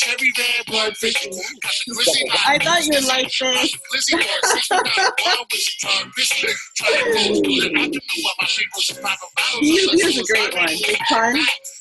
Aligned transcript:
cherry 0.00 0.30
red 0.38 0.66
blood 0.66 0.94
vision. 1.00 1.32
I 2.46 2.58
thought 2.58 2.86
you 2.86 3.00
liked 3.06 3.38
this. 3.38 3.76
Lizzie 3.92 4.16
Moore, 4.16 4.42
69, 4.44 4.80
wild 5.26 5.46
with 5.52 5.60
she 5.60 5.86
turned 5.86 6.12
biscuit. 6.16 6.56
Trying 6.76 6.94
to 6.94 7.04
go 7.04 7.20
through 7.36 7.68
it. 7.68 7.72
I 7.76 7.88
didn't 7.88 7.94
know 7.94 8.32
my 8.40 8.48
people 8.48 8.80
should 8.80 9.02
pop 9.02 9.18
a 9.20 9.28
bottle. 9.36 9.60
He- 9.60 9.88
Here's 10.00 10.18
a 10.18 10.24
great 10.24 10.54
one. 10.54 10.68
Big 10.68 10.98
pun. 11.08 11.36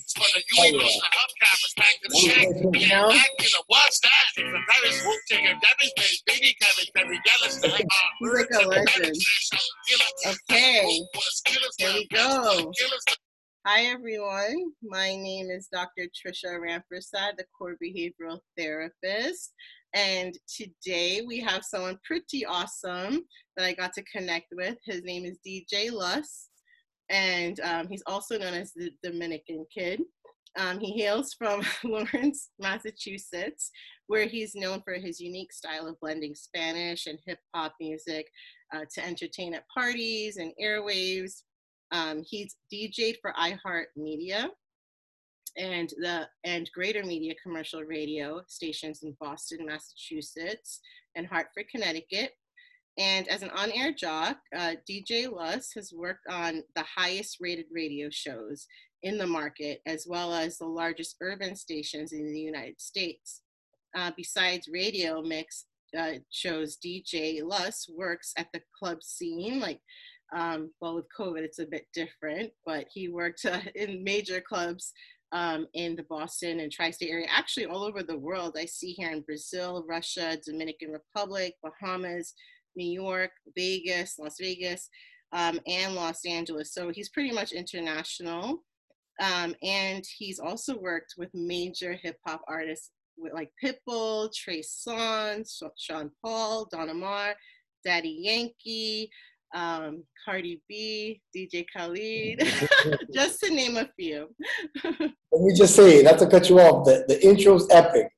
Spun 0.10 0.26
a 0.36 0.42
oh, 0.60 0.66
UE 0.66 0.80
plus 0.80 0.96
the 1.00 1.10
hubcappers 1.16 1.74
back 1.78 1.94
to 2.02 2.08
the 2.10 2.18
shack. 2.18 2.48
You 2.50 2.90
know? 2.90 3.10
Back 3.10 3.32
in 3.40 3.46
the 3.46 3.64
what's 3.68 4.00
that? 4.02 4.26
It's 4.36 4.52
the 4.52 4.62
Paris 4.68 4.98
chicken, 5.28 5.56
Debbie's 5.62 5.94
face, 5.98 6.24
Biggie 6.28 6.56
cabbage, 6.60 6.92
Debbie 6.96 7.22
Dallas. 7.24 7.62
He's 7.62 7.72
like 7.72 8.50
a 8.52 8.68
legend. 8.68 9.16
Okay, 10.50 11.02
here 11.78 11.94
we 11.94 12.08
go. 12.12 12.72
Hi, 13.68 13.88
everyone. 13.88 14.72
My 14.82 15.10
name 15.10 15.52
is 15.52 15.68
Dr. 15.68 16.04
Trisha 16.04 16.58
Rampersad, 16.58 17.36
the 17.38 17.44
core 17.56 17.76
behavioral 17.84 18.40
therapist. 18.58 19.52
And 19.94 20.34
today 20.48 21.24
we 21.28 21.42
have 21.42 21.66
someone 21.66 22.00
pretty 22.06 22.46
awesome 22.46 23.26
that 23.58 23.66
I 23.66 23.74
got 23.74 23.92
to 23.96 24.04
connect 24.04 24.48
with. 24.54 24.78
His 24.86 25.04
name 25.04 25.26
is 25.26 25.40
DJ 25.46 25.92
Lus, 25.92 26.48
and 27.10 27.60
um, 27.60 27.90
he's 27.90 28.04
also 28.08 28.40
known 28.40 28.54
as 28.54 28.72
the 28.72 28.92
Dominican 29.04 29.66
Kid. 29.74 30.04
Um, 30.58 30.80
he 30.80 30.98
hails 30.98 31.34
from 31.34 31.62
Lawrence, 31.84 32.52
Massachusetts, 32.60 33.72
where 34.08 34.26
he's 34.26 34.56
known 34.56 34.82
for 34.86 34.94
his 34.94 35.20
unique 35.20 35.52
style 35.52 35.86
of 35.86 36.00
blending 36.00 36.34
Spanish 36.34 37.08
and 37.08 37.20
hip 37.26 37.40
hop 37.54 37.76
music 37.82 38.26
uh, 38.74 38.86
to 38.94 39.06
entertain 39.06 39.54
at 39.54 39.68
parties 39.68 40.38
and 40.38 40.54
airwaves. 40.64 41.42
Um, 41.92 42.24
he's 42.26 42.56
DJ'd 42.72 43.18
for 43.22 43.34
iHeartMedia 43.34 44.50
and 45.58 45.90
the 45.98 46.28
and 46.44 46.70
Greater 46.74 47.04
Media 47.04 47.34
commercial 47.42 47.84
radio 47.84 48.42
stations 48.48 49.04
in 49.04 49.16
Boston, 49.20 49.66
Massachusetts, 49.66 50.80
and 51.16 51.28
Hartford, 51.28 51.66
Connecticut. 51.72 52.32
And 52.98 53.28
as 53.28 53.44
an 53.44 53.50
on-air 53.52 53.94
jock, 53.94 54.38
uh, 54.56 54.74
DJ 54.90 55.32
Lus 55.32 55.72
has 55.74 55.94
worked 55.94 56.28
on 56.30 56.64
the 56.76 56.84
highest 56.84 57.38
rated 57.40 57.68
radio 57.72 58.10
shows 58.12 58.68
in 59.04 59.18
the 59.18 59.28
market, 59.28 59.82
as 59.86 60.06
well 60.08 60.34
as 60.34 60.58
the 60.58 60.66
largest 60.66 61.16
urban 61.22 61.56
stations 61.56 62.12
in 62.12 62.34
the 62.34 62.40
United 62.40 62.82
States. 62.82 63.42
Uh, 63.96 64.12
besides 64.18 64.70
radio 64.72 65.22
mix 65.22 65.66
uh, 65.98 66.14
shows, 66.30 66.78
DJ 66.86 67.42
Lus 67.42 67.88
works 67.90 68.34
at 68.38 68.48
the 68.54 68.62
club 68.78 69.02
scene, 69.02 69.60
like 69.60 69.80
um, 70.36 70.72
well, 70.80 70.96
with 70.96 71.06
COVID, 71.18 71.40
it's 71.40 71.60
a 71.60 71.66
bit 71.66 71.88
different, 71.94 72.52
but 72.66 72.88
he 72.92 73.10
worked 73.10 73.46
uh, 73.46 73.60
in 73.76 74.04
major 74.04 74.42
clubs 74.42 74.94
um, 75.32 75.68
in 75.74 75.96
the 75.96 76.04
Boston 76.04 76.60
and 76.60 76.72
tri 76.72 76.92
state 76.92 77.12
area, 77.12 77.28
actually 77.30 77.66
all 77.66 77.84
over 77.84 78.04
the 78.04 78.18
world. 78.18 78.56
I 78.58 78.66
see 78.66 78.92
here 78.94 79.12
in 79.12 79.22
Brazil, 79.22 79.86
Russia, 79.88 80.38
Dominican 80.44 80.92
Republic, 80.92 81.56
Bahamas, 81.64 82.34
New 82.76 82.90
York, 82.90 83.32
Vegas, 83.56 84.18
Las 84.18 84.38
Vegas, 84.40 84.90
um, 85.32 85.60
and 85.68 85.96
Los 85.96 86.26
Angeles. 86.26 86.74
So 86.74 86.90
he's 86.90 87.10
pretty 87.10 87.32
much 87.32 87.52
international. 87.52 88.64
Um, 89.22 89.54
and 89.62 90.04
he's 90.18 90.40
also 90.40 90.78
worked 90.78 91.16
with 91.18 91.30
major 91.34 91.94
hip 91.94 92.18
hop 92.26 92.42
artists 92.48 92.92
like 93.34 93.52
Pitbull, 93.62 94.34
Trey 94.34 94.62
Songz, 94.62 95.62
Sean 95.78 96.10
Paul, 96.24 96.68
Don 96.72 96.90
Omar, 96.90 97.36
Daddy 97.84 98.18
Yankee, 98.22 99.10
um, 99.54 100.04
Cardi 100.24 100.62
B, 100.68 101.22
DJ 101.36 101.66
Khalid, 101.76 102.40
just 103.14 103.40
to 103.42 103.54
name 103.54 103.78
a 103.78 103.90
few. 103.98 104.28
Let 104.84 105.42
me 105.42 105.54
just 105.56 105.76
say, 105.76 106.02
not 106.04 106.20
to 106.20 106.28
cut 106.28 106.50
you 106.50 106.60
off, 106.60 106.86
the, 106.86 107.06
the 107.08 107.24
intro's 107.26 107.68
epic. 107.72 108.12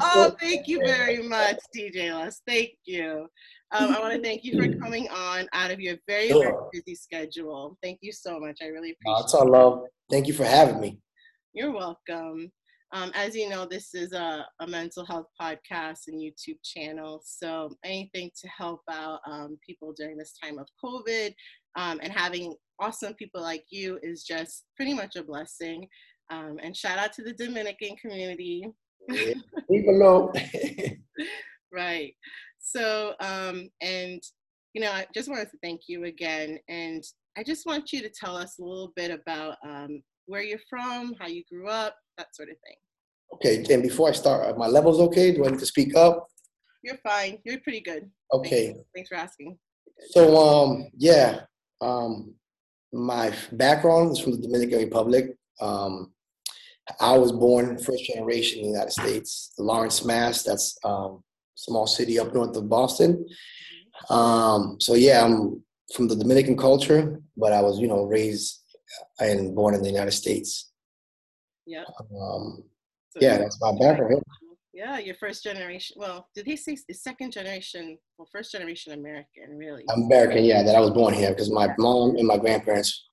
oh, 0.00 0.34
thank 0.40 0.66
you 0.66 0.78
very 0.84 1.22
much, 1.22 1.58
DJ 1.76 2.12
Lus. 2.12 2.40
Thank 2.46 2.70
you. 2.84 3.28
Um, 3.72 3.94
I 3.94 4.00
want 4.00 4.14
to 4.14 4.22
thank 4.22 4.44
you 4.44 4.60
for 4.60 4.78
coming 4.78 5.08
on 5.08 5.46
out 5.52 5.70
of 5.70 5.80
your 5.80 5.96
very, 6.06 6.28
very 6.28 6.52
busy 6.72 6.94
schedule. 6.94 7.76
Thank 7.82 7.98
you 8.02 8.12
so 8.12 8.38
much. 8.38 8.58
I 8.62 8.66
really 8.66 8.92
appreciate 8.92 9.20
it. 9.20 9.24
it's 9.24 9.34
all 9.34 9.50
love. 9.50 9.82
Thank 10.10 10.26
you 10.26 10.34
for 10.34 10.44
having 10.44 10.80
me. 10.80 10.98
You're 11.54 11.72
welcome. 11.72 12.50
Um, 12.92 13.10
as 13.14 13.34
you 13.34 13.48
know, 13.48 13.66
this 13.66 13.94
is 13.94 14.12
a, 14.12 14.46
a 14.60 14.66
mental 14.66 15.04
health 15.06 15.26
podcast 15.40 16.00
and 16.08 16.20
YouTube 16.20 16.58
channel. 16.62 17.22
So 17.24 17.74
anything 17.84 18.30
to 18.40 18.48
help 18.48 18.82
out 18.90 19.20
um, 19.26 19.58
people 19.66 19.94
during 19.96 20.18
this 20.18 20.34
time 20.42 20.58
of 20.58 20.66
COVID 20.84 21.32
um, 21.76 22.00
and 22.02 22.12
having 22.12 22.54
awesome 22.80 23.14
people 23.14 23.40
like 23.40 23.64
you 23.70 23.98
is 24.02 24.24
just 24.24 24.64
pretty 24.76 24.92
much 24.92 25.16
a 25.16 25.22
blessing. 25.22 25.88
Um, 26.30 26.58
and 26.62 26.76
shout 26.76 26.98
out 26.98 27.12
to 27.14 27.22
the 27.22 27.32
Dominican 27.32 27.96
community. 27.96 28.66
Leave 29.08 29.88
alone. 29.88 30.32
Right. 31.72 32.14
So, 32.58 33.14
um, 33.20 33.70
and 33.80 34.20
you 34.74 34.82
know, 34.82 34.90
I 34.90 35.06
just 35.14 35.28
wanted 35.28 35.50
to 35.50 35.58
thank 35.62 35.82
you 35.88 36.04
again, 36.04 36.58
and 36.68 37.02
I 37.36 37.42
just 37.42 37.66
want 37.66 37.92
you 37.92 38.02
to 38.02 38.10
tell 38.10 38.36
us 38.36 38.58
a 38.58 38.62
little 38.62 38.92
bit 38.94 39.10
about 39.10 39.56
um, 39.64 40.02
where 40.26 40.42
you're 40.42 40.58
from, 40.68 41.14
how 41.18 41.26
you 41.28 41.42
grew 41.50 41.68
up, 41.68 41.96
that 42.18 42.34
sort 42.34 42.50
of 42.50 42.56
thing. 42.66 42.76
Okay, 43.34 43.64
and 43.70 43.82
before 43.82 44.08
I 44.08 44.12
start, 44.12 44.46
are 44.46 44.56
my 44.56 44.66
levels 44.66 45.00
okay? 45.00 45.32
Do 45.32 45.44
I 45.44 45.50
need 45.50 45.60
to 45.60 45.66
speak 45.66 45.96
up? 45.96 46.28
You're 46.82 46.98
fine. 46.98 47.38
You're 47.44 47.60
pretty 47.60 47.80
good. 47.80 48.10
Okay. 48.32 48.68
you. 48.68 48.84
Thanks 48.94 49.08
for 49.08 49.14
asking. 49.16 49.58
So 50.10 50.36
um 50.36 50.88
yeah, 50.96 51.42
um 51.80 52.34
my 52.92 53.32
background 53.52 54.12
is 54.12 54.18
from 54.18 54.32
the 54.32 54.38
Dominican 54.38 54.80
Republic. 54.80 55.36
Um 55.60 56.12
I 57.00 57.16
was 57.16 57.30
born 57.30 57.78
first 57.78 58.04
generation 58.04 58.58
in 58.58 58.64
the 58.64 58.72
United 58.72 58.92
States, 58.92 59.52
Lawrence, 59.58 60.04
Mass. 60.04 60.42
That's 60.42 60.76
um 60.84 61.22
small 61.54 61.86
city 61.86 62.18
up 62.18 62.34
north 62.34 62.56
of 62.56 62.68
Boston. 62.68 63.26
Um 64.10 64.78
so 64.80 64.94
yeah, 64.94 65.24
I'm 65.24 65.62
from 65.94 66.08
the 66.08 66.16
Dominican 66.16 66.56
culture, 66.56 67.20
but 67.36 67.52
I 67.52 67.60
was, 67.60 67.78
you 67.78 67.86
know, 67.86 68.04
raised 68.04 68.60
and 69.20 69.54
born 69.54 69.74
in 69.74 69.82
the 69.82 69.90
United 69.90 70.12
States. 70.12 70.72
Yeah. 71.64 71.84
Um 72.20 72.64
So 73.12 73.18
yeah, 73.20 73.38
that's 73.38 73.60
my 73.60 73.72
background. 73.78 74.22
Yeah, 74.72 74.98
your 74.98 75.14
first 75.16 75.42
generation. 75.42 75.96
Well, 75.98 76.28
did 76.34 76.46
they 76.46 76.56
say 76.56 76.78
second 76.92 77.32
generation? 77.32 77.98
Well, 78.16 78.26
first 78.32 78.52
generation 78.52 78.94
American, 78.94 79.58
really. 79.58 79.84
American, 79.94 80.44
yeah, 80.44 80.62
that 80.62 80.74
I 80.74 80.80
was 80.80 80.92
born 80.92 81.12
here 81.12 81.30
because 81.30 81.50
my 81.50 81.68
mom 81.78 82.16
and 82.16 82.26
my 82.26 82.38
grandparents 82.38 83.04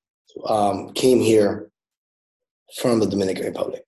um, 0.46 0.94
came 0.94 1.20
here 1.20 1.70
from 2.78 3.02
the 3.02 3.08
Dominican 3.08 3.46
Republic. 3.46 3.84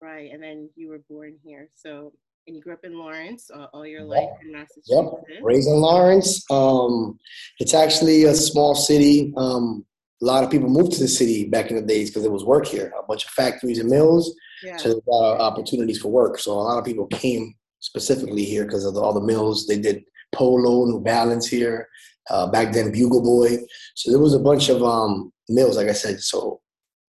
Right. 0.00 0.30
And 0.32 0.40
then 0.40 0.70
you 0.76 0.90
were 0.90 1.00
born 1.10 1.34
here. 1.42 1.70
So, 1.74 2.12
and 2.46 2.54
you 2.54 2.62
grew 2.62 2.74
up 2.74 2.84
in 2.84 2.96
Lawrence 2.96 3.50
uh, 3.52 3.66
all 3.72 3.86
your 3.86 4.04
life 4.04 4.28
in 4.42 4.52
Massachusetts. 4.52 4.90
Yep, 4.90 5.42
Raised 5.42 5.68
in 5.68 5.80
Lawrence. 5.80 6.44
Um, 6.50 7.18
it's 7.58 7.74
actually 7.74 8.24
a 8.24 8.34
small 8.34 8.76
city. 8.76 9.32
Um, 9.36 9.84
a 10.22 10.24
lot 10.24 10.44
of 10.44 10.50
people 10.50 10.68
moved 10.68 10.92
to 10.92 11.00
the 11.00 11.08
city 11.08 11.48
back 11.48 11.70
in 11.70 11.76
the 11.76 11.82
days 11.82 12.10
because 12.10 12.22
there 12.22 12.30
was 12.30 12.44
work 12.44 12.66
here. 12.66 12.92
A 12.98 13.06
bunch 13.06 13.24
of 13.24 13.30
factories 13.30 13.78
and 13.78 13.88
mills, 13.88 14.34
Yeah. 14.64 14.76
so 14.78 14.88
there's 14.88 15.02
a 15.06 15.10
lot 15.10 15.34
of 15.34 15.40
opportunities 15.40 15.98
for 15.98 16.08
work. 16.08 16.38
So 16.38 16.52
a 16.52 16.54
lot 16.54 16.78
of 16.78 16.84
people 16.84 17.06
came 17.06 17.54
specifically 17.80 18.44
here 18.44 18.64
because 18.64 18.84
of 18.84 18.94
the, 18.94 19.00
all 19.00 19.12
the 19.12 19.20
mills. 19.20 19.66
They 19.66 19.78
did 19.78 20.04
Polo, 20.32 20.86
New 20.86 21.00
Balance 21.00 21.46
here. 21.46 21.88
Uh, 22.30 22.46
back 22.50 22.72
then, 22.72 22.90
Bugle 22.90 23.22
Boy. 23.22 23.58
So 23.94 24.10
there 24.10 24.20
was 24.20 24.32
a 24.34 24.38
bunch 24.38 24.70
of 24.70 24.82
um, 24.82 25.30
mills, 25.48 25.76
like 25.76 25.88
I 25.88 25.92
said. 25.92 26.20
So 26.20 26.60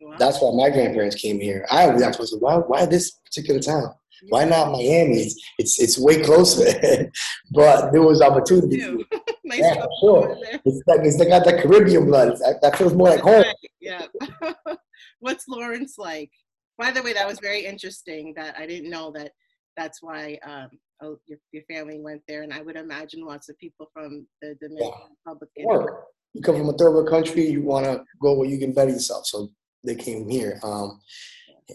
Wow. 0.01 0.15
that's 0.19 0.39
why 0.39 0.51
my 0.51 0.69
grandparents 0.69 1.15
came 1.15 1.39
here. 1.39 1.65
I 1.71 1.87
was 1.87 2.01
myself, 2.01 2.29
why, 2.39 2.55
why 2.57 2.85
this 2.85 3.11
particular 3.25 3.59
town? 3.59 3.91
Why 4.29 4.45
not 4.45 4.71
Miami? 4.71 5.17
It's 5.17 5.35
it's, 5.57 5.79
it's 5.79 5.97
way 5.99 6.21
closer, 6.21 6.65
but 7.51 7.91
there 7.91 8.01
was 8.01 8.21
opportunity. 8.21 8.81
Nice 9.47 9.59
Yeah, 9.59 9.75
for 9.75 9.89
sure. 10.01 10.37
It's 10.65 10.81
like 10.87 11.01
it's 11.03 11.17
they 11.19 11.27
got 11.27 11.45
that 11.45 11.61
Caribbean 11.61 12.05
blood. 12.07 12.29
That, 12.39 12.61
that 12.63 12.75
feels 12.77 12.95
more 12.95 13.09
like 13.09 13.19
home. 13.19 13.43
Yeah. 13.79 14.07
What's 15.19 15.47
Lawrence 15.47 15.99
like? 15.99 16.31
By 16.77 16.91
the 16.91 17.01
way, 17.01 17.13
that 17.13 17.27
was 17.27 17.39
very 17.39 17.65
interesting. 17.65 18.33
That 18.35 18.55
I 18.57 18.65
didn't 18.65 18.89
know 18.89 19.11
that. 19.11 19.31
That's 19.77 20.01
why 20.01 20.39
um, 20.45 20.69
oh, 21.01 21.17
your 21.25 21.39
your 21.51 21.63
family 21.63 21.99
went 21.99 22.21
there, 22.27 22.43
and 22.43 22.53
I 22.53 22.61
would 22.61 22.75
imagine 22.75 23.25
lots 23.25 23.49
of 23.49 23.57
people 23.57 23.89
from 23.93 24.25
the 24.41 24.55
Dominican 24.61 25.15
Republic. 25.25 25.49
Work. 25.63 26.05
You 26.33 26.41
come 26.41 26.57
from 26.57 26.69
a 26.69 26.73
third 26.73 26.91
world 26.91 27.09
country, 27.09 27.47
you 27.47 27.61
want 27.61 27.85
to 27.85 28.03
go 28.21 28.33
where 28.33 28.47
you 28.47 28.57
can 28.57 28.73
better 28.73 28.91
yourself. 28.91 29.25
So 29.25 29.49
they 29.85 29.95
came 29.95 30.29
here. 30.29 30.59
Um, 30.63 30.99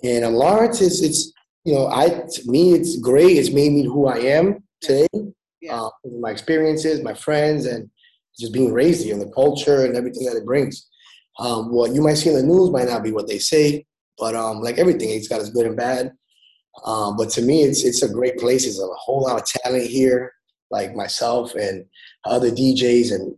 and 0.02 0.25
uh, 0.25 0.31
Lawrence 0.31 0.81
is 0.81 1.03
it's 1.03 1.32
you 1.64 1.75
know 1.75 1.88
I 1.88 2.08
to 2.08 2.43
me 2.46 2.75
it's 2.75 2.99
great. 2.99 3.37
It's 3.37 3.50
made 3.50 3.73
me 3.73 3.85
who 3.85 4.06
I 4.06 4.19
am 4.19 4.62
today. 4.81 5.08
Yeah. 5.61 5.81
Uh, 5.81 5.91
my 6.20 6.31
experiences, 6.31 7.03
my 7.03 7.14
friends, 7.14 7.67
and 7.67 7.91
just 8.38 8.53
being 8.53 8.73
raised 8.73 9.05
here, 9.05 9.14
and 9.14 9.23
the 9.23 9.32
culture 9.32 9.85
and 9.85 9.96
everything 9.96 10.25
that 10.26 10.37
it 10.37 10.46
brings. 10.46 10.88
Um, 11.38 11.73
what 11.73 11.93
you 11.93 12.03
might 12.03 12.14
see 12.14 12.31
in 12.31 12.37
the 12.37 12.43
news 12.43 12.70
might 12.70 12.88
not 12.88 13.03
be 13.03 13.12
what 13.12 13.29
they 13.29 13.38
say, 13.38 13.87
but 14.20 14.37
um, 14.37 14.61
like 14.61 14.78
everything, 14.78 15.11
it's 15.11 15.26
got 15.26 15.40
its 15.40 15.50
good 15.50 15.67
and 15.67 15.76
bad. 15.76 16.12
Um, 16.84 17.17
but 17.17 17.31
to 17.31 17.43
me, 17.43 17.62
it's 17.62 17.82
it's 17.82 18.02
a 18.02 18.08
great 18.08 18.38
place. 18.38 18.64
There's 18.64 18.78
a 18.78 18.87
whole 18.94 19.22
lot 19.22 19.40
of 19.40 19.46
talent 19.46 19.87
here, 19.87 20.32
like 20.70 20.94
myself 20.94 21.55
and 21.55 21.87
other 22.25 22.50
DJs, 22.50 23.12
and 23.14 23.34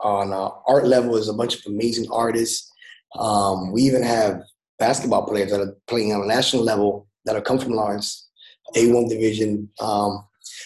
on 0.00 0.32
uh, 0.32 0.50
art 0.68 0.86
level, 0.86 1.14
there's 1.14 1.28
a 1.28 1.34
bunch 1.34 1.56
of 1.56 1.62
amazing 1.66 2.06
artists. 2.12 2.70
Um, 3.18 3.72
we 3.72 3.82
even 3.82 4.02
have 4.02 4.42
basketball 4.78 5.26
players 5.26 5.50
that 5.50 5.60
are 5.60 5.76
playing 5.88 6.12
on 6.12 6.22
a 6.22 6.26
national 6.26 6.62
level 6.62 7.08
that'll 7.24 7.42
come 7.42 7.58
from 7.58 7.72
Lawrence, 7.72 8.28
A1 8.76 9.08
division. 9.08 9.68
Um, 9.80 10.24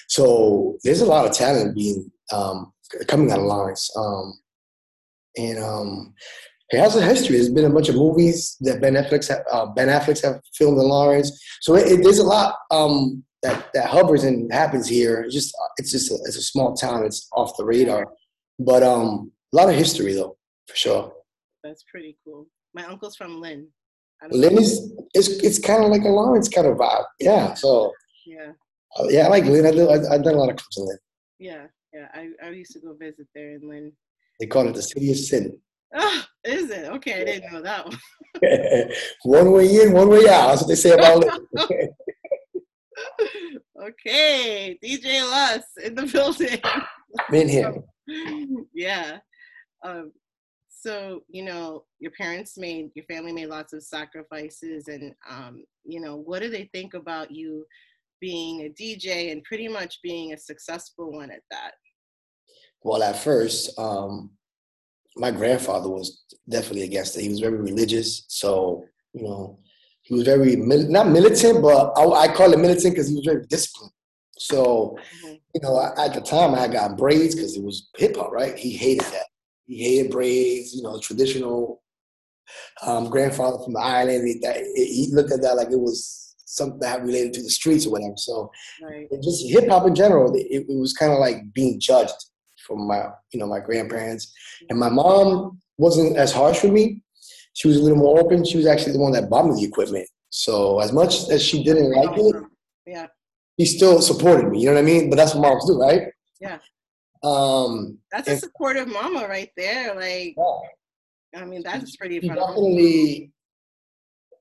so 0.09 0.77
there's 0.85 1.01
a 1.01 1.07
lot 1.07 1.27
of 1.27 1.33
talent 1.33 1.75
being 1.75 2.11
um, 2.33 2.73
coming 3.09 3.31
out 3.33 3.39
of 3.39 3.47
Lawrence. 3.47 3.91
Um, 3.97 4.35
and 5.37 5.59
um, 5.59 6.15
it 6.75 6.81
has 6.81 6.97
a 6.97 7.03
history. 7.03 7.37
There's 7.37 7.51
been 7.51 7.65
a 7.65 7.75
bunch 7.75 7.89
of 7.89 7.95
movies 7.95 8.57
that 8.61 8.81
Ben 8.81 8.95
Affleck 8.95 9.27
have, 9.29 9.45
uh, 9.51 9.67
Ben 9.67 9.89
Affleck 9.89 10.23
have 10.25 10.41
filmed 10.55 10.79
in 10.79 10.89
Lawrence. 10.89 11.31
So 11.61 11.75
it, 11.77 11.93
it, 11.93 12.03
there's 12.03 12.19
a 12.19 12.25
lot 12.25 12.57
um, 12.71 13.25
that 13.43 13.73
that 13.75 13.87
hovers 13.87 14.25
and 14.25 14.53
happens 14.53 14.89
here. 14.89 15.23
It's 15.23 15.35
just 15.35 15.57
it's 15.79 15.93
just 15.93 16.11
a, 16.11 16.15
it's 16.25 16.37
a 16.37 16.43
small 16.43 16.75
town. 16.75 17.05
It's 17.05 17.29
off 17.33 17.57
the 17.57 17.65
radar, 17.65 18.07
but 18.59 18.83
um, 18.83 19.33
a 19.53 19.57
lot 19.57 19.69
of 19.69 19.77
history 19.77 20.15
though 20.15 20.37
for 20.69 20.77
sure. 20.77 21.13
That's 21.63 21.85
pretty 21.91 22.17
cool. 22.25 22.47
My 22.75 22.85
uncle's 22.85 23.17
from 23.17 23.41
Lynn. 23.41 23.69
Lynn 24.31 24.59
is 24.59 24.93
it's 25.15 25.29
it's 25.29 25.59
kind 25.59 25.85
of 25.85 25.91
like 25.91 26.03
a 26.03 26.09
Lawrence 26.09 26.49
kind 26.49 26.67
of 26.67 26.77
vibe. 26.77 27.05
Yeah. 27.21 27.55
So 27.55 27.93
yeah. 28.27 28.53
Uh, 28.99 29.05
yeah, 29.09 29.27
I 29.27 29.29
like 29.29 29.45
Lynn. 29.45 29.67
I 29.67 29.73
do, 29.73 29.91
I, 29.91 29.95
have 29.95 30.23
done 30.23 30.35
a 30.35 30.39
lot 30.39 30.51
of 30.51 30.57
clubs 30.57 30.79
in 30.79 30.87
Lynn. 30.87 30.99
Yeah, 31.39 31.67
yeah. 31.93 32.09
I, 32.15 32.29
I 32.45 32.51
used 32.51 32.73
to 32.73 32.81
go 32.81 32.95
visit 32.95 33.27
there 33.35 33.51
in 33.57 33.69
Lynn. 33.69 33.93
They 34.39 34.47
call 34.47 34.69
it 34.69 34.75
the 34.75 34.83
city 34.83 35.11
of 35.11 35.17
sin. 35.17 35.59
Oh, 35.95 36.25
is 36.45 36.71
it? 36.71 36.87
Okay, 36.87 37.21
I 37.21 37.25
didn't 37.25 37.53
know 37.53 37.63
that 37.63 37.87
one. 37.87 37.99
one 39.23 39.53
way 39.53 39.83
in, 39.83 39.93
one 39.93 40.09
way 40.09 40.29
out. 40.29 40.49
That's 40.49 40.63
what 40.63 40.69
they 40.69 40.75
say 40.75 40.93
about 40.93 41.25
it. 41.25 41.91
okay, 43.83 44.79
DJ 44.83 45.23
Lus 45.23 45.65
in 45.85 45.95
the 45.95 46.07
building. 46.07 46.61
In 47.33 47.49
here. 47.49 47.75
yeah. 48.75 49.19
Um, 49.85 50.13
so 50.85 51.23
you 51.29 51.43
know 51.43 51.85
your 51.99 52.11
parents 52.13 52.59
made 52.59 52.91
your 52.95 53.07
family 53.07 53.33
made 53.33 53.47
lots 53.47 53.73
of 53.73 53.83
sacrifices 53.83 54.89
and 54.89 55.15
um, 55.29 55.65
you 55.85 56.01
know 56.01 56.17
what 56.17 56.43
do 56.43 56.51
they 56.51 56.69
think 56.75 56.93
about 56.93 57.31
you 57.31 57.65
being 58.21 58.63
a 58.63 58.69
dj 58.69 59.33
and 59.33 59.43
pretty 59.45 59.67
much 59.67 60.01
being 60.03 60.35
a 60.35 60.39
successful 60.39 61.11
one 61.11 61.31
at 61.31 61.41
that 61.51 61.73
well 62.83 63.03
at 63.03 63.19
first 63.19 63.79
um, 63.79 64.31
my 65.17 65.31
grandfather 65.31 65.89
was 65.89 66.25
definitely 66.49 66.83
against 66.83 67.17
it 67.17 67.23
he 67.23 67.29
was 67.29 67.41
very 67.41 67.59
religious 67.59 68.25
so 68.29 68.85
you 69.13 69.23
know 69.23 69.59
he 70.03 70.15
was 70.15 70.25
very 70.25 70.57
not 70.57 71.09
militant 71.09 71.63
but 71.63 71.93
i, 71.97 72.03
I 72.05 72.35
call 72.35 72.53
it 72.53 72.59
militant 72.59 72.95
because 72.95 73.09
he 73.09 73.15
was 73.15 73.25
very 73.25 73.47
disciplined 73.47 73.93
so 74.37 74.97
mm-hmm. 75.25 75.35
you 75.55 75.61
know 75.63 75.93
at 75.97 76.15
the 76.15 76.21
time 76.21 76.55
i 76.55 76.67
got 76.69 76.99
braids 76.99 77.35
because 77.35 77.57
it 77.57 77.63
was 77.63 77.89
hip-hop 77.97 78.33
right 78.33 78.59
he 78.59 78.73
hated 78.73 79.07
that 79.13 79.27
he 79.67 79.83
hated 79.83 80.13
braids, 80.13 80.75
you 80.75 80.83
know, 80.83 80.99
traditional 80.99 81.83
um, 82.83 83.09
grandfather 83.09 83.63
from 83.63 83.75
the 83.75 83.81
island. 83.81 84.27
He, 84.27 84.39
that, 84.41 84.57
he 84.75 85.09
looked 85.13 85.33
at 85.33 85.43
that 85.43 85.57
like 85.57 85.71
it 85.71 85.81
was 85.81 86.35
something 86.45 86.81
that 86.81 87.03
related 87.03 87.33
to 87.35 87.43
the 87.43 87.51
streets 87.51 87.87
or 87.87 87.93
whatever. 87.93 88.15
So 88.17 88.51
right. 88.83 89.09
just 89.23 89.49
hip 89.49 89.69
hop 89.69 89.87
in 89.87 89.95
general, 89.95 90.35
it, 90.35 90.47
it 90.51 90.67
was 90.69 90.93
kind 90.93 91.13
of 91.13 91.19
like 91.19 91.53
being 91.53 91.81
judged 91.81 92.15
from 92.67 92.87
my, 92.87 93.07
you 93.33 93.39
know, 93.39 93.47
my 93.47 93.61
grandparents. 93.61 94.33
And 94.69 94.79
my 94.79 94.89
mom 94.89 95.61
wasn't 95.79 96.17
as 96.17 96.33
harsh 96.33 96.63
with 96.63 96.73
me. 96.73 97.03
She 97.55 97.69
was 97.69 97.77
a 97.77 97.83
little 97.83 97.99
more 97.99 98.19
open. 98.19 98.45
She 98.45 98.57
was 98.57 98.67
actually 98.67 98.93
the 98.93 98.99
one 98.99 99.13
that 99.13 99.31
bought 99.31 99.47
me 99.47 99.55
the 99.55 99.67
equipment. 99.67 100.09
So 100.31 100.81
as 100.81 100.93
much 100.93 101.29
as 101.31 101.43
she 101.43 101.63
didn't 101.63 101.93
like 101.93 102.19
it, 102.19 102.37
yeah, 102.87 103.07
she 103.59 103.67
still 103.67 104.03
supported 104.03 104.51
me. 104.51 104.61
You 104.61 104.67
know 104.67 104.75
what 104.75 104.81
I 104.81 104.85
mean? 104.85 105.09
But 105.09 105.17
that's 105.17 105.35
what 105.35 105.43
moms 105.43 105.67
do, 105.67 105.81
right? 105.81 106.09
Yeah. 106.41 106.59
Um, 107.23 107.99
that's 108.11 108.29
a 108.29 108.37
supportive 108.37 108.89
mama 108.89 109.27
right 109.29 109.51
there. 109.57 109.95
Like, 109.95 110.35
yeah. 110.37 111.41
I 111.41 111.45
mean, 111.45 111.63
that's 111.63 111.97
pretty. 111.97 112.21
definitely, 112.21 113.33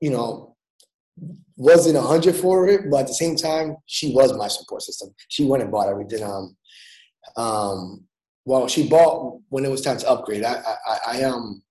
you 0.00 0.10
know, 0.10 0.56
wasn't 1.56 1.96
a 1.96 2.02
hundred 2.02 2.34
for 2.34 2.68
it, 2.68 2.90
but 2.90 3.00
at 3.00 3.06
the 3.06 3.14
same 3.14 3.36
time, 3.36 3.76
she 3.86 4.12
was 4.12 4.36
my 4.36 4.48
support 4.48 4.82
system. 4.82 5.14
She 5.28 5.44
went 5.44 5.62
and 5.62 5.70
bought 5.70 5.88
everything. 5.88 6.24
Um, 6.24 6.56
um, 7.36 8.04
well, 8.44 8.68
she 8.68 8.88
bought 8.88 9.40
when 9.48 9.64
it 9.64 9.70
was 9.70 9.80
time 9.80 9.98
to 9.98 10.08
upgrade. 10.08 10.44
I, 10.44 10.62
I, 10.86 10.98
I 11.06 11.22
um, 11.24 11.62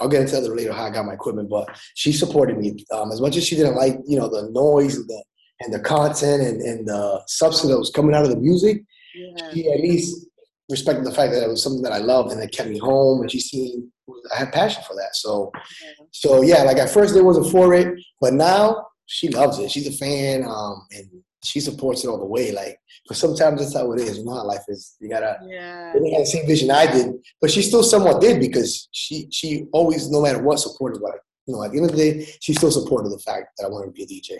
I'll 0.00 0.08
get 0.08 0.22
into 0.22 0.40
that 0.40 0.48
later 0.54 0.72
how 0.72 0.84
I 0.84 0.90
got 0.90 1.06
my 1.06 1.14
equipment, 1.14 1.50
but 1.50 1.68
she 1.94 2.12
supported 2.12 2.58
me 2.58 2.84
um, 2.92 3.12
as 3.12 3.20
much 3.20 3.36
as 3.36 3.46
she 3.46 3.56
didn't 3.56 3.74
like, 3.74 3.98
you 4.06 4.18
know, 4.18 4.28
the 4.28 4.50
noise 4.50 4.96
and 4.96 5.08
the 5.08 5.24
and 5.62 5.74
the 5.74 5.80
content 5.80 6.42
and, 6.42 6.62
and 6.62 6.88
the 6.88 7.20
substance 7.26 7.70
that 7.70 7.78
was 7.78 7.90
coming 7.90 8.14
out 8.14 8.24
of 8.24 8.30
the 8.30 8.36
music. 8.36 8.82
Yeah. 9.14 9.52
She 9.52 9.70
at 9.70 9.80
least 9.80 10.26
respected 10.70 11.04
the 11.04 11.12
fact 11.12 11.32
that 11.32 11.42
it 11.42 11.48
was 11.48 11.62
something 11.62 11.82
that 11.82 11.92
I 11.92 11.98
loved 11.98 12.32
and 12.32 12.42
it 12.42 12.52
kept 12.52 12.70
me 12.70 12.78
home. 12.78 13.20
And 13.20 13.30
she 13.30 13.40
seen 13.40 13.90
I 14.34 14.38
had 14.38 14.52
passion 14.52 14.82
for 14.86 14.94
that. 14.94 15.14
So, 15.14 15.50
yeah. 15.54 16.06
so 16.12 16.42
yeah, 16.42 16.62
like 16.62 16.78
at 16.78 16.90
first 16.90 17.14
there 17.14 17.24
wasn't 17.24 17.50
for 17.50 17.74
it, 17.74 17.94
but 18.20 18.34
now 18.34 18.86
she 19.06 19.28
loves 19.28 19.58
it. 19.58 19.70
She's 19.70 19.88
a 19.88 19.92
fan, 19.92 20.44
um, 20.44 20.86
and 20.92 21.10
she 21.42 21.60
supports 21.60 22.04
it 22.04 22.08
all 22.08 22.18
the 22.18 22.24
way. 22.24 22.52
Like, 22.52 22.78
but 23.08 23.16
sometimes 23.16 23.60
that's 23.60 23.74
how 23.74 23.92
it 23.92 24.00
is. 24.00 24.18
You 24.18 24.24
know 24.24 24.34
how 24.34 24.44
life 24.44 24.64
is. 24.68 24.96
You 25.00 25.08
gotta. 25.08 25.38
Yeah. 25.46 25.94
They 25.94 26.10
had 26.10 26.22
the 26.22 26.26
same 26.26 26.46
vision 26.46 26.70
I 26.70 26.90
did, 26.90 27.12
but 27.40 27.50
she 27.50 27.62
still 27.62 27.82
somewhat 27.82 28.20
did 28.20 28.40
because 28.40 28.88
she 28.92 29.28
she 29.30 29.66
always, 29.72 30.10
no 30.10 30.22
matter 30.22 30.42
what, 30.42 30.58
supported 30.58 31.00
what. 31.00 31.14
I, 31.14 31.18
you 31.46 31.54
know, 31.54 31.64
at 31.64 31.72
the 31.72 31.78
end 31.78 31.90
of 31.90 31.96
the 31.96 32.12
day, 32.12 32.34
she 32.40 32.52
still 32.52 32.70
supported 32.70 33.10
the 33.10 33.18
fact 33.18 33.48
that 33.58 33.66
I 33.66 33.68
wanted 33.68 33.86
to 33.86 33.92
be 33.92 34.02
a 34.02 34.06
DJ 34.06 34.38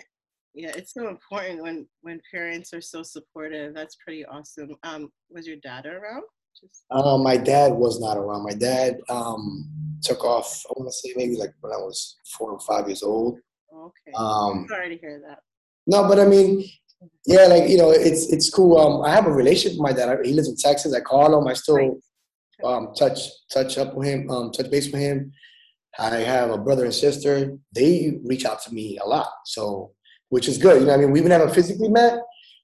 yeah 0.53 0.71
it's 0.75 0.93
so 0.93 1.07
important 1.07 1.61
when 1.61 1.87
when 2.01 2.19
parents 2.31 2.73
are 2.73 2.81
so 2.81 3.03
supportive 3.03 3.73
that's 3.73 3.95
pretty 4.03 4.25
awesome 4.25 4.75
um 4.83 5.11
was 5.29 5.47
your 5.47 5.57
dad 5.57 5.85
around 5.85 6.23
Just- 6.59 6.83
uh, 6.91 7.17
my 7.17 7.37
dad 7.37 7.71
was 7.71 8.01
not 8.01 8.17
around 8.17 8.43
my 8.43 8.53
dad 8.53 8.99
um 9.09 9.69
took 10.03 10.23
off 10.23 10.63
i 10.69 10.73
want 10.75 10.91
to 10.91 10.97
say 10.97 11.13
maybe 11.15 11.37
like 11.37 11.53
when 11.61 11.71
i 11.71 11.77
was 11.77 12.17
four 12.37 12.51
or 12.51 12.59
five 12.59 12.87
years 12.87 13.03
old 13.03 13.39
okay 13.73 14.11
um 14.17 14.65
sorry 14.69 14.89
to 14.89 14.97
hear 14.97 15.21
that 15.25 15.39
no 15.87 16.07
but 16.07 16.19
i 16.19 16.25
mean 16.25 16.63
yeah 17.25 17.45
like 17.45 17.69
you 17.69 17.77
know 17.77 17.91
it's 17.91 18.31
it's 18.31 18.49
cool 18.49 18.77
um 18.77 19.03
i 19.03 19.13
have 19.13 19.25
a 19.25 19.31
relationship 19.31 19.77
with 19.77 19.89
my 19.89 19.93
dad 19.93 20.17
he 20.23 20.33
lives 20.33 20.49
in 20.49 20.55
texas 20.55 20.93
i 20.93 20.99
call 20.99 21.37
him 21.37 21.47
i 21.47 21.53
still 21.53 21.75
right. 21.75 21.91
um 22.63 22.93
touch 22.97 23.19
touch 23.51 23.77
up 23.77 23.95
with 23.95 24.07
him 24.07 24.29
um 24.29 24.51
touch 24.51 24.69
base 24.69 24.91
with 24.91 25.01
him 25.01 25.31
i 25.99 26.17
have 26.17 26.51
a 26.51 26.57
brother 26.57 26.85
and 26.85 26.93
sister 26.93 27.57
they 27.73 28.19
reach 28.23 28.45
out 28.45 28.61
to 28.61 28.73
me 28.73 28.97
a 29.03 29.07
lot 29.07 29.29
so 29.45 29.91
which 30.31 30.47
is 30.47 30.57
good. 30.57 30.81
You 30.81 30.87
know, 30.87 30.93
I 30.93 30.97
mean, 30.97 31.11
we 31.11 31.19
even 31.19 31.31
haven't 31.31 31.53
physically 31.53 31.89
met, 31.89 32.19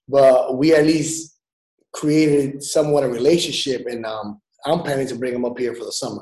but 0.08 0.58
we 0.58 0.74
at 0.74 0.86
least 0.86 1.38
created 1.94 2.64
somewhat 2.64 3.04
a 3.04 3.10
relationship, 3.10 3.86
and 3.86 4.06
um, 4.06 4.42
I'm 4.66 4.82
planning 4.82 5.08
to 5.08 5.16
bring 5.16 5.36
him 5.36 5.46
up 5.46 5.60
here 5.60 5.76
for 5.76 5.84
the 5.84 5.92
summer. 5.92 6.22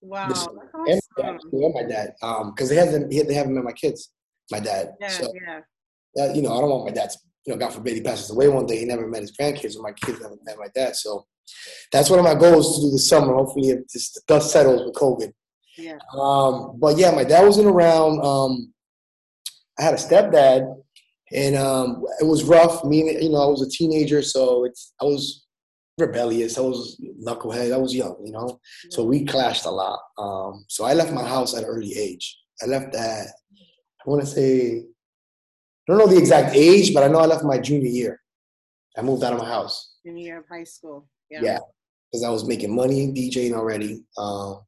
Wow, 0.00 0.28
this, 0.28 0.46
awesome. 0.46 1.38
and 1.52 1.74
my 1.74 1.84
dad, 1.84 2.14
um, 2.22 2.52
because 2.54 2.68
they 2.68 2.76
haven't 2.76 3.08
they 3.08 3.34
haven't 3.34 3.54
met 3.54 3.64
my 3.64 3.72
kids, 3.72 4.10
my 4.50 4.60
dad. 4.60 4.94
Yeah, 5.00 5.08
so, 5.08 5.32
yeah. 5.32 5.60
That, 6.14 6.34
you 6.34 6.42
know, 6.42 6.56
I 6.56 6.60
don't 6.60 6.70
want 6.70 6.86
my 6.86 6.92
dad 6.92 7.10
to, 7.10 7.18
you 7.46 7.52
know, 7.52 7.58
God 7.58 7.72
forbid 7.72 7.94
he 7.94 8.02
passes 8.02 8.30
away 8.30 8.48
one 8.48 8.66
day, 8.66 8.78
he 8.78 8.84
never 8.84 9.06
met 9.06 9.22
his 9.22 9.36
grandkids, 9.36 9.76
or 9.76 9.82
my 9.82 9.92
kids 9.92 10.20
never 10.20 10.36
met 10.44 10.58
my 10.58 10.68
dad. 10.74 10.96
So 10.96 11.26
that's 11.92 12.10
one 12.10 12.18
of 12.18 12.24
my 12.24 12.34
goals 12.34 12.76
to 12.76 12.86
do 12.86 12.90
this 12.90 13.08
summer. 13.08 13.34
Hopefully, 13.34 13.70
if 13.70 13.86
this, 13.92 14.12
the 14.12 14.20
dust 14.26 14.52
settles 14.52 14.84
with 14.84 14.94
COVID. 14.94 15.32
Yeah. 15.76 15.98
Um, 16.18 16.78
but 16.80 16.98
yeah, 16.98 17.10
my 17.12 17.24
dad 17.24 17.44
wasn't 17.44 17.68
around. 17.68 18.24
Um, 18.24 18.72
I 19.78 19.82
had 19.82 19.94
a 19.94 19.96
stepdad, 19.96 20.74
and 21.32 21.56
um, 21.56 22.04
it 22.20 22.26
was 22.26 22.44
rough. 22.44 22.84
Me, 22.84 23.08
and, 23.08 23.22
you 23.22 23.30
know, 23.30 23.42
I 23.42 23.46
was 23.46 23.62
a 23.62 23.70
teenager, 23.70 24.22
so 24.22 24.64
it's 24.64 24.92
I 25.00 25.04
was 25.04 25.46
rebellious. 25.96 26.58
I 26.58 26.62
was 26.62 27.00
knucklehead. 27.24 27.72
I 27.72 27.76
was 27.76 27.94
young, 27.94 28.16
you 28.24 28.32
know, 28.32 28.60
so 28.90 29.04
we 29.04 29.24
clashed 29.24 29.66
a 29.66 29.70
lot. 29.70 30.00
Um, 30.18 30.64
so 30.68 30.84
I 30.84 30.94
left 30.94 31.12
my 31.12 31.24
house 31.26 31.56
at 31.56 31.62
an 31.62 31.68
early 31.68 31.96
age. 31.96 32.38
I 32.62 32.66
left 32.66 32.94
at 32.94 33.28
I 33.58 34.10
want 34.10 34.20
to 34.20 34.26
say 34.26 34.84
don't 35.88 35.98
know 35.98 36.06
the 36.06 36.18
exact 36.18 36.54
age, 36.54 36.94
but 36.94 37.02
I 37.02 37.08
know 37.08 37.18
I 37.18 37.26
left 37.26 37.44
my 37.44 37.58
junior 37.58 37.88
year. 37.88 38.20
I 38.96 39.02
moved 39.02 39.24
out 39.24 39.32
of 39.32 39.38
my 39.38 39.46
house. 39.46 39.96
Junior 40.04 40.22
year 40.22 40.38
of 40.38 40.44
high 40.48 40.64
school. 40.64 41.08
Yeah. 41.30 41.40
Yeah, 41.42 41.58
because 42.10 42.24
I 42.24 42.30
was 42.30 42.46
making 42.46 42.74
money 42.74 43.12
DJing 43.12 43.52
already, 43.52 44.02
um, 44.16 44.60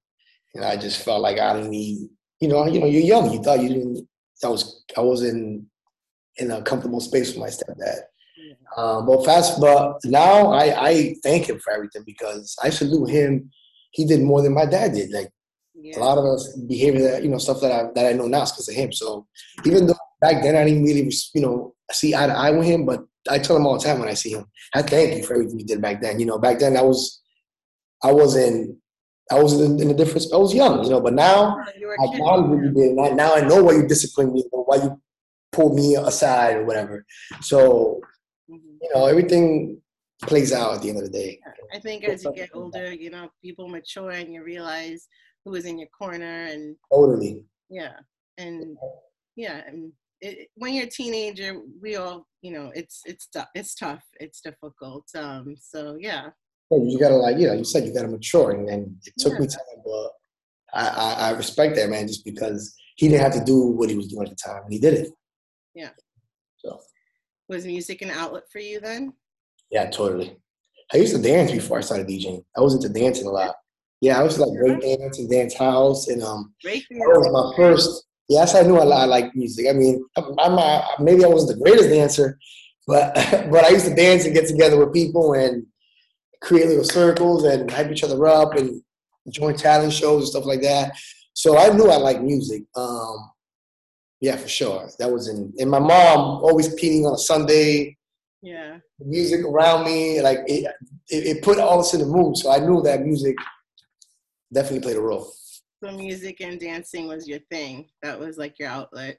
and 0.55 0.65
I 0.65 0.77
just 0.77 1.05
felt 1.05 1.23
like 1.23 1.39
I 1.39 1.55
didn't 1.55 1.71
need. 1.71 2.09
You 2.41 2.49
know, 2.49 2.67
you 2.67 2.81
know, 2.81 2.87
you're 2.87 3.03
young. 3.03 3.31
You 3.33 3.43
thought 3.43 3.61
you 3.61 3.69
didn't 3.69 4.09
I 4.45 4.49
was 4.49 4.85
I 4.97 5.01
was 5.01 5.23
in 5.23 5.67
in 6.37 6.51
a 6.51 6.63
comfortable 6.63 7.01
space 7.01 7.29
with 7.29 7.39
my 7.39 7.49
stepdad. 7.49 8.01
Um, 8.77 9.05
but 9.05 9.25
fast, 9.25 9.61
but 9.61 9.99
now 10.05 10.53
I, 10.53 10.89
I 10.89 11.15
thank 11.25 11.49
him 11.49 11.59
for 11.59 11.73
everything 11.73 12.05
because 12.07 12.57
I 12.63 12.71
salute 12.71 13.11
him. 13.11 13.51
He 13.91 14.05
did 14.05 14.23
more 14.23 14.43
than 14.43 14.55
my 14.55 14.65
dad 14.65 14.93
did. 14.93 15.11
Like 15.11 15.29
yeah. 15.75 15.99
a 15.99 16.01
lot 16.01 16.19
of 16.19 16.25
us 16.25 16.57
behavior 16.69 17.11
that 17.11 17.23
you 17.25 17.31
know 17.31 17.39
stuff 17.39 17.61
that 17.63 17.73
I 17.73 17.91
that 17.95 18.07
I 18.07 18.13
know 18.13 18.29
now 18.29 18.43
is 18.43 18.53
because 18.53 18.69
of 18.69 18.75
him. 18.75 18.93
So 18.93 19.27
even 19.65 19.87
though 19.87 19.95
back 20.21 20.43
then 20.43 20.57
I 20.57 20.65
didn't 20.65 20.85
really 20.85 21.11
you 21.35 21.43
know 21.43 21.75
see 21.93 22.15
eye 22.15 22.27
to 22.27 22.33
eye 22.33 22.51
with 22.51 22.67
him, 22.67 22.87
but 22.87 23.05
I 23.29 23.39
tell 23.39 23.57
him 23.57 23.67
all 23.67 23.79
the 23.79 23.85
time 23.85 23.99
when 23.99 24.09
I 24.09 24.15
see 24.15 24.33
him, 24.33 24.47
I 24.75 24.83
thank 24.83 25.17
you 25.17 25.23
for 25.25 25.35
everything 25.35 25.59
you 25.59 25.67
did 25.67 25.83
back 25.83 26.01
then. 26.01 26.21
You 26.21 26.27
know, 26.27 26.39
back 26.39 26.59
then 26.59 26.77
I 26.77 26.83
was 26.83 27.21
I 28.03 28.13
was 28.13 28.37
in 28.37 28.81
I 29.31 29.41
was 29.41 29.61
in, 29.61 29.81
in 29.81 29.91
a 29.91 29.95
different. 29.95 30.27
I 30.33 30.37
was 30.37 30.53
young, 30.53 30.83
you 30.83 30.91
know, 30.91 31.01
but 31.01 31.15
now 31.15 31.57
I 31.59 31.75
you 31.75 32.73
did. 32.75 32.97
Now, 32.97 33.15
now 33.15 33.35
I 33.35 33.41
know 33.43 33.63
why 33.63 33.75
you 33.75 33.87
disciplined 33.87 34.33
me, 34.33 34.45
or 34.51 34.65
why 34.65 34.77
you 34.77 35.01
pulled 35.53 35.77
me 35.77 35.95
aside, 35.95 36.57
or 36.57 36.65
whatever. 36.65 37.07
So, 37.41 38.01
mm-hmm. 38.51 38.77
you 38.83 38.91
know, 38.93 39.07
everything 39.07 39.81
plays 40.23 40.53
out 40.53 40.75
at 40.75 40.83
the 40.83 40.89
end 40.89 40.99
of 40.99 41.05
the 41.05 41.11
day. 41.11 41.41
I 41.73 41.79
think 41.79 42.05
as 42.05 42.25
you 42.25 42.33
get 42.35 42.51
older, 42.55 42.93
you 42.93 43.11
know, 43.11 43.31
people 43.43 43.69
mature 43.69 44.11
and 44.11 44.35
you 44.35 44.43
realize 44.43 45.07
who 45.45 45.55
is 45.55 45.65
in 45.65 45.79
your 45.79 45.89
corner 45.89 46.47
and 46.47 46.75
totally. 46.93 47.45
Yeah, 47.69 47.93
and 48.37 48.77
yeah, 49.37 49.63
and 49.65 49.93
it, 50.21 50.49
when 50.55 50.75
you're 50.75 50.87
a 50.87 50.91
teenager, 50.91 51.61
we 51.81 51.97
all, 51.97 52.27
you 52.43 52.53
know, 52.53 52.71
it's 52.75 53.03
it's 53.07 53.27
tough. 53.27 53.49
It's 53.55 53.75
tough. 53.75 54.03
It's 54.21 54.41
difficult. 54.41 55.07
Um, 55.17 55.55
so 55.61 55.97
yeah. 55.99 56.29
Well, 56.69 56.85
you 56.87 56.99
gotta 56.99 57.17
like, 57.17 57.39
you 57.39 57.47
know, 57.49 57.55
you 57.55 57.65
said 57.65 57.85
you 57.85 57.93
gotta 57.95 58.09
mature, 58.09 58.53
and, 58.53 58.69
and 58.69 58.97
it 59.05 59.15
took 59.19 59.33
Yeah. 59.35 59.39
me 59.41 59.47
time, 59.47 59.83
but 59.85 60.11
I, 60.73 60.89
I 60.89 61.13
I 61.29 61.31
respect 61.33 61.75
that 61.77 61.91
man 61.91 62.07
just 62.07 62.25
because 62.25 62.75
he 62.97 63.09
didn't 63.09 63.23
have 63.23 63.35
to 63.35 63.45
do 63.45 63.67
what 63.67 63.89
he 63.91 63.97
was 63.97 64.09
doing 64.09 64.25
at 64.25 64.31
the 64.31 64.37
time, 64.37 64.63
and 64.65 64.73
he 64.73 64.79
did 64.79 64.95
it. 64.95 65.11
Yeah. 65.75 65.91
So 66.59 66.81
Was 67.49 67.65
music 67.67 68.03
an 68.03 68.11
outlet 68.11 68.45
for 68.53 68.59
you 68.61 68.81
then? 68.81 69.15
yeah, 69.71 69.89
totally. 69.91 70.37
I 70.93 70.97
used 70.99 71.15
to 71.15 71.23
dance 71.23 71.53
before 71.53 71.79
I 71.79 71.83
started 71.83 72.09
DJing. 72.09 72.45
I 72.57 72.61
was 72.61 72.75
into 72.75 72.89
dancing 72.89 73.27
a 73.27 73.31
lot. 73.31 73.55
Yeah, 74.01 74.19
I 74.19 74.23
was 74.25 74.39
like 74.39 74.51
break 74.59 74.81
dance 74.81 75.19
and 75.19 75.31
dance 75.31 75.55
house, 75.55 76.09
and 76.09 76.23
um, 76.23 76.55
Break 76.63 76.85
that 76.91 76.99
was 76.99 77.29
my 77.33 77.57
first. 77.57 78.05
Yes, 78.31 78.55
I 78.55 78.63
knew 78.63 78.77
I, 78.77 78.85
I 78.85 79.05
liked 79.07 79.35
music. 79.35 79.67
I 79.69 79.73
mean, 79.73 80.05
I'm, 80.17 80.57
a, 80.57 80.87
maybe 81.01 81.25
I 81.25 81.29
wasn't 81.29 81.59
the 81.59 81.65
greatest 81.65 81.91
dancer, 81.91 82.39
but 82.87 83.13
but 83.51 83.65
I 83.65 83.71
used 83.71 83.87
to 83.87 83.95
dance 83.95 84.25
and 84.25 84.33
get 84.33 84.47
together 84.47 84.79
with 84.79 84.95
people 84.95 85.33
and 85.35 85.67
create 86.41 86.69
little 86.69 86.85
circles 86.85 87.43
and 87.45 87.69
hype 87.69 87.91
each 87.91 88.05
other 88.05 88.25
up 88.27 88.55
and 88.55 88.81
join 89.31 89.57
talent 89.57 89.93
shows 89.93 90.23
and 90.23 90.29
stuff 90.29 90.47
like 90.47 90.63
that. 90.63 90.97
So 91.35 91.59
I 91.59 91.71
knew 91.71 91.91
I 91.91 91.97
liked 91.97 92.23
music. 92.23 92.63
Um, 92.77 93.31
yeah, 94.21 94.37
for 94.37 94.49
sure. 94.49 94.89
That 95.01 95.11
was 95.11 95.27
in. 95.29 95.53
And 95.59 95.69
my 95.69 95.81
mom 95.81 96.21
always 96.45 96.69
peeing 96.81 97.07
on 97.07 97.15
a 97.15 97.19
Sunday, 97.19 97.97
Yeah. 98.43 98.79
music 99.01 99.41
around 99.45 99.87
me, 99.87 100.21
like 100.23 100.39
it, 100.47 100.71
it, 101.09 101.27
it 101.37 101.43
put 101.43 101.59
all 101.59 101.81
us 101.81 101.95
in 101.95 102.01
the 102.01 102.07
mood. 102.07 102.37
So 102.37 102.53
I 102.53 102.61
knew 102.61 102.81
that 102.83 103.03
music 103.03 103.35
definitely 104.53 104.81
played 104.83 104.97
a 104.99 105.01
role. 105.01 105.33
So 105.83 105.91
music 105.93 106.41
and 106.41 106.61
dancing 106.61 107.09
was 107.09 107.27
your 107.27 107.39
thing. 107.51 107.87
That 108.03 108.19
was 108.19 108.37
like 108.37 108.59
your 108.59 108.69
outlet. 108.69 109.19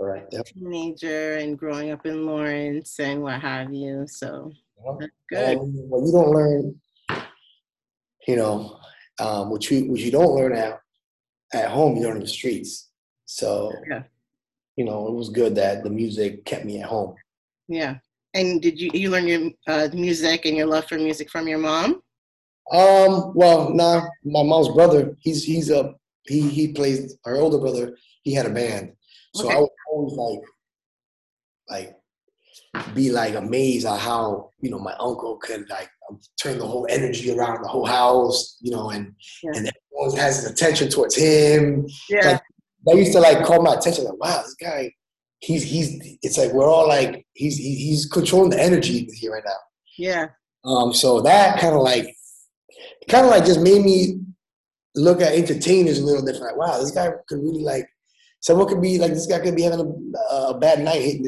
All 0.00 0.06
right. 0.06 0.24
Yep. 0.32 0.46
Teenager 0.46 1.34
and 1.36 1.58
growing 1.58 1.90
up 1.90 2.06
in 2.06 2.24
Lawrence 2.24 2.98
and 2.98 3.22
what 3.22 3.40
have 3.40 3.72
you. 3.74 4.06
So 4.08 4.50
that's 4.98 5.12
good. 5.28 5.58
And 5.58 5.90
when 5.90 6.06
you 6.06 6.12
don't 6.12 6.30
learn, 6.30 6.80
you 8.26 8.36
know, 8.36 8.78
um, 9.18 9.50
what 9.50 9.70
you 9.70 9.90
what 9.90 10.00
you 10.00 10.10
don't 10.10 10.34
learn 10.34 10.56
at 10.56 10.80
at 11.52 11.70
home, 11.70 11.96
you 11.96 12.02
learn 12.04 12.16
in 12.16 12.22
the 12.22 12.28
streets. 12.28 12.88
So, 13.26 13.70
Yeah. 13.90 14.04
you 14.76 14.84
know, 14.86 15.06
it 15.06 15.12
was 15.12 15.28
good 15.28 15.54
that 15.56 15.84
the 15.84 15.90
music 15.90 16.46
kept 16.46 16.64
me 16.64 16.80
at 16.80 16.88
home. 16.88 17.14
Yeah. 17.68 17.96
And 18.32 18.62
did 18.62 18.80
you 18.80 18.90
you 18.94 19.10
learn 19.10 19.26
your 19.26 19.50
uh, 19.66 19.88
music 19.92 20.46
and 20.46 20.56
your 20.56 20.66
love 20.66 20.86
for 20.86 20.96
music 20.96 21.28
from 21.28 21.46
your 21.46 21.58
mom? 21.58 22.02
Um, 22.72 23.32
well, 23.34 23.70
nah, 23.70 24.06
my 24.24 24.42
mom's 24.42 24.68
brother, 24.68 25.16
he's 25.20 25.42
he's 25.44 25.70
a 25.70 25.94
he 26.24 26.48
he 26.48 26.72
plays 26.72 27.16
her 27.24 27.36
older 27.36 27.58
brother. 27.58 27.96
He 28.22 28.32
had 28.34 28.46
a 28.46 28.50
band, 28.50 28.92
so 29.34 29.46
Okay. 29.46 29.56
I 29.56 29.58
was 29.60 29.70
always 29.92 30.40
like, 31.68 31.94
like, 32.74 32.94
be 32.94 33.10
like 33.10 33.34
amazed 33.34 33.86
at 33.86 33.98
how 33.98 34.50
you 34.60 34.70
know 34.70 34.78
my 34.78 34.94
uncle 35.00 35.36
could 35.38 35.68
like 35.70 35.88
turn 36.40 36.58
the 36.58 36.66
whole 36.66 36.86
energy 36.90 37.32
around 37.32 37.62
the 37.62 37.68
whole 37.68 37.86
house, 37.86 38.56
you 38.60 38.70
know, 38.70 38.90
and 38.90 39.14
Yeah. 39.42 39.50
and 39.54 39.70
everyone 39.92 40.18
has 40.18 40.36
his 40.42 40.50
attention 40.50 40.88
towards 40.88 41.16
him. 41.16 41.86
Yeah. 42.08 42.38
That 42.86 42.96
used 42.96 43.12
to 43.12 43.20
like 43.20 43.44
call 43.44 43.62
my 43.62 43.74
attention. 43.74 44.04
Like, 44.04 44.18
wow, 44.18 44.42
this 44.42 44.54
guy, 44.54 44.92
he's 45.40 45.62
he's. 45.64 46.18
It's 46.22 46.38
like 46.38 46.52
we're 46.52 46.68
all 46.68 46.88
like 46.88 47.26
he's 47.34 47.56
he's 47.58 48.06
controlling 48.06 48.50
the 48.50 48.62
energy 48.62 49.04
here 49.14 49.32
right 49.32 49.42
now. 49.44 49.52
Yeah. 49.98 50.28
Um, 50.64 50.92
so 50.92 51.20
that 51.22 51.58
kind 51.58 51.74
of 51.74 51.82
like, 51.82 52.14
kind 53.08 53.24
of 53.26 53.30
like 53.30 53.44
just 53.44 53.60
made 53.60 53.82
me 53.84 54.20
look 54.94 55.20
at 55.20 55.32
entertainers 55.34 55.98
a 55.98 56.04
little 56.04 56.24
different. 56.24 56.56
Like, 56.56 56.68
wow, 56.68 56.78
this 56.80 56.90
guy 56.90 57.10
could 57.28 57.38
really 57.40 57.62
like, 57.62 57.88
someone 58.40 58.68
could 58.68 58.82
be 58.82 58.98
like, 58.98 59.12
this 59.12 59.26
guy 59.26 59.38
could 59.38 59.56
be 59.56 59.62
having 59.62 59.80
a, 59.80 60.34
a 60.34 60.58
bad 60.58 60.80
night 60.82 61.20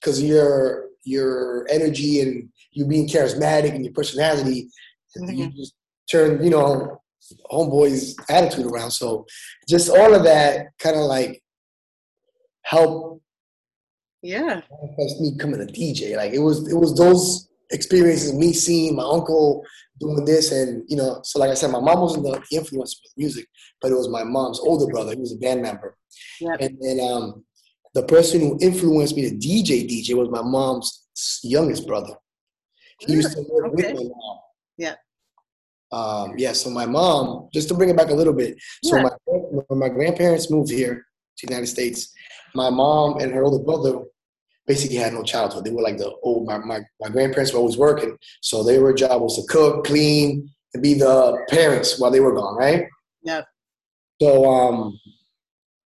because 0.00 0.22
your 0.22 0.88
your 1.06 1.66
energy 1.70 2.20
and 2.22 2.48
you 2.72 2.86
being 2.86 3.06
charismatic 3.06 3.74
and 3.74 3.84
your 3.84 3.92
personality, 3.92 4.68
you 5.16 5.22
Mhm. 5.48 5.54
just 5.54 5.74
turn, 6.10 6.42
you 6.42 6.50
know, 6.50 7.00
homeboy's 7.52 8.16
attitude 8.30 8.66
around. 8.66 8.90
So 8.90 9.26
just 9.68 9.90
all 9.90 10.14
of 10.14 10.24
that 10.24 10.68
kind 10.78 10.96
of 10.96 11.02
like 11.02 11.42
help 12.62 13.20
Yeah. 14.22 14.62
manifest 14.82 15.20
me 15.20 15.36
coming 15.38 15.60
a 15.60 15.66
DJ. 15.66 16.16
Like 16.16 16.32
it 16.32 16.38
was 16.40 16.66
it 16.68 16.76
was 16.76 16.96
those 16.96 17.48
experiences, 17.70 18.32
me 18.32 18.52
seeing 18.52 18.96
my 18.96 19.04
uncle 19.04 19.62
doing 20.00 20.24
this 20.24 20.52
and 20.52 20.82
you 20.88 20.96
know, 20.96 21.20
so 21.22 21.38
like 21.38 21.50
I 21.50 21.54
said, 21.54 21.70
my 21.70 21.80
mom 21.80 22.00
wasn't 22.00 22.24
the 22.24 22.42
influence 22.50 23.00
with 23.02 23.12
music, 23.16 23.46
but 23.80 23.90
it 23.92 23.94
was 23.94 24.08
my 24.08 24.24
mom's 24.24 24.60
older 24.60 24.90
brother, 24.90 25.12
he 25.14 25.20
was 25.20 25.32
a 25.32 25.36
band 25.38 25.62
member. 25.62 25.96
Yep. 26.40 26.56
And 26.60 26.78
then 26.80 27.00
um 27.00 27.44
the 27.94 28.02
person 28.04 28.40
who 28.40 28.58
influenced 28.60 29.16
me 29.16 29.22
to 29.30 29.36
DJ 29.36 29.88
DJ 29.88 30.14
was 30.16 30.28
my 30.28 30.42
mom's 30.42 31.06
youngest 31.44 31.86
brother. 31.86 32.14
He 32.98 33.12
used 33.12 33.32
to 33.36 33.44
work 33.48 33.66
Okay. 33.72 33.92
with 33.92 33.94
my 33.94 34.02
mom. 34.02 34.38
Yeah. 34.76 34.94
Um, 35.92 36.34
yeah, 36.36 36.52
so 36.52 36.70
my 36.70 36.86
mom, 36.86 37.48
just 37.52 37.68
to 37.68 37.74
bring 37.74 37.88
it 37.88 37.96
back 37.96 38.10
a 38.10 38.14
little 38.14 38.32
bit, 38.32 38.56
so 38.82 38.96
Yeah. 38.96 39.02
my 39.04 39.10
when 39.26 39.78
my 39.78 39.88
grandparents 39.88 40.50
moved 40.50 40.70
here 40.70 41.06
to 41.38 41.46
the 41.46 41.52
United 41.52 41.68
States, 41.68 42.12
my 42.54 42.68
mom 42.68 43.18
and 43.20 43.32
her 43.32 43.44
older 43.44 43.62
brother 43.62 44.04
basically 44.66 44.96
had 44.96 45.12
no 45.12 45.22
childhood. 45.22 45.64
They 45.64 45.70
were 45.70 45.82
like 45.82 45.98
the 45.98 46.12
old 46.22 46.46
my, 46.46 46.58
my, 46.58 46.80
my 47.00 47.08
grandparents 47.08 47.52
were 47.52 47.58
always 47.58 47.76
working. 47.76 48.16
So 48.40 48.62
their 48.62 48.92
job 48.92 49.20
was 49.22 49.36
to 49.36 49.52
cook, 49.52 49.84
clean, 49.84 50.50
and 50.72 50.82
be 50.82 50.94
the 50.94 51.38
parents 51.50 51.98
while 51.98 52.10
they 52.10 52.20
were 52.20 52.34
gone, 52.34 52.56
right? 52.56 52.86
Yeah. 53.22 53.42
So 54.20 54.50
um 54.50 55.00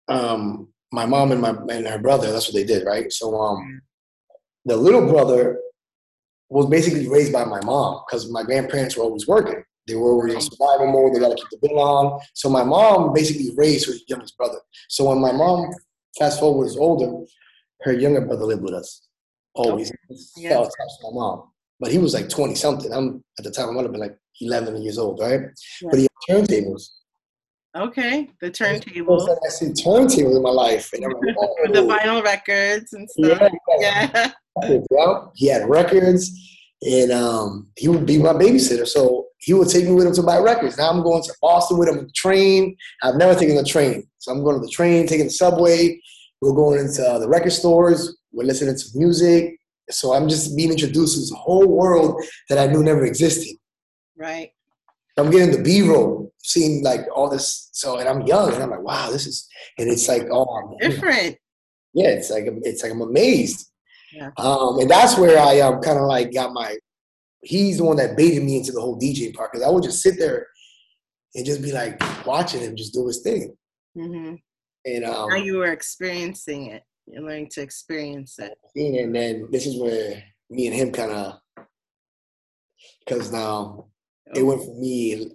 um 0.08 0.68
my 0.92 1.06
mom 1.06 1.32
and 1.32 1.40
my 1.40 1.50
and 1.70 1.86
her 1.86 1.98
brother, 1.98 2.30
that's 2.30 2.46
what 2.46 2.54
they 2.54 2.64
did, 2.64 2.86
right? 2.86 3.12
So 3.12 3.34
um 3.40 3.82
the 4.64 4.76
little 4.76 5.06
brother 5.06 5.60
was 6.48 6.66
basically 6.66 7.08
raised 7.08 7.32
by 7.32 7.44
my 7.44 7.60
mom 7.62 8.02
because 8.06 8.30
my 8.30 8.42
grandparents 8.42 8.96
were 8.96 9.04
always 9.04 9.26
working. 9.26 9.62
They 9.86 9.94
were 9.94 10.12
always 10.12 10.34
in 10.34 10.40
survival 10.40 10.90
mode. 10.90 11.14
They 11.14 11.20
got 11.20 11.30
to 11.30 11.36
keep 11.36 11.60
the 11.60 11.68
bill 11.68 11.78
on. 11.78 12.20
So 12.32 12.48
my 12.48 12.64
mom 12.64 13.12
basically 13.12 13.50
raised 13.54 13.86
her 13.86 13.94
youngest 14.08 14.36
brother. 14.36 14.58
So 14.88 15.08
when 15.08 15.20
my 15.20 15.32
mom, 15.32 15.70
fast 16.18 16.40
forward, 16.40 16.64
was 16.64 16.76
older, 16.76 17.26
her 17.84 17.92
younger 17.92 18.20
brother 18.22 18.44
lived 18.44 18.62
with 18.62 18.74
us 18.74 19.06
always. 19.54 19.92
Yeah. 20.36 20.50
Fell 20.50 20.70
my 21.02 21.10
mom, 21.12 21.50
but 21.80 21.92
he 21.92 21.98
was 21.98 22.14
like 22.14 22.28
twenty 22.28 22.54
something. 22.54 22.92
I'm 22.92 23.22
at 23.38 23.44
the 23.44 23.50
time 23.50 23.68
I 23.68 23.72
might 23.72 23.82
have 23.82 23.92
been 23.92 24.00
like 24.00 24.16
eleven 24.40 24.80
years 24.82 24.98
old, 24.98 25.20
right? 25.20 25.40
Yeah. 25.80 25.88
But 25.90 25.98
he 26.00 26.08
had 26.28 26.36
turntables. 26.36 26.88
Okay. 27.76 28.30
The 28.40 28.50
turntables. 28.50 29.28
I 29.28 29.48
seen 29.48 29.72
turntables 29.72 30.36
in 30.36 30.42
my 30.42 30.50
life, 30.50 30.92
and 30.92 31.02
like, 31.02 31.20
With 31.20 31.72
the 31.72 31.80
vinyl 31.80 32.22
records 32.22 32.92
and 32.92 33.08
stuff. 33.10 33.50
Yeah, 33.80 34.32
Yeah. 34.62 34.80
yeah. 34.90 35.24
He 35.34 35.48
had 35.48 35.68
records, 35.68 36.30
and 36.82 37.10
um, 37.10 37.68
he 37.76 37.88
would 37.88 38.06
be 38.06 38.18
my 38.18 38.32
babysitter. 38.32 38.86
So 38.86 39.26
he 39.38 39.54
would 39.54 39.68
take 39.68 39.84
me 39.84 39.92
with 39.92 40.06
him 40.06 40.14
to 40.14 40.22
buy 40.22 40.38
records. 40.38 40.78
Now 40.78 40.90
I'm 40.90 41.02
going 41.02 41.22
to 41.24 41.34
Boston 41.42 41.78
with 41.78 41.88
him 41.88 41.98
on 41.98 42.06
the 42.06 42.12
train. 42.12 42.76
I've 43.02 43.16
never 43.16 43.38
taken 43.38 43.56
the 43.56 43.64
train, 43.64 44.08
so 44.18 44.32
I'm 44.32 44.44
going 44.44 44.56
to 44.56 44.64
the 44.64 44.72
train, 44.72 45.06
taking 45.08 45.26
the 45.26 45.32
subway. 45.32 46.00
We're 46.44 46.52
going 46.52 46.78
into 46.78 47.00
the 47.20 47.26
record 47.26 47.52
stores. 47.52 48.18
We're 48.30 48.44
listening 48.44 48.76
to 48.76 48.84
music. 48.94 49.58
So 49.88 50.12
I'm 50.12 50.28
just 50.28 50.54
being 50.54 50.70
introduced 50.70 51.14
to 51.14 51.20
this 51.20 51.32
whole 51.34 51.66
world 51.66 52.22
that 52.50 52.58
I 52.58 52.70
knew 52.70 52.82
never 52.82 53.06
existed. 53.06 53.56
Right. 54.14 54.50
I'm 55.16 55.30
getting 55.30 55.52
the 55.52 55.62
B-roll, 55.62 56.30
seeing 56.42 56.84
like 56.84 57.00
all 57.14 57.30
this. 57.30 57.70
So, 57.72 57.98
and 57.98 58.06
I'm 58.08 58.22
young, 58.22 58.52
and 58.52 58.62
I'm 58.62 58.70
like, 58.70 58.82
wow, 58.82 59.10
this 59.10 59.26
is, 59.26 59.48
and 59.78 59.88
it's 59.88 60.06
like, 60.06 60.26
oh, 60.30 60.76
man, 60.80 60.90
Different. 60.90 61.36
yeah, 61.94 62.08
it's 62.08 62.30
like 62.30 62.44
it's 62.46 62.82
like 62.82 62.92
I'm 62.92 63.00
amazed. 63.00 63.70
Yeah. 64.12 64.30
Um, 64.36 64.80
and 64.80 64.90
that's 64.90 65.16
where 65.16 65.38
I 65.38 65.60
um 65.60 65.80
kind 65.80 65.98
of 65.98 66.04
like 66.04 66.34
got 66.34 66.52
my. 66.52 66.76
He's 67.42 67.78
the 67.78 67.84
one 67.84 67.96
that 67.96 68.16
baited 68.16 68.42
me 68.42 68.56
into 68.56 68.72
the 68.72 68.80
whole 68.80 68.98
DJ 68.98 69.32
part 69.34 69.52
because 69.52 69.66
I 69.66 69.70
would 69.70 69.82
just 69.84 70.02
sit 70.02 70.18
there 70.18 70.46
and 71.34 71.46
just 71.46 71.62
be 71.62 71.72
like 71.72 72.02
watching 72.26 72.60
him 72.60 72.76
just 72.76 72.92
do 72.92 73.06
his 73.06 73.22
thing. 73.22 73.56
hmm 73.94 74.34
And 74.84 75.04
um, 75.04 75.30
Now 75.30 75.36
you 75.36 75.58
were 75.58 75.72
experiencing 75.72 76.66
it. 76.66 76.82
You're 77.06 77.22
learning 77.22 77.50
to 77.52 77.62
experience 77.62 78.38
it. 78.38 78.54
and 78.74 79.14
then 79.14 79.48
this 79.50 79.66
is 79.66 79.80
where 79.80 80.22
me 80.50 80.66
and 80.66 80.74
him 80.74 80.90
kind 80.92 81.10
of 81.12 81.38
because 83.06 83.30
now 83.32 83.86
it 84.34 84.42
went 84.42 84.62
from 84.62 84.80
me 84.80 85.30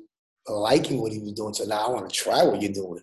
liking 0.48 1.00
what 1.02 1.12
he 1.12 1.20
was 1.20 1.34
doing 1.34 1.54
to 1.54 1.68
now 1.68 1.88
I 1.88 1.90
want 1.92 2.10
to 2.10 2.16
try 2.16 2.44
what 2.44 2.62
you're 2.62 2.72
doing. 2.72 3.02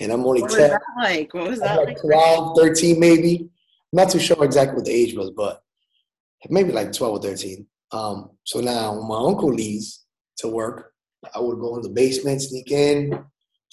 And 0.00 0.12
I'm 0.12 0.24
only 0.26 0.42
What 0.42 0.50
was 0.50 0.58
10. 0.58 0.70
that 0.70 0.82
like? 0.98 1.32
What 1.34 1.48
was 1.50 1.60
that 1.60 1.76
like? 1.78 1.88
like 1.88 2.00
12, 2.02 2.58
13 2.58 3.00
maybe. 3.00 3.48
Not 3.92 4.10
too 4.10 4.18
sure 4.18 4.44
exactly 4.44 4.76
what 4.76 4.84
the 4.84 4.90
age 4.92 5.14
was, 5.14 5.30
but 5.30 5.62
maybe 6.50 6.72
like 6.72 6.92
12 6.92 7.18
or 7.18 7.22
13. 7.22 7.66
Um, 7.92 8.30
so 8.42 8.60
now 8.60 8.92
when 8.98 9.06
my 9.08 9.16
uncle 9.18 9.52
leaves 9.52 10.04
to 10.38 10.48
work, 10.48 10.92
I 11.34 11.38
would 11.38 11.60
go 11.60 11.76
in 11.76 11.82
the 11.82 11.88
basement, 11.90 12.42
sneak 12.42 12.70
in, 12.70 13.24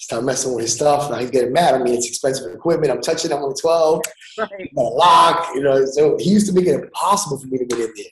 start 0.02 0.24
messing 0.24 0.52
with 0.52 0.62
his 0.62 0.74
stuff. 0.74 1.10
Now 1.10 1.18
he's 1.18 1.30
getting 1.30 1.52
mad 1.52 1.74
at 1.76 1.82
me. 1.82 1.94
It's 1.94 2.08
expensive 2.08 2.52
equipment. 2.52 2.90
I'm 2.92 3.00
touching. 3.00 3.32
I'm 3.32 3.42
only 3.42 3.54
12. 3.60 4.00
Right. 4.36 4.48
Got 4.74 4.82
a 4.82 4.82
lock, 4.82 5.48
you 5.54 5.62
know. 5.62 5.84
So 5.86 6.16
he 6.18 6.30
used 6.30 6.46
to 6.48 6.52
make 6.52 6.66
it 6.66 6.74
impossible 6.74 7.38
for 7.38 7.46
me 7.46 7.58
to 7.58 7.64
get 7.64 7.78
in 7.78 7.92
there. 7.96 8.04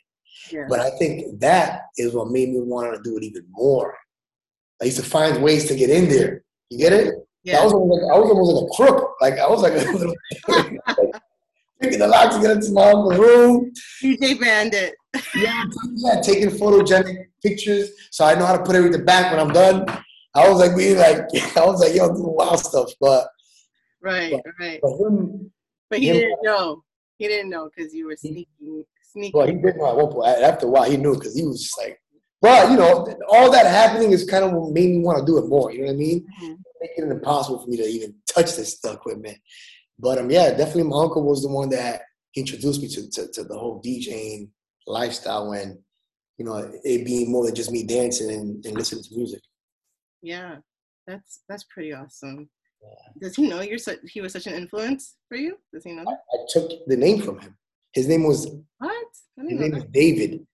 Yeah. 0.52 0.66
But 0.68 0.78
I 0.80 0.90
think 0.98 1.40
that 1.40 1.82
is 1.98 2.14
what 2.14 2.28
made 2.30 2.50
me 2.50 2.60
want 2.60 2.94
to 2.94 3.02
do 3.02 3.16
it 3.16 3.24
even 3.24 3.44
more. 3.50 3.96
I 4.80 4.84
used 4.86 4.98
to 4.98 5.02
find 5.04 5.42
ways 5.42 5.66
to 5.66 5.74
get 5.74 5.90
in 5.90 6.08
there. 6.08 6.44
You 6.70 6.78
get 6.78 6.92
it? 6.92 7.08
I 7.08 7.20
Yeah. 7.42 7.64
was 7.64 7.72
almost 7.72 8.02
like 8.02 8.12
I 8.14 8.18
was 8.18 8.30
almost 8.30 8.52
like 8.54 8.64
a 8.70 8.74
crook. 8.76 9.14
Like 9.20 9.38
I 9.38 9.48
was 9.48 9.62
like 9.62 9.72
a 9.72 9.90
little 9.92 10.14
picking 11.80 11.98
the 11.98 12.06
lock 12.06 12.32
to 12.32 12.40
get 12.40 12.52
into 12.52 12.70
my 12.72 12.84
uncle's 12.90 13.18
room. 13.18 13.72
DJ 14.00 14.38
Bandit. 14.40 14.94
Yeah, 15.34 15.64
yeah, 15.96 16.20
taking 16.20 16.50
photogenic 16.50 17.16
pictures, 17.42 17.90
so 18.12 18.24
I 18.24 18.34
know 18.36 18.46
how 18.46 18.56
to 18.56 18.62
put 18.62 18.76
everything 18.76 19.04
back 19.04 19.32
when 19.32 19.40
I'm 19.40 19.52
done. 19.52 19.84
I 20.34 20.48
was 20.48 20.58
like, 20.58 20.76
we 20.76 20.94
like, 20.94 21.18
I 21.56 21.64
was 21.66 21.80
like, 21.80 21.94
yo, 21.94 22.08
doing 22.08 22.22
wild 22.34 22.60
stuff, 22.60 22.90
but 23.00 23.28
Right, 24.02 24.34
right. 24.58 24.80
but 24.82 24.96
him, 24.96 25.50
But 25.90 25.98
he 25.98 26.08
him- 26.08 26.16
didn't 26.16 26.38
know. 26.42 26.82
He 27.18 27.28
didn't 27.28 27.50
know 27.50 27.68
because 27.74 27.92
you 27.92 28.06
were 28.06 28.16
sneaking, 28.16 28.46
sneaking. 29.12 29.32
well, 29.38 29.46
he 29.46 29.52
did 29.54 29.76
know 29.76 29.90
at 29.90 29.96
one 29.96 30.10
point. 30.10 30.26
After 30.42 30.66
a 30.66 30.70
while, 30.70 30.90
he 30.90 30.96
knew 30.96 31.14
because 31.14 31.36
he 31.36 31.44
was 31.44 31.62
just 31.64 31.76
like, 31.76 32.00
but 32.40 32.70
you 32.70 32.78
know, 32.78 33.06
all 33.28 33.50
that 33.52 33.66
happening 33.66 34.12
is 34.12 34.24
kind 34.24 34.42
of 34.42 34.52
what 34.52 34.72
made 34.72 34.88
me 34.88 35.00
want 35.00 35.18
to 35.18 35.26
do 35.26 35.36
it 35.36 35.46
more. 35.46 35.70
You 35.70 35.80
know 35.80 35.86
what 35.88 35.92
I 35.92 35.96
mean? 35.96 36.26
Mhm. 36.42 36.56
Making 36.80 37.10
it 37.10 37.12
impossible 37.12 37.58
for 37.62 37.68
me 37.68 37.76
to 37.76 37.82
even 37.84 38.14
touch 38.26 38.56
this 38.56 38.82
equipment. 38.82 39.36
But 39.98 40.16
um, 40.16 40.30
yeah, 40.30 40.52
definitely, 40.52 40.84
my 40.84 41.02
uncle 41.02 41.22
was 41.22 41.42
the 41.42 41.50
one 41.50 41.68
that 41.70 42.00
introduced 42.34 42.80
me 42.80 42.88
to 42.88 43.10
to, 43.10 43.28
to 43.32 43.44
the 43.44 43.58
whole 43.58 43.82
DJing 43.82 44.48
lifestyle 44.86 45.52
and 45.52 45.78
you 46.38 46.46
know 46.46 46.56
it 46.84 47.04
being 47.04 47.30
more 47.30 47.44
than 47.44 47.54
just 47.54 47.70
me 47.70 47.82
dancing 47.84 48.30
and, 48.30 48.64
and 48.64 48.74
listening 48.78 49.02
to 49.04 49.14
music. 49.14 49.42
Yeah, 50.22 50.56
that's 51.06 51.40
that's 51.48 51.64
pretty 51.64 51.92
awesome. 51.94 52.48
yeah. 52.82 53.12
Does 53.22 53.36
he 53.36 53.48
know 53.48 53.60
you're 53.62 53.78
such? 53.78 53.98
He 54.04 54.20
was 54.20 54.32
such 54.32 54.46
an 54.46 54.54
influence 54.54 55.16
for 55.28 55.36
you. 55.36 55.56
Does 55.72 55.84
he 55.84 55.92
know 55.92 56.04
that? 56.04 56.18
I 56.32 56.38
took 56.52 56.70
the 56.86 56.96
name 56.96 57.22
from 57.22 57.38
him. 57.40 57.56
His 57.92 58.06
name 58.08 58.24
was 58.24 58.46
What? 58.78 59.06
His 59.36 59.58
name 59.60 59.70
know 59.70 59.76
is 59.78 59.82
that. 59.84 59.92
David, 59.92 60.46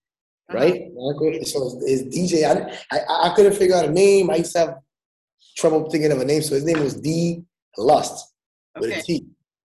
Uh-huh. 0.51 0.59
right? 0.59 1.47
So 1.47 1.81
his 1.87 2.05
DJ, 2.05 2.45
I, 2.45 2.97
I 2.97 3.31
I 3.31 3.35
couldn't 3.35 3.55
figure 3.55 3.77
out 3.77 3.87
a 3.87 3.91
name. 3.91 4.31
I 4.31 4.37
used 4.37 4.53
to 4.53 4.59
have 4.61 4.75
trouble 5.57 5.91
thinking 5.91 6.13
of 6.13 6.21
a 6.21 6.25
name, 6.25 6.43
so 6.43 6.55
his 6.55 6.65
name 6.65 6.81
was 6.83 6.95
D 7.01 7.43
Lust 7.77 8.33
with 8.79 8.91
Okay. 8.91 9.01
a 9.01 9.03
T. 9.03 9.27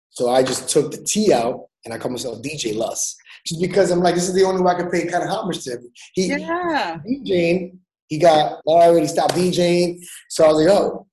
So 0.09 0.29
I 0.29 0.43
just 0.43 0.69
took 0.69 0.91
the 0.91 1.01
T 1.03 1.33
out 1.33 1.67
and 1.83 1.93
I 1.93 1.97
called 1.97 2.13
myself 2.13 2.41
DJ 2.41 2.75
Lus, 2.75 3.15
just 3.45 3.61
because 3.61 3.91
I'm 3.91 3.99
like, 3.99 4.15
this 4.15 4.27
is 4.27 4.33
the 4.35 4.43
only 4.43 4.61
way 4.61 4.71
I 4.73 4.75
can 4.79 4.89
pay 4.89 5.05
kind 5.05 5.23
of 5.23 5.29
homage 5.29 5.63
to 5.65 5.71
him. 5.71 5.91
He 6.13 6.27
Yeah. 6.27 6.99
DJing, 7.05 7.77
he 8.15 8.21
got 8.21 8.61
I 8.67 8.87
already 8.87 9.07
stopped 9.07 9.35
DJing, 9.35 10.01
so 10.29 10.45
I 10.45 10.47
was 10.47 10.65
like, 10.65 10.73
oh, 10.73 11.05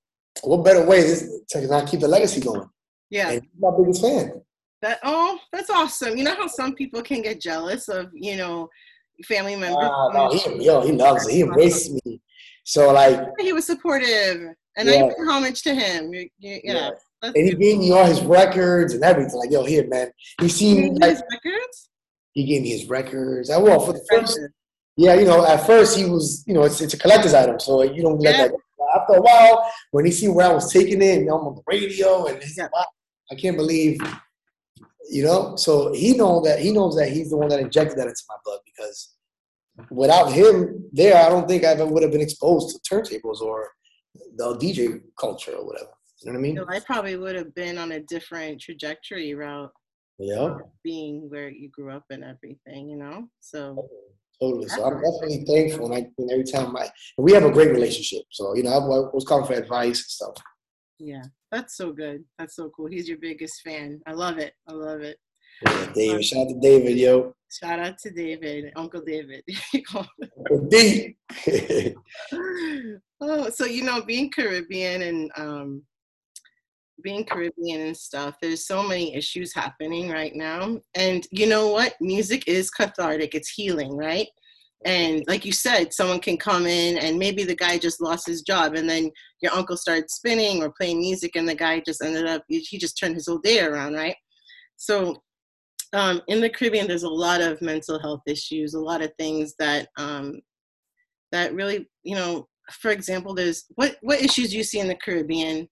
what 0.45 0.65
better 0.65 0.87
way 0.87 1.03
to 1.51 1.67
not 1.67 1.89
keep 1.89 2.01
the 2.01 2.09
legacy 2.09 2.41
going? 2.41 2.69
Yeah. 3.11 3.31
And 3.31 3.43
he's 3.43 3.51
my 3.61 3.71
biggest 3.77 4.03
fan. 4.03 4.41
That 4.83 5.01
oh, 5.03 5.39
that's 5.53 5.69
awesome. 5.69 6.17
You 6.17 6.25
know 6.25 6.35
how 6.35 6.47
some 6.47 6.75
people 6.75 7.03
can 7.03 7.23
get 7.23 7.41
jealous 7.41 7.89
of 7.89 8.11
you 8.15 8.37
know 8.37 8.69
family 9.25 9.57
members. 9.57 9.79
Ah, 9.81 10.09
no, 10.13 10.33
he, 10.33 10.65
yo, 10.65 10.81
he 10.83 10.93
loves 10.93 11.27
it. 11.27 11.35
He 11.35 11.41
embraces 11.43 12.01
me. 12.05 12.21
So 12.65 12.93
like, 12.93 13.21
he 13.41 13.53
was 13.53 13.67
supportive, 13.67 14.55
and 14.77 14.89
Yeah. 14.89 15.05
I 15.05 15.09
pay 15.09 15.25
homage 15.29 15.63
to 15.63 15.75
him. 15.75 16.13
You, 16.15 16.29
you, 16.39 16.61
yeah, 16.63 16.91
and 17.23 17.35
he 17.37 17.55
gave 17.55 17.79
me 17.79 17.91
all 17.93 18.05
his 18.05 18.23
records 18.23 18.95
and 18.95 19.03
everything. 19.03 19.39
Like, 19.39 19.51
yo, 19.51 19.65
here, 19.65 19.87
man. 19.89 20.13
He 20.41 20.49
seen 20.49 20.95
like 20.97 21.11
his 21.11 21.23
records. 21.33 21.91
he 22.33 22.45
gave 22.45 22.63
me 22.63 22.71
his 22.71 22.89
records. 22.89 23.51
I 23.51 23.57
well 23.59 23.81
for 23.81 23.93
the 23.93 24.05
first, 24.09 24.39
yeah, 25.03 25.15
you 25.15 25.25
know, 25.25 25.45
at 25.45 25.67
first 25.67 25.97
he 25.99 26.05
was, 26.05 26.45
you 26.47 26.55
know, 26.55 26.63
it's 26.63 26.81
it's 26.81 26.95
a 26.95 26.99
collector's 26.99 27.35
item, 27.35 27.59
so 27.59 27.83
you 27.83 28.03
don't 28.03 28.21
let 28.21 28.37
Yeah. 28.37 28.49
that. 28.49 28.57
After 28.95 29.15
a 29.15 29.23
while, 29.23 29.57
when 29.91 30.05
he 30.05 30.13
see 30.13 30.29
where 30.29 30.47
I 30.51 30.53
was 30.53 30.71
taking 30.73 31.01
it, 31.03 31.23
know, 31.25 31.39
I'm 31.39 31.47
on 31.49 31.55
the 31.55 31.63
radio, 31.67 32.27
and 32.27 32.43
he's 32.43 32.59
like, 32.59 32.73
wow, 32.75 32.85
I 33.31 33.35
can't 33.35 33.57
believe, 33.57 33.99
you 35.11 35.25
know. 35.25 35.57
So 35.57 35.93
he 35.93 36.15
know 36.17 36.41
that 36.47 36.59
he 36.61 36.71
knows 36.73 36.95
that 36.97 37.09
he's 37.11 37.31
the 37.31 37.37
one 37.37 37.49
that 37.49 37.61
injected 37.61 37.97
that 37.99 38.07
into 38.07 38.23
my 38.29 38.37
blood 38.45 38.61
because 38.71 39.15
without 39.91 40.31
him 40.33 40.85
there, 40.93 41.17
I 41.25 41.29
don't 41.31 41.49
think 41.49 41.65
I 41.65 41.69
ever 41.69 41.87
would 41.87 42.03
have 42.03 42.13
been 42.13 42.21
exposed 42.29 42.67
to 42.71 42.77
turntables 42.95 43.41
or 43.41 43.71
the 44.37 44.57
DJ 44.59 45.01
culture 45.19 45.55
or 45.57 45.65
whatever. 45.67 45.91
You 46.21 46.27
know 46.27 46.39
what 46.39 46.39
I 46.39 46.43
mean? 46.43 46.57
So 46.57 46.67
I 46.69 46.81
probably 46.81 47.17
would 47.17 47.35
have 47.35 47.53
been 47.55 47.79
on 47.79 47.93
a 47.93 48.01
different 48.01 48.61
trajectory 48.61 49.35
route, 49.35 49.73
Yeah. 50.19 50.59
being 50.85 51.29
where 51.31 51.49
you 51.49 51.69
grew 51.71 51.91
up 51.91 52.05
and 52.11 52.23
everything. 52.23 52.91
You 52.91 52.99
know, 52.99 53.29
so 53.41 53.89
Totally. 54.43 54.69
So 54.69 54.85
I'm 54.85 54.95
definitely 54.95 55.45
thankful, 55.45 55.93
and, 55.93 55.95
I, 55.95 56.11
and 56.19 56.31
every 56.33 56.43
time 56.43 56.77
I, 56.77 56.91
we 57.17 57.33
have 57.33 57.45
a 57.45 57.51
great 57.53 57.71
relationship. 57.71 58.23
So 58.31 58.57
you 58.57 58.65
know, 58.65 58.71
I 58.71 58.79
was 59.15 59.25
calling 59.25 59.47
for 59.47 59.53
advice 59.53 60.01
and 60.01 60.11
stuff. 60.11 60.35
yeah, 60.99 61.23
that's 61.53 61.77
so 61.77 61.93
good. 61.93 62.25
That's 62.41 62.57
so 62.57 62.69
cool. 62.75 62.87
He's 62.87 63.09
your 63.09 63.19
biggest 63.19 63.61
fan. 63.63 64.01
I 64.05 64.13
love 64.15 64.39
it. 64.39 64.55
I 64.69 64.73
love 64.73 65.01
it. 65.03 65.17
Yeah, 65.65 65.93
David, 65.95 66.25
shout 66.25 66.47
out 66.47 66.49
to 66.49 66.59
David, 66.61 66.99
yo. 66.99 67.37
Shout 67.53 67.79
out 67.79 67.99
to 67.99 68.11
David, 68.11 68.73
Uncle 68.75 69.03
David. 69.07 69.45
D. 70.69 71.17
oh, 73.21 73.49
so 73.51 73.65
you 73.65 73.85
know, 73.85 74.03
being 74.03 74.29
Caribbean 74.29 75.03
and 75.03 75.31
um, 75.37 75.83
being 77.03 77.25
Caribbean 77.25 77.81
and 77.81 77.97
stuff, 77.97 78.37
there's 78.41 78.67
so 78.67 78.83
many 78.83 79.15
issues 79.15 79.55
happening 79.55 80.11
right 80.11 80.35
now. 80.35 80.79
And 80.95 81.27
you 81.31 81.47
know 81.47 81.69
what? 81.69 81.95
Music 82.01 82.47
is 82.47 82.71
cathartic. 82.71 83.35
It's 83.35 83.51
healing, 83.51 83.97
right? 83.97 84.29
And 84.85 85.23
like 85.29 85.45
you 85.45 85.53
said, 85.53 85.93
someone 85.93 86.21
can 86.21 86.37
come 86.37 86.67
in 86.67 86.99
and 86.99 87.19
maybe 87.19 87.45
the 87.45 87.55
guy 87.55 87.79
just 87.79 88.01
lost 88.01 88.27
his 88.27 88.43
job, 88.43 88.75
and 88.75 88.89
then 88.89 89.11
your 89.41 89.53
uncle 89.53 89.77
started 89.77 90.11
spinning 90.11 90.63
or 90.63 90.73
playing 90.73 90.99
music, 91.01 91.37
and 91.37 91.49
the 91.49 91.55
guy 91.55 91.81
just 91.81 92.03
ended 92.03 92.27
up 92.27 92.43
he 92.49 92.79
just 92.79 92.99
turned 92.99 93.15
his 93.15 93.27
whole 93.29 93.39
day 93.39 93.61
around, 93.61 93.95
right? 93.95 94.17
So 94.77 95.23
um, 95.93 96.23
in 96.29 96.41
the 96.41 96.51
Caribbean, 96.51 96.89
there's 96.89 97.03
a 97.03 97.09
lot 97.09 97.41
of 97.41 97.61
mental 97.63 97.99
health 97.99 98.23
issues, 98.27 98.75
a 98.75 98.81
lot 98.81 99.03
of 99.03 99.13
things 99.19 99.55
that 99.59 99.89
um, 99.99 100.41
that 101.31 101.55
really, 101.55 101.89
you 102.03 102.17
know, 102.17 102.49
for 102.71 102.91
example, 102.91 103.35
there's 103.35 103.65
what 103.75 103.97
what 104.03 104.21
issues 104.21 104.51
do 104.51 104.57
you 104.57 104.65
see 104.65 104.81
in 104.81 104.89
the 104.89 104.97
Caribbean 104.97 105.69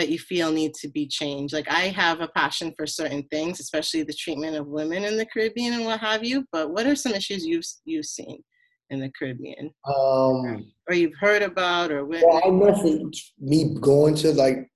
that 0.00 0.08
you 0.08 0.18
feel 0.18 0.50
need 0.50 0.74
to 0.74 0.88
be 0.88 1.06
changed? 1.06 1.54
Like 1.54 1.70
I 1.70 1.88
have 1.88 2.20
a 2.20 2.28
passion 2.28 2.72
for 2.76 2.86
certain 2.86 3.22
things, 3.30 3.60
especially 3.60 4.02
the 4.02 4.14
treatment 4.14 4.56
of 4.56 4.66
women 4.66 5.04
in 5.04 5.16
the 5.16 5.26
Caribbean 5.26 5.74
and 5.74 5.84
what 5.84 6.00
have 6.00 6.24
you. 6.24 6.44
But 6.50 6.70
what 6.72 6.86
are 6.86 6.96
some 6.96 7.12
issues 7.12 7.46
you've 7.46 7.64
you've 7.84 8.06
seen 8.06 8.42
in 8.90 9.00
the 9.00 9.12
Caribbean, 9.16 9.70
um, 9.86 10.72
or 10.88 10.94
you've 10.94 11.14
heard 11.20 11.42
about, 11.42 11.92
or 11.92 12.04
well. 12.04 12.42
I 12.44 12.48
know 12.48 12.74
for 12.74 13.10
me 13.38 13.76
going 13.80 14.16
to 14.16 14.32
like, 14.32 14.68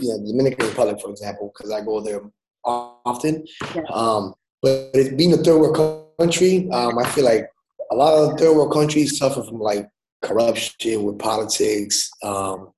yeah, 0.00 0.16
Dominican 0.26 0.66
Republic, 0.66 1.00
for 1.00 1.10
example, 1.10 1.52
because 1.54 1.70
I 1.70 1.82
go 1.82 2.00
there 2.00 2.22
often. 2.64 3.44
Yeah. 3.74 3.82
Um, 3.92 4.34
but 4.62 4.90
it 4.94 5.16
being 5.16 5.32
a 5.32 5.36
third 5.36 5.60
world 5.60 6.08
country, 6.18 6.68
um, 6.72 6.98
I 6.98 7.08
feel 7.10 7.24
like 7.24 7.48
a 7.92 7.94
lot 7.94 8.14
of 8.14 8.38
third 8.38 8.56
world 8.56 8.72
countries 8.72 9.18
suffer 9.18 9.42
from 9.42 9.60
like 9.60 9.86
corruption 10.22 11.04
with 11.04 11.18
politics. 11.18 12.10
Um, 12.22 12.72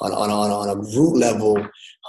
on, 0.00 0.12
on, 0.12 0.30
on, 0.30 0.50
on 0.50 0.68
a 0.70 0.76
root 0.98 1.16
level, 1.16 1.56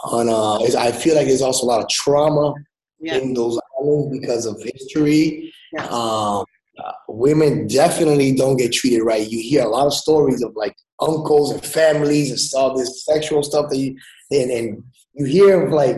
on 0.04 0.30
uh, 0.30 0.64
is- 0.66 0.76
I 0.76 0.92
feel 0.92 1.16
like 1.16 1.28
there's 1.28 1.42
also 1.42 1.66
a 1.66 1.70
lot 1.70 1.82
of 1.82 1.90
trauma 1.90 2.54
Yeah, 3.00 3.18
in 3.18 3.34
those 3.34 3.60
islands 3.80 4.18
because 4.20 4.46
of 4.46 4.62
history. 4.62 5.54
yeah, 5.74 5.86
Um, 5.88 6.46
uh, 6.84 6.92
women 7.08 7.68
definitely 7.68 8.34
don't 8.36 8.58
get 8.58 8.74
treated 8.74 9.02
right. 9.04 9.30
You 9.30 9.40
hear 9.42 9.64
a 9.64 9.70
lot 9.70 9.88
of 9.88 9.94
stories 9.94 10.42
of 10.44 10.54
like 10.56 10.76
uncles 11.00 11.52
and 11.52 11.64
families 11.64 12.32
and 12.32 12.40
stuff, 12.40 12.76
this 12.76 13.06
sexual 13.06 13.44
stuff 13.44 13.70
that 13.70 13.78
you 13.78 13.96
and, 14.32 14.52
and 14.52 14.84
you 15.14 15.26
hear 15.26 15.66
of 15.66 15.72
like 15.72 15.98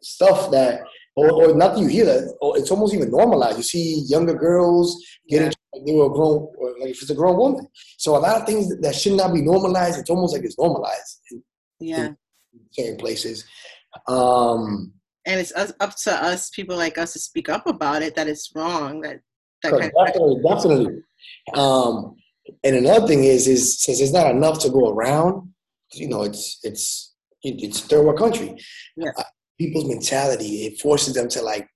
stuff 0.00 0.50
that 0.50 0.80
or, 1.14 1.30
or 1.30 1.54
not 1.54 1.74
that 1.74 1.80
you 1.80 1.86
hear 1.88 2.04
that, 2.06 2.34
or 2.40 2.58
it's 2.58 2.70
almost 2.70 2.94
even 2.94 3.10
normalized. 3.10 3.58
You 3.58 3.62
see 3.62 4.04
younger 4.08 4.34
girls 4.34 5.04
getting. 5.28 5.52
Like 5.72 5.86
they 5.86 5.94
were 5.94 6.06
a 6.06 6.10
grown, 6.10 6.48
like 6.80 6.90
if 6.90 7.02
it's 7.02 7.10
a 7.10 7.14
grown 7.14 7.36
woman. 7.36 7.66
So 7.98 8.16
a 8.16 8.18
lot 8.18 8.40
of 8.40 8.46
things 8.46 8.78
that 8.80 8.94
should 8.94 9.14
not 9.14 9.32
be 9.32 9.42
normalized, 9.42 9.98
it's 9.98 10.10
almost 10.10 10.34
like 10.34 10.44
it's 10.44 10.58
normalized 10.58 11.20
in 11.30 11.42
yeah. 11.80 12.10
certain 12.72 12.96
places. 12.96 13.44
Um, 14.08 14.92
And 15.24 15.40
it's 15.40 15.52
up 15.56 15.96
to 16.04 16.12
us, 16.12 16.50
people 16.50 16.76
like 16.76 16.98
us, 16.98 17.12
to 17.12 17.18
speak 17.18 17.48
up 17.48 17.66
about 17.66 18.02
it. 18.02 18.14
That 18.16 18.28
it's 18.28 18.50
wrong. 18.54 19.00
That 19.02 19.20
that 19.62 19.70
kind 19.72 19.84
of 19.84 20.06
definitely, 20.06 20.42
definitely. 20.42 21.02
Um, 21.54 22.16
and 22.64 22.76
another 22.76 23.06
thing 23.06 23.24
is, 23.24 23.46
is 23.46 23.80
since 23.80 24.00
it's 24.00 24.12
not 24.12 24.30
enough 24.30 24.58
to 24.60 24.70
go 24.70 24.90
around, 24.90 25.52
you 25.92 26.08
know, 26.08 26.22
it's 26.22 26.58
it's 26.64 27.14
it's 27.42 27.80
third 27.80 28.04
world 28.04 28.18
country. 28.18 28.56
Yeah. 28.96 29.10
Uh, 29.16 29.22
people's 29.58 29.86
mentality 29.86 30.66
it 30.66 30.80
forces 30.80 31.14
them 31.14 31.28
to 31.28 31.42
like. 31.42 31.68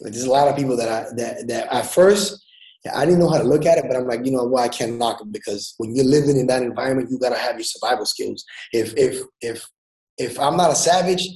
like, 0.00 0.12
There's 0.12 0.24
a 0.24 0.30
lot 0.30 0.48
of 0.48 0.56
people 0.56 0.76
that 0.76 0.88
I 0.88 1.14
that 1.16 1.48
that 1.48 1.72
at 1.72 1.86
first 1.86 2.42
I 2.92 3.04
didn't 3.04 3.20
know 3.20 3.28
how 3.30 3.38
to 3.38 3.44
look 3.44 3.64
at 3.64 3.78
it, 3.78 3.84
but 3.86 3.96
I'm 3.96 4.06
like, 4.08 4.24
you 4.24 4.32
know 4.32 4.44
what, 4.44 4.64
I 4.64 4.68
can't 4.68 4.98
knock 4.98 5.20
it 5.20 5.30
because 5.30 5.74
when 5.78 5.94
you're 5.94 6.04
living 6.04 6.36
in 6.36 6.46
that 6.48 6.62
environment, 6.62 7.10
you 7.10 7.18
gotta 7.18 7.38
have 7.38 7.54
your 7.56 7.64
survival 7.64 8.06
skills. 8.06 8.44
If 8.72 8.92
if 8.96 9.22
if 9.40 9.64
if 10.18 10.38
I'm 10.40 10.56
not 10.56 10.70
a 10.72 10.74
savage, 10.74 11.28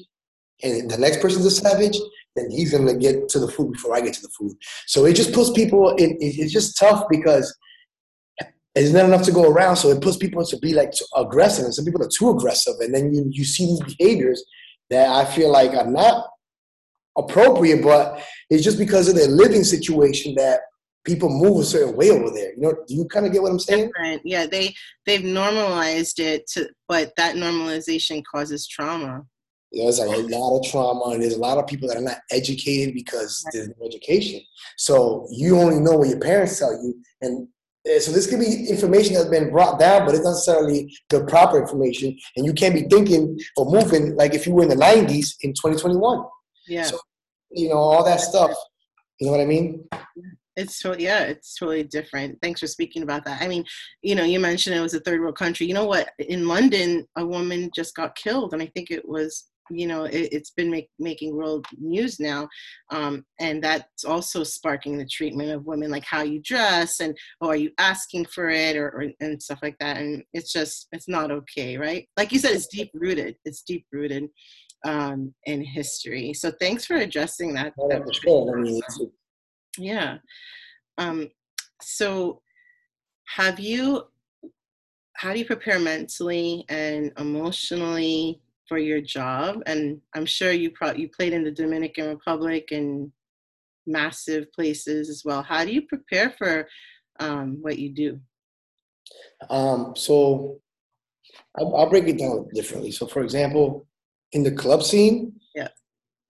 and 0.63 0.91
the 0.91 0.99
next 0.99 1.21
person's 1.21 1.47
a 1.47 1.51
savage, 1.51 1.97
then 2.35 2.51
he's 2.51 2.73
gonna 2.73 2.97
get 2.97 3.29
to 3.29 3.39
the 3.39 3.49
food 3.49 3.73
before 3.73 3.95
I 3.97 4.01
get 4.01 4.15
to 4.15 4.23
the 4.23 4.31
food. 4.39 4.57
So 4.87 5.05
it 5.05 5.15
just 5.15 5.33
puts 5.33 5.51
people 5.51 5.95
in. 5.97 6.11
it- 6.21 6.39
It's 6.39 6.53
just 6.53 6.79
tough 6.79 7.05
because 7.09 7.55
there's 8.75 8.93
not 8.93 9.05
enough 9.07 9.23
to 9.25 9.33
go 9.33 9.45
around. 9.51 9.77
So 9.77 9.91
it 9.91 10.03
puts 10.03 10.17
people 10.17 10.45
to 10.45 10.59
be 10.59 10.75
like 10.75 10.93
aggressive, 11.15 11.65
and 11.65 11.75
some 11.75 11.85
people 11.85 12.03
are 12.03 12.11
too 12.19 12.31
aggressive, 12.31 12.75
and 12.81 12.95
then 12.95 13.15
you 13.15 13.29
you 13.31 13.45
see 13.45 13.67
these 13.67 13.95
behaviors 13.97 14.45
that 14.91 15.09
I 15.09 15.25
feel 15.25 15.51
like 15.51 15.73
are 15.75 15.91
not 15.91 16.27
appropriate, 17.17 17.83
but 17.83 18.23
it's 18.51 18.63
just 18.63 18.79
because 18.79 19.09
of 19.09 19.15
their 19.15 19.29
living 19.29 19.65
situation 19.65 20.35
that 20.37 20.61
people 21.07 21.31
move 21.31 21.61
a 21.61 21.65
certain 21.65 21.97
way 21.97 22.11
over 22.11 22.31
there. 22.31 22.53
You 22.55 22.63
know, 22.63 22.75
do 22.87 22.95
you 22.95 23.07
kind 23.07 23.25
of 23.25 23.33
get 23.33 23.43
what 23.43 23.53
I'm 23.53 23.59
saying? 23.59 23.87
different. 23.87 24.23
Yeah, 24.25 24.47
they 24.47 24.75
they've 25.07 25.25
normalized 25.25 26.19
it 26.21 26.47
to, 26.49 26.69
but 26.89 27.13
that 27.17 27.37
normalization 27.37 28.23
causes 28.31 28.67
trauma. 28.67 29.25
There's 29.73 29.99
like 29.99 30.17
a 30.17 30.23
lot 30.23 30.59
of 30.59 30.71
trauma, 30.71 31.15
and 31.15 31.23
there's 31.23 31.35
a 31.35 31.41
lot 31.41 31.59
of 31.59 31.67
people 31.67 31.89
that 31.89 31.97
are 31.97 32.03
not 32.03 32.19
educated 32.31 32.95
because 32.95 33.45
there's 33.53 33.69
no 33.69 33.87
education. 33.87 34.41
So 34.77 35.27
you 35.31 35.59
only 35.59 35.81
know 35.81 35.97
what 35.97 36.09
your 36.09 36.21
parents 36.21 36.59
tell 36.59 36.73
you, 36.73 37.01
and 37.23 37.49
uh, 37.89 38.01
so 38.01 38.11
this 38.11 38.29
could 38.29 38.41
be 38.41 38.69
information 38.69 39.15
that's 39.15 39.29
been 39.29 39.51
brought 39.51 39.79
down, 39.79 40.07
but 40.07 40.15
it's 40.15 40.25
not 40.25 40.31
necessarily 40.31 40.93
the 41.11 41.25
proper 41.25 41.61
information, 41.61 42.17
and 42.37 42.45
you 42.45 42.53
can't 42.53 42.75
be 42.75 42.83
thinking 42.83 43.39
or 43.57 43.71
moving 43.71 44.17
like 44.17 44.35
if 44.35 44.47
you 44.47 44.53
were 44.53 44.65
in 44.65 44.69
the 44.69 44.77
'90s 44.77 45.35
in 45.43 45.53
2021. 45.53 46.25
Yeah. 46.69 46.83
So, 46.83 46.99
you 47.51 47.69
know 47.69 47.79
all 47.79 48.05
that 48.05 48.21
stuff. 48.21 48.53
You 49.21 49.27
know 49.27 49.33
what 49.33 49.41
I 49.41 49.47
mean? 49.47 49.89
It's 50.57 50.81
so 50.81 50.95
yeah, 50.99 51.25
it's 51.25 51.57
totally 51.57 51.85
different. 51.85 52.39
Thanks 52.41 52.61
for 52.61 52.67
speaking 52.67 53.03
about 53.03 53.25
that. 53.25 53.43
I 53.43 53.49
mean, 53.49 53.65
you 54.03 54.15
know, 54.15 54.25
you 54.25 54.41
mentioned 54.41 54.77
it 54.77 54.81
was 54.81 54.95
a 54.95 55.01
third 55.01 55.21
world 55.21 55.37
country. 55.37 55.67
You 55.67 55.75
know 55.75 55.85
what? 55.85 56.11
In 56.19 56.49
London, 56.49 57.07
a 57.17 57.27
woman 57.27 57.71
just 57.75 57.95
got 57.95 58.17
killed, 58.17 58.53
and 58.53 58.63
I 58.63 58.67
think 58.75 58.91
it 58.91 59.07
was 59.07 59.45
you 59.71 59.87
know 59.87 60.05
it, 60.05 60.33
has 60.33 60.51
been 60.57 60.71
make, 60.71 60.89
making 60.99 61.35
world 61.35 61.67
news 61.79 62.21
now 62.21 62.49
um, 62.91 63.25
and 63.41 63.63
that's 63.63 64.05
also 64.05 64.43
sparking 64.45 64.97
the 64.97 65.07
treatment 65.07 65.51
of 65.51 65.67
women 65.67 65.91
like 65.91 66.05
how 66.05 66.23
you 66.23 66.41
dress 66.43 67.01
and 67.01 67.17
oh 67.41 67.49
are 67.49 67.57
you 67.57 67.71
asking 67.79 68.25
for 68.27 68.49
it 68.49 68.77
or, 68.77 68.89
or 68.91 69.07
and 69.21 69.43
stuff 69.43 69.59
like 69.63 69.77
that 69.81 69.97
and 69.97 70.23
it's 70.33 70.53
just 70.53 70.89
it's 70.93 71.09
not 71.09 71.31
okay 71.31 71.77
right 71.77 72.09
like 72.17 72.33
you 72.33 72.39
said 72.39 72.53
it's 72.53 72.69
deep 72.69 72.91
rooted 72.95 73.37
it's 73.45 73.63
deep 73.63 73.87
rooted 73.93 74.29
um, 74.85 75.35
in 75.45 75.65
history 75.65 76.33
so 76.33 76.53
thanks 76.61 76.87
for 76.87 76.97
addressing 76.97 77.55
that, 77.55 77.73
that 77.89 78.03
sure. 78.23 78.57
I 78.57 78.61
mean, 78.61 78.81
yeah. 79.79 80.19
Um, 80.99 81.29
so, 81.81 82.43
have 83.37 83.61
you? 83.61 84.05
How 85.15 85.33
do 85.33 85.39
you 85.39 85.47
prepare 85.47 85.79
mentally 85.79 86.65
and 86.69 87.11
emotionally 87.19 88.43
for 88.69 88.79
your 88.79 89.01
job? 89.01 89.63
And 89.67 90.01
I'm 90.15 90.27
sure 90.27 90.53
you 90.53 90.71
pro- 90.71 90.93
you 90.93 91.09
played 91.09 91.33
in 91.33 91.45
the 91.45 91.51
Dominican 91.51 92.09
Republic 92.09 92.69
and 92.71 93.11
massive 93.87 94.53
places 94.53 95.09
as 95.09 95.23
well. 95.25 95.43
How 95.43 95.65
do 95.65 95.73
you 95.73 95.83
prepare 95.83 96.31
for 96.37 96.69
um, 97.21 97.59
what 97.61 97.79
you 97.79 97.91
do? 97.91 98.21
Um, 99.49 99.95
so 99.97 100.61
I'll, 101.59 101.77
I'll, 101.77 101.91
break 101.91 102.09
it 102.09 102.19
down 102.19 102.49
differently. 102.53 102.91
So, 102.91 103.07
for 103.07 103.23
example, 103.23 103.87
in 104.33 104.43
the 104.43 104.51
club 104.51 104.83
scene, 104.83 105.33
yeah, 105.55 105.69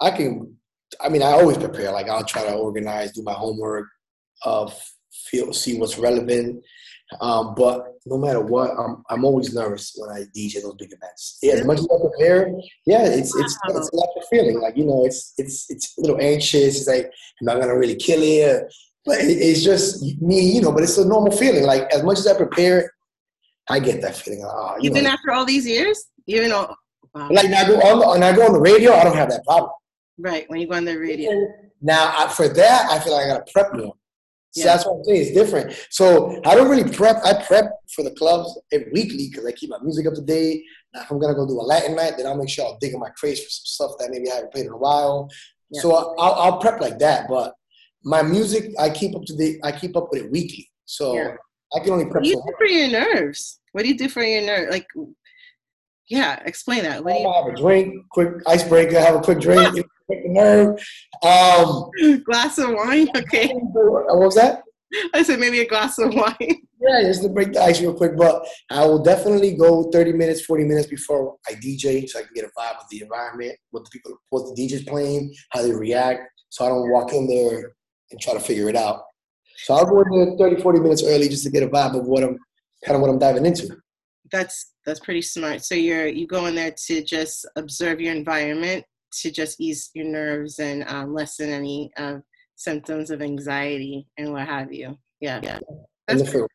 I 0.01 0.11
can 0.11 0.56
I 1.01 1.09
mean, 1.09 1.23
I 1.23 1.33
always 1.33 1.59
prepare. 1.59 1.93
Like 1.93 2.09
I'll 2.09 2.25
try 2.25 2.45
to 2.45 2.55
organize, 2.55 3.13
do 3.13 3.23
my 3.23 3.33
homework, 3.33 3.87
uh, 4.45 4.71
feel 5.31 5.53
see 5.53 5.79
what's 5.79 5.99
relevant. 5.99 6.63
Um, 7.21 7.55
but 7.55 7.87
no 8.05 8.19
matter 8.19 8.41
what, 8.41 8.73
I'm 8.77 9.05
I'm 9.09 9.25
always 9.25 9.55
nervous 9.55 9.95
when 9.97 10.11
I 10.11 10.25
DJ 10.37 10.63
those 10.63 10.75
big 10.75 10.93
events. 10.93 11.39
Yeah, 11.41 11.55
as 11.55 11.65
much 11.65 11.79
as 11.79 11.87
I 11.87 12.01
prepare, 12.01 12.53
yeah, 12.85 13.07
it's 13.07 13.35
it's 13.37 13.57
it's 13.69 13.91
a 13.93 13.97
natural 13.97 14.25
feeling. 14.29 14.61
Like 14.61 14.77
you 14.77 14.87
know, 14.87 15.05
it's 15.05 15.33
it's 15.39 15.71
it's 15.71 15.97
a 15.97 16.01
little 16.01 16.21
anxious. 16.21 16.79
It's 16.79 16.89
like, 16.89 17.11
am 17.43 17.49
I 17.49 17.61
gonna 17.61 17.79
really 17.79 17.95
kill 17.95 18.21
it? 18.23 18.73
But 19.05 19.19
it's 19.21 19.63
just 19.63 20.03
me, 20.21 20.55
you 20.55 20.63
know. 20.63 20.73
But 20.73 20.83
it's 20.83 20.99
a 20.99 21.07
normal 21.07 21.31
feeling. 21.31 21.63
Like 21.63 21.83
as 21.93 22.03
much 22.03 22.19
as 22.19 22.27
I 22.27 22.37
prepare, 22.37 22.91
I 23.69 23.79
get 23.79 24.01
that 24.03 24.17
feeling. 24.17 24.45
Uh, 24.45 24.75
you 24.81 24.91
Even 24.91 25.05
know, 25.05 25.11
after 25.11 25.31
all 25.31 25.45
these 25.45 25.67
years, 25.67 26.07
even 26.27 26.51
though. 26.51 26.75
Wow. 27.15 27.29
Like 27.31 27.49
now 27.49 27.63
I 27.63 27.69
go 27.69 27.77
on 27.81 28.21
when 28.21 28.23
I 28.25 28.35
go 28.35 28.47
on 28.47 28.53
the 28.53 28.61
radio, 28.61 28.93
I 28.93 29.05
don't 29.05 29.17
have 29.17 29.31
that 29.31 29.45
problem. 29.45 29.71
Right, 30.18 30.48
when 30.48 30.61
you 30.61 30.66
go 30.66 30.76
on 30.76 30.85
the 30.85 30.98
radio. 30.98 31.31
Now, 31.83 32.14
I, 32.16 32.29
for 32.29 32.48
that, 32.48 32.90
I 32.90 32.98
feel 33.00 33.12
like 33.12 33.26
I 33.26 33.29
got 33.29 33.46
to 33.46 33.52
prep 33.52 33.74
more. 33.74 33.94
So 34.57 34.64
yeah. 34.64 34.72
that's 34.72 34.87
what 34.87 34.94
I'm 34.94 35.05
saying. 35.05 35.20
It's 35.20 35.33
different. 35.33 35.76
So 35.90 36.40
I 36.46 36.55
don't 36.55 36.70
really 36.70 36.90
prep. 36.90 37.16
I 37.24 37.42
prep 37.42 37.66
for 37.94 38.02
the 38.02 38.12
clubs 38.12 38.59
every 38.72 38.90
weekly 38.90 39.29
because 39.29 39.44
I 39.44 39.52
keep 39.52 39.68
my 39.68 39.79
music 39.83 40.07
up 40.07 40.14
to 40.14 40.22
date. 40.22 40.62
Now, 40.94 41.02
if 41.02 41.11
I'm 41.11 41.20
gonna 41.20 41.35
go 41.35 41.46
do 41.46 41.61
a 41.61 41.62
Latin 41.62 41.94
night, 41.94 42.14
then 42.16 42.26
I'll 42.26 42.38
make 42.38 42.48
sure 42.48 42.64
I'll 42.64 42.79
dig 42.81 42.94
in 42.94 43.00
my 43.00 43.11
crates 43.11 43.40
for 43.40 43.50
some 43.50 43.64
stuff 43.64 43.98
that 43.98 44.09
maybe 44.11 44.31
I 44.31 44.37
haven't 44.37 44.52
played 44.52 44.64
in 44.64 44.72
a 44.72 44.76
while. 44.79 45.29
Yeah. 45.70 45.83
So 45.83 45.94
I'll, 45.94 46.33
I'll, 46.35 46.59
prep 46.59 46.81
like 46.81 46.98
that. 47.00 47.29
But 47.29 47.52
my 48.02 48.22
music, 48.22 48.72
I 48.79 48.88
keep 48.88 49.14
up 49.14 49.24
to 49.26 49.37
date. 49.37 49.59
I 49.62 49.72
keep 49.72 49.94
up 49.94 50.09
with 50.11 50.22
it 50.22 50.31
weekly. 50.31 50.70
So 50.87 51.16
yeah. 51.16 51.35
I 51.74 51.81
can 51.81 51.92
only 51.92 52.07
prep. 52.07 52.22
What 52.22 52.24
do 52.24 52.31
you 52.31 52.42
do 52.46 52.55
for 52.57 52.66
your 52.66 52.88
nerves? 52.88 53.61
What 53.72 53.83
do 53.83 53.88
you 53.88 53.98
do 53.98 54.09
for 54.09 54.22
your 54.22 54.46
nerves? 54.46 54.70
Like, 54.70 54.87
yeah, 56.09 56.40
explain 56.46 56.85
that. 56.85 57.05
What 57.05 57.12
do 57.12 57.18
you 57.18 57.31
have 57.31 57.52
a 57.52 57.57
drink, 57.57 58.07
quick 58.11 58.31
icebreaker. 58.46 58.98
Have 58.98 59.16
a 59.16 59.20
quick 59.20 59.40
drink. 59.40 59.85
nerve. 60.09 60.79
Um, 61.23 61.90
glass 62.25 62.59
of 62.59 62.71
wine, 62.71 63.09
okay. 63.16 63.49
What 63.55 64.19
was 64.19 64.35
that? 64.37 64.62
I 65.14 65.23
said 65.23 65.40
maybe 65.40 65.61
a 65.61 65.69
glass 65.69 65.99
of 65.99 66.14
wine. 66.14 66.62
Yeah, 66.81 67.03
just 67.03 67.23
to 67.23 67.29
break 67.29 67.53
the 67.53 67.62
ice 67.62 67.81
real 67.81 67.95
quick. 67.95 68.16
But 68.16 68.47
I 68.71 68.85
will 68.87 69.03
definitely 69.03 69.55
go 69.55 69.90
30 69.90 70.12
minutes, 70.12 70.42
40 70.42 70.64
minutes 70.64 70.87
before 70.87 71.37
I 71.49 71.55
DJ 71.55 72.09
so 72.09 72.21
I 72.21 72.23
can 72.23 72.33
get 72.35 72.45
a 72.45 72.49
vibe 72.49 72.79
of 72.79 72.88
the 72.90 73.03
environment, 73.03 73.57
what 73.71 73.85
the 73.85 73.90
people, 73.90 74.12
what 74.31 74.55
the 74.55 74.62
DJ's 74.62 74.85
playing, 74.85 75.35
how 75.51 75.62
they 75.62 75.73
react. 75.73 76.21
So 76.51 76.64
I 76.64 76.69
don't 76.69 76.90
walk 76.90 77.12
in 77.12 77.27
there 77.27 77.73
and 78.11 78.21
try 78.21 78.35
to 78.35 78.40
figure 78.40 78.69
it 78.69 78.77
out. 78.77 79.03
So 79.59 79.75
I'll 79.75 79.87
go 79.87 80.03
in 80.03 80.37
there 80.37 80.51
30, 80.51 80.62
40 80.62 80.81
minutes 80.81 81.03
early 81.05 81.29
just 81.29 81.45
to 81.45 81.51
get 81.51 81.62
a 81.62 81.69
vibe 81.69 81.99
of 81.99 82.07
what 82.07 82.23
I'm 82.23 82.38
kind 82.85 82.95
of 82.95 83.01
what 83.01 83.11
I'm 83.11 83.19
diving 83.19 83.47
into. 83.47 83.77
That's 84.31 84.73
that's 84.85 85.01
pretty 85.01 85.23
smart. 85.23 85.64
So 85.64 85.75
you're 85.75 86.07
you 86.07 86.27
go 86.27 86.47
in 86.47 86.55
there 86.55 86.75
to 86.87 87.03
just 87.03 87.47
observe 87.57 88.01
your 88.01 88.14
environment 88.14 88.85
to 89.12 89.31
just 89.31 89.61
ease 89.61 89.90
your 89.95 90.07
nerves 90.07 90.59
and 90.59 90.85
um, 90.88 91.14
lessen 91.14 91.51
any 91.51 91.90
uh, 91.97 92.16
symptoms 92.57 93.11
of 93.11 93.23
anxiety 93.23 94.07
and 94.19 94.33
what 94.33 94.47
have 94.47 94.73
you. 94.73 94.97
Yeah. 95.21 95.40
yeah. 95.42 95.59
And 96.09 96.29
for, 96.29 96.47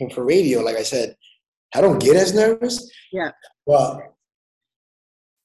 and 0.00 0.12
for 0.12 0.24
radio, 0.24 0.60
like 0.60 0.76
I 0.76 0.82
said, 0.82 1.16
I 1.74 1.80
don't 1.80 2.00
get 2.00 2.16
as 2.16 2.34
nervous. 2.34 2.90
Yeah. 3.12 3.30
Well, 3.66 4.16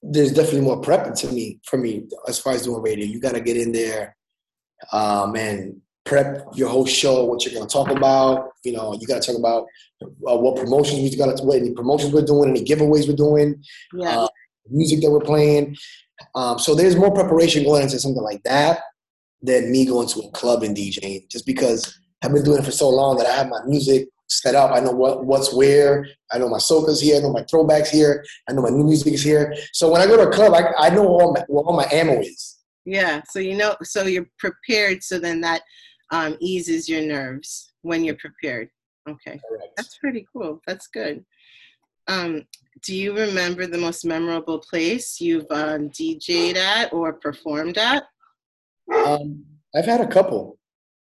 there's 0.02 0.32
definitely 0.32 0.60
more 0.60 0.80
prep 0.80 1.14
to 1.14 1.32
me 1.32 1.60
for 1.64 1.78
me 1.78 2.06
as 2.28 2.38
far 2.38 2.52
as 2.54 2.62
doing 2.62 2.82
radio. 2.82 3.06
You 3.06 3.20
got 3.20 3.34
to 3.34 3.40
get 3.40 3.56
in 3.56 3.72
there 3.72 4.16
um, 4.92 5.36
and 5.36 5.80
prep 6.04 6.46
your 6.54 6.68
whole 6.68 6.86
show, 6.86 7.24
what 7.24 7.44
you're 7.44 7.54
going 7.54 7.66
to 7.66 7.72
talk 7.72 7.90
about. 7.90 8.50
You 8.64 8.72
know, 8.72 8.96
you 8.98 9.06
got 9.06 9.22
to 9.22 9.32
talk 9.32 9.38
about 9.38 9.66
uh, 10.02 10.36
what 10.36 10.56
promotions 10.56 10.98
we 11.00 11.16
got 11.16 11.36
to, 11.36 11.44
what 11.44 11.58
any 11.58 11.72
promotions 11.72 12.12
we're 12.12 12.22
doing, 12.22 12.50
any 12.50 12.64
giveaways 12.64 13.08
we're 13.08 13.16
doing, 13.16 13.62
yeah. 13.94 14.20
uh, 14.20 14.28
music 14.70 15.00
that 15.00 15.10
we're 15.10 15.20
playing. 15.20 15.76
Um, 16.34 16.58
so 16.58 16.74
there's 16.74 16.96
more 16.96 17.12
preparation 17.12 17.64
going 17.64 17.82
into 17.82 17.98
something 17.98 18.22
like 18.22 18.42
that 18.44 18.80
than 19.42 19.70
me 19.70 19.86
going 19.86 20.08
to 20.08 20.20
a 20.20 20.30
club 20.30 20.62
and 20.62 20.76
DJing. 20.76 21.28
Just 21.28 21.46
because 21.46 21.98
I've 22.22 22.32
been 22.32 22.44
doing 22.44 22.58
it 22.58 22.64
for 22.64 22.70
so 22.70 22.88
long 22.88 23.16
that 23.18 23.26
I 23.26 23.34
have 23.34 23.48
my 23.48 23.60
music 23.66 24.08
set 24.28 24.54
up. 24.54 24.72
I 24.72 24.80
know 24.80 24.92
what 24.92 25.24
what's 25.24 25.54
where. 25.54 26.06
I 26.32 26.38
know 26.38 26.48
my 26.48 26.58
soca's 26.58 27.00
here. 27.00 27.16
I 27.16 27.20
know 27.20 27.32
my 27.32 27.42
throwbacks 27.42 27.88
here. 27.88 28.24
I 28.48 28.52
know 28.52 28.62
my 28.62 28.70
new 28.70 28.84
music 28.84 29.12
is 29.12 29.22
here. 29.22 29.54
So 29.72 29.90
when 29.90 30.00
I 30.00 30.06
go 30.06 30.16
to 30.16 30.28
a 30.28 30.32
club, 30.32 30.52
I, 30.54 30.86
I 30.86 30.90
know 30.90 31.06
all 31.06 31.32
my, 31.32 31.44
what 31.48 31.62
all 31.62 31.76
my 31.76 31.86
ammo 31.92 32.20
is. 32.20 32.58
Yeah. 32.84 33.22
So 33.30 33.38
you 33.38 33.56
know. 33.56 33.76
So 33.82 34.06
you're 34.06 34.28
prepared. 34.38 35.02
So 35.02 35.18
then 35.18 35.40
that 35.42 35.62
um, 36.10 36.36
eases 36.40 36.88
your 36.88 37.02
nerves 37.02 37.72
when 37.82 38.04
you're 38.04 38.16
prepared. 38.16 38.68
Okay. 39.08 39.40
Correct. 39.48 39.72
That's 39.76 39.98
pretty 39.98 40.26
cool. 40.32 40.60
That's 40.66 40.88
good. 40.88 41.24
Um, 42.08 42.44
do 42.86 42.94
you 42.94 43.16
remember 43.16 43.66
the 43.66 43.78
most 43.78 44.04
memorable 44.04 44.60
place 44.60 45.20
you've 45.20 45.46
um, 45.50 45.90
DJ'd 45.90 46.56
at 46.56 46.92
or 46.92 47.12
performed 47.14 47.78
at? 47.78 48.04
Um, 48.94 49.44
I've 49.74 49.84
had 49.84 50.00
a 50.00 50.06
couple. 50.06 50.58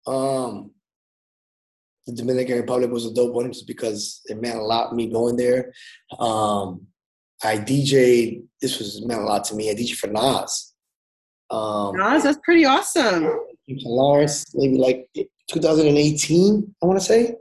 Um, 0.07 0.71
the 2.07 2.13
Dominican 2.13 2.57
Republic 2.57 2.89
was 2.89 3.05
a 3.05 3.13
dope 3.13 3.33
one 3.33 3.51
just 3.51 3.67
because 3.67 4.21
it 4.25 4.41
meant 4.41 4.57
a 4.57 4.63
lot 4.63 4.95
me 4.95 5.11
going 5.11 5.37
there. 5.37 5.73
Um, 6.17 6.87
I 7.43 7.57
DJ'd, 7.57 8.43
this 8.61 8.79
was 8.79 9.05
meant 9.05 9.21
a 9.21 9.25
lot 9.25 9.43
to 9.45 9.55
me. 9.55 9.69
I 9.69 9.75
DJ'd 9.75 9.99
for 9.99 10.07
Nas. 10.07 10.73
Um, 11.51 11.95
Nas, 11.95 12.23
that's 12.23 12.39
pretty 12.43 12.65
awesome. 12.65 13.29
Lawrence, 13.67 14.45
maybe 14.55 14.77
like 14.77 15.07
2018, 15.49 16.75
I 16.81 16.85
want 16.85 16.99
to 16.99 17.05
say. 17.05 17.35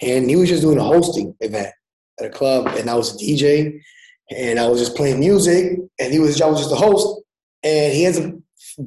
And 0.00 0.30
he 0.30 0.36
was 0.36 0.48
just 0.48 0.62
doing 0.62 0.78
a 0.78 0.84
hosting 0.84 1.34
event 1.40 1.72
at 2.20 2.26
a 2.26 2.30
club, 2.30 2.66
and 2.68 2.88
I 2.88 2.94
was 2.94 3.14
a 3.14 3.24
DJ, 3.24 3.80
and 4.30 4.58
I 4.58 4.68
was 4.68 4.80
just 4.80 4.96
playing 4.96 5.20
music, 5.20 5.78
and 5.98 6.12
he 6.12 6.18
was 6.18 6.40
I 6.40 6.46
was 6.46 6.60
just 6.60 6.70
the 6.70 6.76
host, 6.76 7.22
and 7.62 7.92
he 7.92 8.04
has 8.04 8.18
a 8.18 8.32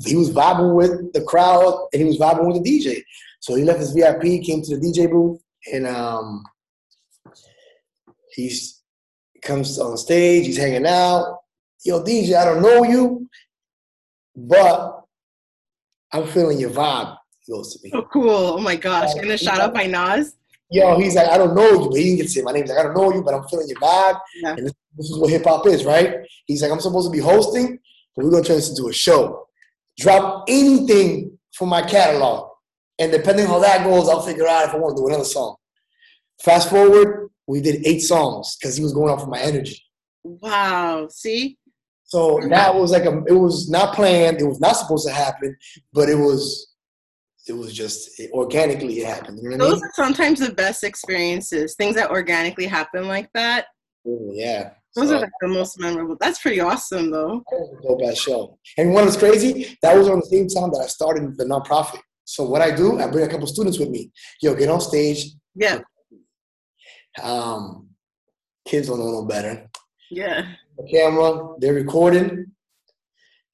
he 0.06 0.16
was 0.16 0.32
vibing 0.32 0.76
with 0.76 1.14
the 1.14 1.22
crowd, 1.22 1.88
and 1.94 2.02
he 2.02 2.08
was 2.08 2.18
vibing 2.18 2.48
with 2.48 2.64
the 2.64 2.70
DJ. 2.70 3.02
So 3.40 3.56
he 3.56 3.64
left 3.64 3.80
his 3.80 3.92
VIP, 3.92 4.44
came 4.44 4.62
to 4.62 4.78
the 4.78 4.82
DJ 4.82 5.10
booth, 5.10 5.42
and 5.72 5.88
um, 5.88 6.44
he's 8.34 8.82
comes 9.42 9.80
on 9.80 9.98
stage, 9.98 10.46
he's 10.46 10.58
hanging 10.58 10.86
out. 10.86 11.38
Yo, 11.86 12.04
DJ, 12.04 12.36
I 12.36 12.46
don't 12.46 12.62
know 12.62 12.84
you, 12.84 13.30
but 14.36 15.06
I'm 16.12 16.28
feeling 16.28 16.60
your 16.60 16.72
vibe. 16.72 17.16
He 17.46 17.54
goes 17.54 17.74
to 17.76 17.80
me. 17.84 17.92
Oh, 17.94 18.02
cool. 18.12 18.30
Oh 18.30 18.60
my 18.60 18.76
gosh. 18.76 19.12
Uh, 19.16 19.22
Gonna 19.22 19.38
shout 19.38 19.60
out 19.60 19.74
by 19.74 19.86
Nas 19.86 20.37
yo, 20.70 21.00
he's 21.00 21.16
like, 21.16 21.28
I 21.28 21.38
don't 21.38 21.56
know 21.56 21.70
you, 21.70 21.90
but 21.90 21.98
he 21.98 22.04
didn't 22.04 22.18
get 22.18 22.24
to 22.24 22.30
say 22.30 22.42
my 22.42 22.52
name. 22.52 22.64
He's 22.64 22.72
like, 22.72 22.80
I 22.80 22.84
don't 22.84 22.96
know 22.98 23.14
you, 23.14 23.24
but 23.24 23.34
I'm 23.34 23.48
feeling 23.48 23.68
your 23.68 23.80
vibe. 23.80 24.20
Yeah. 24.42 24.56
And 24.58 24.68
this, 24.68 24.74
this 24.98 25.10
is 25.10 25.18
what 25.18 25.30
hip 25.30 25.44
hop 25.46 25.68
is, 25.68 25.86
right? 25.86 26.16
He's 26.46 26.62
like, 26.62 26.72
I'm 26.72 26.80
supposed 26.80 27.08
to 27.08 27.12
be 27.12 27.24
hosting, 27.24 27.80
but 28.16 28.26
we're 28.26 28.32
gonna 28.32 28.44
turn 28.44 28.58
this 28.58 28.70
into 28.70 28.90
a 28.90 28.94
show. 28.94 29.48
Drop 29.98 30.46
anything 30.48 31.38
from 31.54 31.70
my 31.70 31.82
catalog. 31.82 32.52
And 33.00 33.12
depending 33.12 33.46
on 33.46 33.52
how 33.52 33.60
that 33.60 33.84
goes, 33.84 34.10
I'll 34.10 34.22
figure 34.22 34.48
out 34.48 34.68
if 34.68 34.74
I 34.74 34.78
want 34.78 34.98
to 34.98 35.02
do 35.02 35.08
another 35.08 35.24
song. 35.24 35.56
Fast 36.44 36.70
forward, 36.70 37.30
we 37.48 37.62
did 37.62 37.86
eight 37.86 38.00
songs 38.00 38.58
because 38.60 38.76
he 38.76 38.84
was 38.84 38.94
going 38.94 39.12
off 39.12 39.24
of 39.24 39.30
my 39.30 39.40
energy. 39.40 39.82
Wow. 40.24 41.08
See? 41.10 41.58
So 42.04 42.40
that 42.50 42.74
was 42.74 42.92
like 42.92 43.04
a. 43.04 43.24
It 43.28 43.34
was 43.34 43.70
not 43.70 43.94
planned. 43.94 44.40
It 44.40 44.46
was 44.46 44.60
not 44.60 44.78
supposed 44.78 45.08
to 45.08 45.14
happen, 45.14 45.56
but 45.94 46.10
it 46.10 46.16
was. 46.16 46.74
It 47.48 47.54
was 47.54 47.74
just 47.74 48.20
it, 48.20 48.32
organically 48.32 49.00
it 49.02 49.08
happened. 49.08 49.40
You 49.42 49.50
know 49.50 49.58
what 49.58 49.66
I 49.66 49.70
Those 49.70 49.82
mean? 49.82 49.84
are 49.86 49.94
sometimes 49.96 50.40
the 50.40 50.54
best 50.54 50.84
experiences. 50.84 51.76
Things 51.76 51.96
that 51.96 52.10
organically 52.12 52.66
happen 52.66 53.08
like 53.08 53.30
that. 53.34 53.68
Ooh, 54.08 54.32
yeah. 54.34 54.72
Those 54.96 55.10
So, 55.10 55.18
are 55.18 55.22
like 55.22 55.30
the 55.42 55.48
most 55.48 55.80
memorable. 55.80 56.18
That's 56.20 56.42
pretty 56.42 56.60
awesome, 56.60 57.12
though. 57.12 57.44
that 57.50 57.58
was 57.60 57.80
a 57.84 57.88
dope 57.88 58.02
ass 58.12 58.18
show. 58.18 58.58
And 58.78 58.94
what 58.94 59.06
was 59.06 59.16
crazy? 59.18 59.78
That 59.84 59.96
was 59.96 60.08
on 60.10 60.20
the 60.20 60.26
same 60.26 60.48
time 60.48 60.72
that 60.72 60.82
I 60.84 60.88
started 60.88 61.38
the 61.38 61.46
nonprofit. 61.46 62.00
So 62.26 62.44
what 62.44 62.62
I 62.62 62.76
do, 62.76 63.00
I 63.00 63.08
bring 63.08 63.26
a 63.26 63.30
couple 63.30 63.48
students 63.48 63.80
with 63.80 63.90
me. 63.90 64.12
Yo, 64.42 64.54
get 64.56 64.70
on 64.70 64.82
stage. 64.82 65.28
Yeah, 65.56 65.80
Um, 67.22 67.90
kids 68.66 68.88
don't 68.88 69.00
know 69.00 69.12
no 69.12 69.26
better. 69.26 69.68
yeah. 70.12 70.54
The 70.78 70.84
camera, 70.92 71.56
they're 71.60 71.74
recording. 71.74 72.46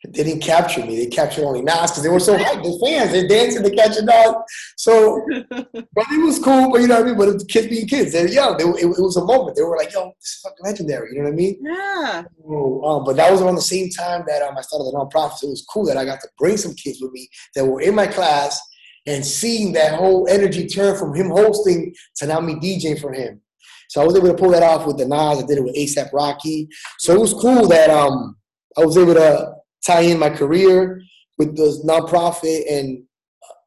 They 0.09 0.23
didn't 0.23 0.41
capture 0.41 0.85
me. 0.85 0.97
They 0.97 1.05
captured 1.07 1.45
only 1.45 1.61
Nas 1.61 1.91
because 1.91 2.03
they 2.03 2.09
were 2.09 2.19
so 2.19 2.37
hyped. 2.37 2.63
The 2.63 2.77
fans, 2.85 3.11
they're 3.11 3.27
dancing, 3.27 3.63
they 3.63 3.71
catching 3.71 4.07
on. 4.07 4.43
So, 4.77 5.25
but 5.49 6.05
it 6.11 6.25
was 6.25 6.39
cool. 6.39 6.71
But 6.71 6.81
you 6.81 6.87
know 6.87 6.95
what 6.95 7.03
I 7.03 7.07
mean. 7.07 7.17
But 7.17 7.29
it 7.29 7.33
was 7.35 7.43
kids 7.45 7.67
being 7.67 7.87
kids, 7.87 8.11
they're 8.11 8.27
young. 8.27 8.57
They, 8.57 8.65
it, 8.65 8.85
it 8.85 9.01
was 9.01 9.15
a 9.15 9.23
moment. 9.23 9.55
They 9.55 9.63
were 9.63 9.77
like, 9.77 9.93
"Yo, 9.93 10.11
this 10.19 10.31
is 10.31 10.41
fucking 10.43 10.65
legendary." 10.65 11.11
You 11.11 11.19
know 11.19 11.23
what 11.25 11.33
I 11.33 11.35
mean? 11.35 11.57
yeah. 11.61 12.23
So, 12.45 12.83
um, 12.83 13.03
but 13.05 13.15
that 13.15 13.31
was 13.31 13.41
around 13.41 13.55
the 13.55 13.61
same 13.61 13.89
time 13.89 14.23
that 14.27 14.41
um, 14.41 14.57
I 14.57 14.61
started 14.61 14.85
the 14.85 14.91
nonprofit. 14.91 15.37
So 15.37 15.47
it 15.47 15.51
was 15.51 15.65
cool 15.69 15.85
that 15.85 15.97
I 15.97 16.03
got 16.03 16.19
to 16.21 16.29
bring 16.37 16.57
some 16.57 16.75
kids 16.75 17.01
with 17.01 17.11
me 17.13 17.29
that 17.55 17.65
were 17.65 17.81
in 17.81 17.95
my 17.95 18.07
class 18.07 18.61
and 19.05 19.25
seeing 19.25 19.73
that 19.73 19.95
whole 19.95 20.27
energy 20.29 20.67
turn 20.67 20.97
from 20.97 21.13
him 21.13 21.29
hosting 21.29 21.93
to 22.17 22.27
now 22.27 22.39
me 22.39 22.55
DJing 22.55 22.99
for 22.99 23.13
him. 23.13 23.41
So 23.89 24.01
I 24.01 24.05
was 24.05 24.15
able 24.15 24.29
to 24.29 24.33
pull 24.33 24.51
that 24.51 24.63
off 24.63 24.87
with 24.87 24.97
the 24.97 25.05
Nas. 25.05 25.43
I 25.43 25.45
did 25.45 25.59
it 25.59 25.63
with 25.63 25.75
ASAP 25.75 26.11
Rocky. 26.13 26.67
So 26.99 27.13
it 27.13 27.19
was 27.19 27.33
cool 27.33 27.67
that 27.67 27.89
um, 27.89 28.35
I 28.77 28.83
was 28.83 28.97
able 28.97 29.13
to 29.13 29.53
tie 29.85 30.01
in 30.01 30.19
my 30.19 30.29
career 30.29 31.01
with 31.37 31.55
the 31.55 31.81
nonprofit 31.85 32.71
and 32.71 33.03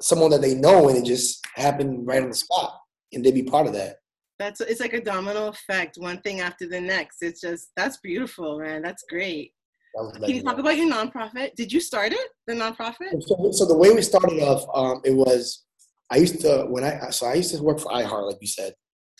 someone 0.01 0.31
that 0.31 0.43
they 0.43 0.55
know, 0.55 0.89
and 0.89 0.99
it 0.99 1.05
just 1.05 1.45
happened 1.55 2.07
right 2.07 2.23
on 2.23 2.29
the 2.29 2.35
spot, 2.35 2.79
and 3.13 3.25
they 3.25 3.33
be 3.33 3.43
part 3.43 3.67
of 3.67 3.73
that. 3.75 3.97
That's 4.39 4.61
it's 4.61 4.81
like 4.81 4.93
a 4.93 5.01
domino 5.01 5.49
effect, 5.49 5.97
one 5.99 6.21
thing 6.21 6.41
after 6.41 6.69
the 6.69 6.81
next. 6.81 7.23
It's 7.23 7.41
just 7.41 7.69
that's 7.77 7.97
beautiful, 7.99 8.59
man. 8.59 8.83
That's 8.83 9.05
great. 9.09 9.53
That 9.95 10.27
Can 10.27 10.35
you 10.35 10.43
talk 10.43 10.59
about 10.59 10.77
your 10.77 10.93
nonprofit? 10.93 11.55
Did 11.55 11.73
you 11.73 11.81
start 11.81 12.13
it, 12.13 12.29
the 12.47 12.53
nonprofit? 12.53 13.11
So, 13.21 13.51
so 13.53 13.65
the 13.65 13.77
way 13.77 13.95
we 13.95 14.03
started 14.03 14.43
off, 14.43 14.67
um, 14.75 15.01
it 15.05 15.13
was 15.13 15.65
I 16.11 16.19
used 16.19 16.41
to 16.43 16.67
when 16.69 16.85
I 16.85 17.11
so 17.11 17.27
I 17.27 17.35
used 17.35 17.55
to 17.55 17.63
work 17.63 17.81
for 17.81 17.91
iHeart, 17.91 18.27
like 18.27 18.39
you 18.41 18.47
said. 18.47 18.75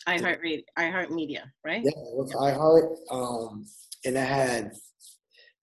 iHeart 0.07 0.39
iHeart 0.77 1.09
Media, 1.09 1.51
right? 1.65 1.81
Yeah, 1.83 1.91
I 1.91 2.15
worked 2.15 2.31
for 2.31 2.41
iHeart, 2.41 2.95
um, 3.09 3.65
and 4.05 4.17
I 4.17 4.23
had 4.23 4.71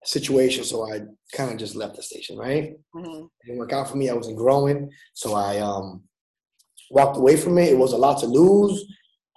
situation, 0.04 0.64
so 0.64 0.90
I 0.90 1.00
kind 1.32 1.50
of 1.52 1.56
just 1.58 1.74
left 1.74 1.96
the 1.96 2.02
station. 2.02 2.36
Right, 2.38 2.64
it 2.64 2.80
Mhm. 2.94 3.28
didn't 3.44 3.58
work 3.58 3.72
out 3.72 3.88
for 3.90 3.96
me. 3.96 4.08
I 4.08 4.14
wasn't 4.14 4.36
growing, 4.36 4.90
so 5.14 5.34
I 5.34 5.58
um, 5.58 6.04
walked 6.90 7.16
away 7.16 7.36
from 7.36 7.58
it. 7.58 7.72
It 7.72 7.78
was 7.78 7.92
a 7.92 7.96
lot 7.98 8.18
to 8.20 8.26
lose, 8.26 8.84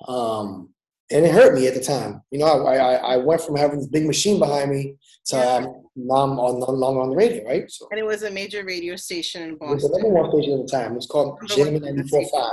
um, 0.08 0.70
and 1.10 1.26
it 1.26 1.32
hurt 1.32 1.54
me 1.56 1.68
at 1.68 1.74
the 1.74 1.82
time. 1.84 2.22
You 2.32 2.40
know, 2.40 2.66
I, 2.66 2.76
I 2.76 2.94
I 3.14 3.18
went 3.18 3.42
from 3.42 3.56
having 3.56 3.78
this 3.80 3.88
big 3.88 4.06
machine 4.06 4.40
behind 4.40 4.70
me 4.72 4.96
to 5.28 5.36
Yeah. 5.38 5.56
um, 5.56 5.84
now 5.96 6.16
I'm 6.16 6.40
on, 6.40 6.60
no 6.60 6.66
longer 6.72 7.02
on 7.02 7.10
the 7.10 7.16
radio. 7.16 7.44
Right, 7.46 7.70
so. 7.72 7.88
And 7.92 8.00
it 8.00 8.06
was 8.06 8.24
a 8.24 8.30
major 8.32 8.64
radio 8.64 8.96
station 8.96 9.42
in 9.44 9.50
It 9.52 9.60
was 9.62 9.82
the 9.84 9.90
Boston. 9.90 10.04
number 10.14 10.22
one 10.22 10.32
station 10.32 10.54
at 10.60 10.66
the 10.68 10.72
time. 10.72 10.92
It 10.94 10.96
was 10.96 11.08
called 11.08 11.40
Jammin' 11.48 11.82
94.5, 11.82 12.52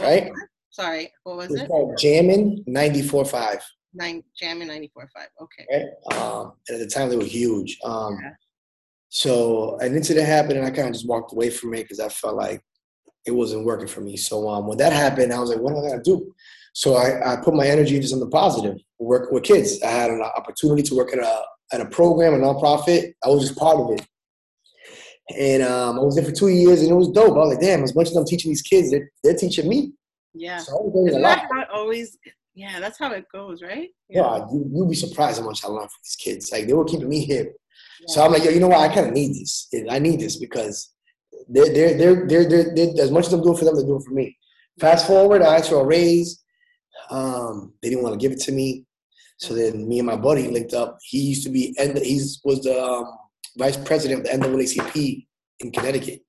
right? 0.00 0.32
Sorry, 0.70 1.12
what 1.24 1.36
was 1.36 1.46
It 1.48 1.52
was 1.52 1.60
it? 1.62 1.68
called 1.68 1.98
Jammin' 1.98 2.64
94.5, 2.68 3.60
Nine 3.92 4.22
Jammin' 4.40 4.68
94.5. 4.68 5.08
Okay. 5.42 5.66
right? 5.72 6.16
Um, 6.18 6.52
and 6.68 6.80
at 6.80 6.88
the 6.88 6.92
time, 6.92 7.08
they 7.08 7.16
were 7.16 7.24
huge. 7.24 7.78
Um, 7.84 8.18
Yeah. 8.22 8.30
So 9.10 9.76
an 9.80 9.96
incident 9.96 10.26
happened, 10.26 10.58
and 10.58 10.66
I 10.66 10.70
kind 10.70 10.86
of 10.86 10.94
just 10.94 11.08
walked 11.08 11.32
away 11.32 11.50
from 11.50 11.74
it 11.74 11.82
because 11.82 11.98
I 11.98 12.08
felt 12.08 12.36
like 12.36 12.62
it 13.26 13.32
wasn't 13.32 13.64
working 13.64 13.88
for 13.88 14.00
me. 14.00 14.16
So 14.16 14.48
um, 14.48 14.68
when 14.68 14.78
that 14.78 14.92
happened, 14.92 15.32
I 15.32 15.40
was 15.40 15.50
like, 15.50 15.58
what 15.58 15.72
am 15.72 15.78
I 15.78 15.88
going 15.88 16.02
to 16.02 16.10
do? 16.10 16.34
So 16.72 16.94
I, 16.94 17.32
I 17.32 17.36
put 17.36 17.54
my 17.54 17.66
energy 17.66 17.96
into 17.96 18.06
something 18.06 18.30
positive, 18.30 18.76
work 19.00 19.32
with 19.32 19.42
kids. 19.42 19.82
I 19.82 19.90
had 19.90 20.10
an 20.10 20.22
opportunity 20.22 20.82
to 20.84 20.94
work 20.94 21.12
at 21.12 21.18
a, 21.18 21.42
at 21.72 21.80
a 21.80 21.86
program, 21.86 22.34
a 22.34 22.38
nonprofit. 22.38 23.12
I 23.24 23.28
was 23.28 23.48
just 23.48 23.58
part 23.58 23.78
of 23.78 23.90
it. 23.98 24.06
And 25.36 25.62
um, 25.64 25.98
I 25.98 26.02
was 26.02 26.14
there 26.14 26.24
for 26.24 26.32
two 26.32 26.48
years, 26.48 26.82
and 26.82 26.90
it 26.90 26.94
was 26.94 27.08
dope. 27.08 27.32
I 27.32 27.38
was 27.38 27.54
like, 27.54 27.60
damn, 27.60 27.82
as 27.82 27.94
much 27.94 28.08
as 28.08 28.16
I'm 28.16 28.24
teaching 28.24 28.50
these 28.50 28.62
kids, 28.62 28.90
they're, 28.90 29.10
they're 29.22 29.36
teaching 29.36 29.68
me. 29.68 29.92
Yeah. 30.34 30.58
So 30.58 30.72
I 30.72 30.74
was 30.82 30.92
learning 30.94 31.08
a 31.08 31.10
Isn't 31.10 31.22
that 31.22 31.48
how 31.52 31.60
it 31.60 31.68
always? 31.72 32.16
Yeah, 32.54 32.80
that's 32.80 32.98
how 32.98 33.12
it 33.12 33.26
goes, 33.32 33.62
right? 33.62 33.88
Yeah, 34.08 34.38
you, 34.52 34.68
you'd 34.72 34.88
be 34.88 34.96
surprised 34.96 35.40
how 35.40 35.46
much 35.46 35.64
I 35.64 35.68
learned 35.68 35.90
from 35.90 36.00
these 36.02 36.16
kids. 36.16 36.52
Like 36.52 36.66
they 36.66 36.72
were 36.72 36.84
keeping 36.84 37.08
me 37.08 37.24
hip. 37.24 37.54
So 38.08 38.24
I'm 38.24 38.32
like, 38.32 38.44
yo, 38.44 38.50
you 38.50 38.60
know 38.60 38.68
what? 38.68 38.90
I 38.90 38.94
kind 38.94 39.08
of 39.08 39.12
need 39.12 39.34
this. 39.34 39.68
I 39.88 39.98
need 39.98 40.20
this 40.20 40.36
because 40.36 40.90
they're, 41.48 41.72
they're, 41.72 41.96
they're, 41.96 42.26
they're, 42.26 42.48
they're, 42.48 42.74
they're, 42.74 43.04
as 43.04 43.10
much 43.10 43.26
as 43.26 43.32
I'm 43.32 43.42
doing 43.42 43.56
for 43.56 43.64
them, 43.64 43.76
they're 43.76 43.86
doing 43.86 44.02
for 44.02 44.12
me. 44.12 44.36
Fast 44.78 45.06
forward, 45.06 45.42
I 45.42 45.56
asked 45.56 45.68
for 45.68 45.82
a 45.82 45.86
raise. 45.86 46.42
Um, 47.10 47.74
they 47.82 47.90
didn't 47.90 48.02
want 48.02 48.18
to 48.18 48.24
give 48.24 48.32
it 48.32 48.40
to 48.44 48.52
me. 48.52 48.84
So 49.38 49.54
then 49.54 49.88
me 49.88 49.98
and 49.98 50.06
my 50.06 50.16
buddy 50.16 50.48
linked 50.48 50.74
up. 50.74 50.98
He 51.02 51.18
used 51.20 51.44
to 51.44 51.50
be, 51.50 51.74
and 51.78 51.96
he's 51.98 52.40
was 52.44 52.62
the 52.62 52.82
um, 52.82 53.06
vice 53.56 53.76
president 53.76 54.26
of 54.26 54.40
the 54.40 54.46
NAACP 54.46 55.26
in 55.60 55.72
Connecticut. 55.72 56.22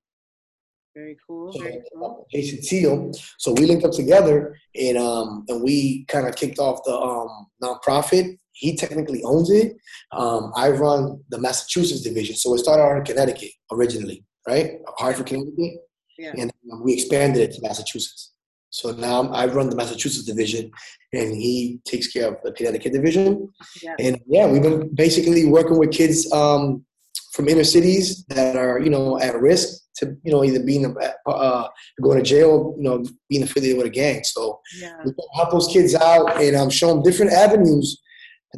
Very 0.94 1.16
cool. 1.26 1.52
So, 1.52 1.60
Very 1.60 1.82
cool. 1.94 2.26
Jason 2.30 2.60
Teal. 2.62 3.12
So 3.38 3.52
we 3.52 3.66
linked 3.66 3.84
up 3.84 3.92
together 3.92 4.56
and 4.78 4.98
um 4.98 5.44
and 5.48 5.62
we 5.62 6.04
kind 6.06 6.26
of 6.26 6.36
kicked 6.36 6.58
off 6.58 6.80
the 6.84 6.94
um 6.94 7.46
nonprofit. 7.62 8.38
He 8.52 8.76
technically 8.76 9.22
owns 9.24 9.50
it. 9.50 9.74
Um, 10.12 10.52
I 10.54 10.68
run 10.68 11.20
the 11.30 11.38
Massachusetts 11.38 12.02
division. 12.02 12.36
So 12.36 12.54
it 12.54 12.58
started 12.58 12.82
out 12.82 12.98
in 12.98 13.04
Connecticut 13.04 13.50
originally, 13.72 14.24
right? 14.46 14.72
Hartford, 14.98 15.26
Connecticut. 15.26 15.80
Yeah. 16.18 16.32
And 16.36 16.52
um, 16.70 16.84
we 16.84 16.92
expanded 16.92 17.42
it 17.42 17.54
to 17.54 17.62
Massachusetts. 17.62 18.32
So 18.68 18.92
now 18.92 19.28
I 19.32 19.46
run 19.46 19.70
the 19.70 19.76
Massachusetts 19.76 20.26
division 20.26 20.70
and 21.12 21.34
he 21.34 21.80
takes 21.86 22.08
care 22.08 22.28
of 22.28 22.36
the 22.44 22.52
Connecticut 22.52 22.92
division. 22.92 23.48
Yeah. 23.82 23.94
And 23.98 24.20
yeah, 24.26 24.46
we've 24.46 24.62
been 24.62 24.94
basically 24.94 25.46
working 25.46 25.78
with 25.78 25.90
kids 25.90 26.30
um, 26.32 26.84
from 27.32 27.48
inner 27.48 27.64
cities 27.64 28.24
that 28.28 28.56
are, 28.56 28.78
you 28.78 28.90
know, 28.90 29.18
at 29.18 29.40
risk 29.40 29.81
to, 29.96 30.16
you 30.22 30.32
know, 30.32 30.44
either 30.44 30.62
being 30.62 30.96
uh, 31.26 31.68
going 32.02 32.18
to 32.18 32.22
jail, 32.24 32.74
you 32.78 32.82
know, 32.84 33.04
being 33.28 33.42
affiliated 33.42 33.78
with 33.78 33.86
a 33.86 33.90
gang. 33.90 34.24
So 34.24 34.60
Yeah. 34.80 34.94
we 35.04 35.12
help 35.34 35.50
those 35.50 35.68
kids 35.68 35.94
out 35.94 36.40
and 36.42 36.56
um, 36.56 36.70
show 36.70 36.88
them 36.88 37.02
different 37.02 37.32
avenues 37.32 38.00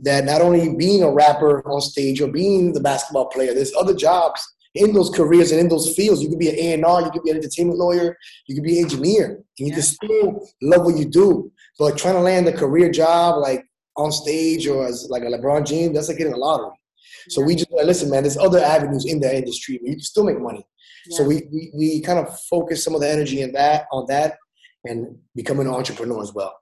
that 0.02 0.24
not 0.24 0.40
only 0.40 0.74
being 0.76 1.02
a 1.02 1.10
rapper 1.10 1.66
on 1.68 1.80
stage 1.80 2.20
or 2.20 2.28
being 2.28 2.72
the 2.72 2.80
basketball 2.80 3.26
player, 3.26 3.54
there's 3.54 3.74
other 3.74 3.94
jobs 3.94 4.42
in 4.74 4.92
those 4.92 5.08
careers 5.10 5.52
and 5.52 5.60
in 5.60 5.68
those 5.68 5.94
fields. 5.94 6.20
You 6.22 6.28
could 6.28 6.38
be 6.38 6.48
an 6.48 6.82
A&R, 6.82 7.02
you 7.02 7.10
could 7.10 7.22
be 7.22 7.30
an 7.30 7.36
entertainment 7.36 7.78
lawyer, 7.78 8.16
you 8.48 8.54
could 8.56 8.64
be 8.64 8.78
an 8.78 8.84
engineer, 8.84 9.26
and 9.26 9.44
you 9.58 9.66
Yeah. 9.68 9.74
can 9.74 9.82
still 9.82 10.48
love 10.62 10.84
what 10.84 10.96
you 10.96 11.04
do. 11.04 11.52
But 11.78 11.96
trying 11.96 12.14
to 12.14 12.20
land 12.20 12.48
a 12.48 12.52
career 12.52 12.90
job 12.90 13.40
like 13.40 13.64
on 13.96 14.10
stage 14.10 14.66
or 14.66 14.84
as 14.86 15.06
like 15.08 15.22
a 15.22 15.26
LeBron 15.26 15.64
James, 15.66 15.94
that's 15.94 16.08
like 16.08 16.18
getting 16.18 16.32
a 16.32 16.36
lottery. 16.36 16.72
So 17.28 17.40
we 17.42 17.54
just 17.54 17.70
like, 17.70 17.86
listen, 17.86 18.10
man. 18.10 18.22
There's 18.24 18.36
other 18.36 18.58
avenues 18.58 19.04
in 19.06 19.20
the 19.20 19.34
industry 19.34 19.78
where 19.80 19.90
you 19.90 19.96
can 19.96 20.04
still 20.04 20.24
make 20.24 20.40
money. 20.40 20.66
So 21.10 21.24
we, 21.24 21.48
we 21.52 21.70
we 21.74 22.00
kind 22.00 22.18
of 22.18 22.38
focus 22.40 22.82
some 22.82 22.94
of 22.94 23.00
the 23.00 23.10
energy 23.10 23.42
in 23.42 23.52
that 23.52 23.86
on 23.92 24.06
that 24.08 24.36
and 24.84 25.16
become 25.34 25.60
an 25.60 25.68
entrepreneur 25.68 26.22
as 26.22 26.32
well. 26.32 26.54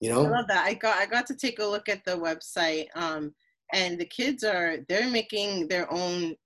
You 0.00 0.10
know, 0.10 0.26
I 0.26 0.28
love 0.28 0.48
that. 0.48 0.64
I 0.64 0.74
got 0.74 0.98
I 0.98 1.06
got 1.06 1.26
to 1.26 1.34
take 1.34 1.58
a 1.58 1.64
look 1.64 1.88
at 1.88 2.04
the 2.04 2.12
website, 2.12 2.86
um, 2.94 3.34
and 3.72 3.98
the 3.98 4.04
kids 4.04 4.44
are 4.44 4.78
they're 4.88 5.08
making 5.10 5.68
their 5.68 5.92
own 5.92 6.36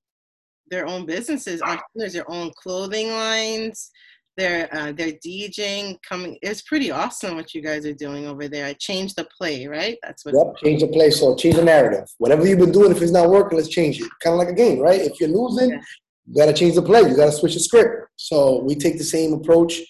their 0.70 0.86
own 0.86 1.04
businesses. 1.04 1.60
Entrepreneurs, 1.60 2.14
their 2.14 2.30
own 2.30 2.50
clothing 2.56 3.10
lines. 3.10 3.90
They're 4.38 4.74
uh, 4.74 4.92
they're 4.92 5.12
DJing. 5.24 5.98
Coming, 6.08 6.38
it's 6.40 6.62
pretty 6.62 6.90
awesome 6.90 7.36
what 7.36 7.52
you 7.52 7.60
guys 7.60 7.84
are 7.84 7.92
doing 7.92 8.26
over 8.26 8.48
there. 8.48 8.64
I 8.64 8.72
changed 8.72 9.16
the 9.16 9.28
play, 9.36 9.66
right? 9.66 9.98
That's 10.02 10.24
what. 10.24 10.34
yep. 10.34 10.56
Change 10.64 10.80
the 10.80 10.88
play. 10.88 11.10
So 11.10 11.36
change 11.36 11.56
the 11.56 11.64
narrative. 11.64 12.08
Whatever 12.16 12.46
you've 12.46 12.58
been 12.58 12.72
doing, 12.72 12.90
if 12.90 13.02
it's 13.02 13.12
not 13.12 13.28
working, 13.28 13.58
let's 13.58 13.68
change 13.68 14.00
it. 14.00 14.08
Kind 14.22 14.32
of 14.32 14.38
like 14.38 14.48
a 14.48 14.54
game, 14.54 14.78
right? 14.78 15.02
If 15.02 15.20
you're 15.20 15.28
losing, 15.28 15.70
Yeah. 15.72 15.80
You 16.26 16.36
got 16.36 16.46
to 16.46 16.52
change 16.52 16.74
the 16.74 16.82
play. 16.82 17.00
You 17.00 17.16
got 17.16 17.26
to 17.26 17.32
switch 17.32 17.54
the 17.54 17.60
script. 17.60 18.08
So 18.16 18.62
we 18.62 18.74
take 18.74 18.98
the 18.98 19.04
same 19.04 19.32
approach. 19.32 19.80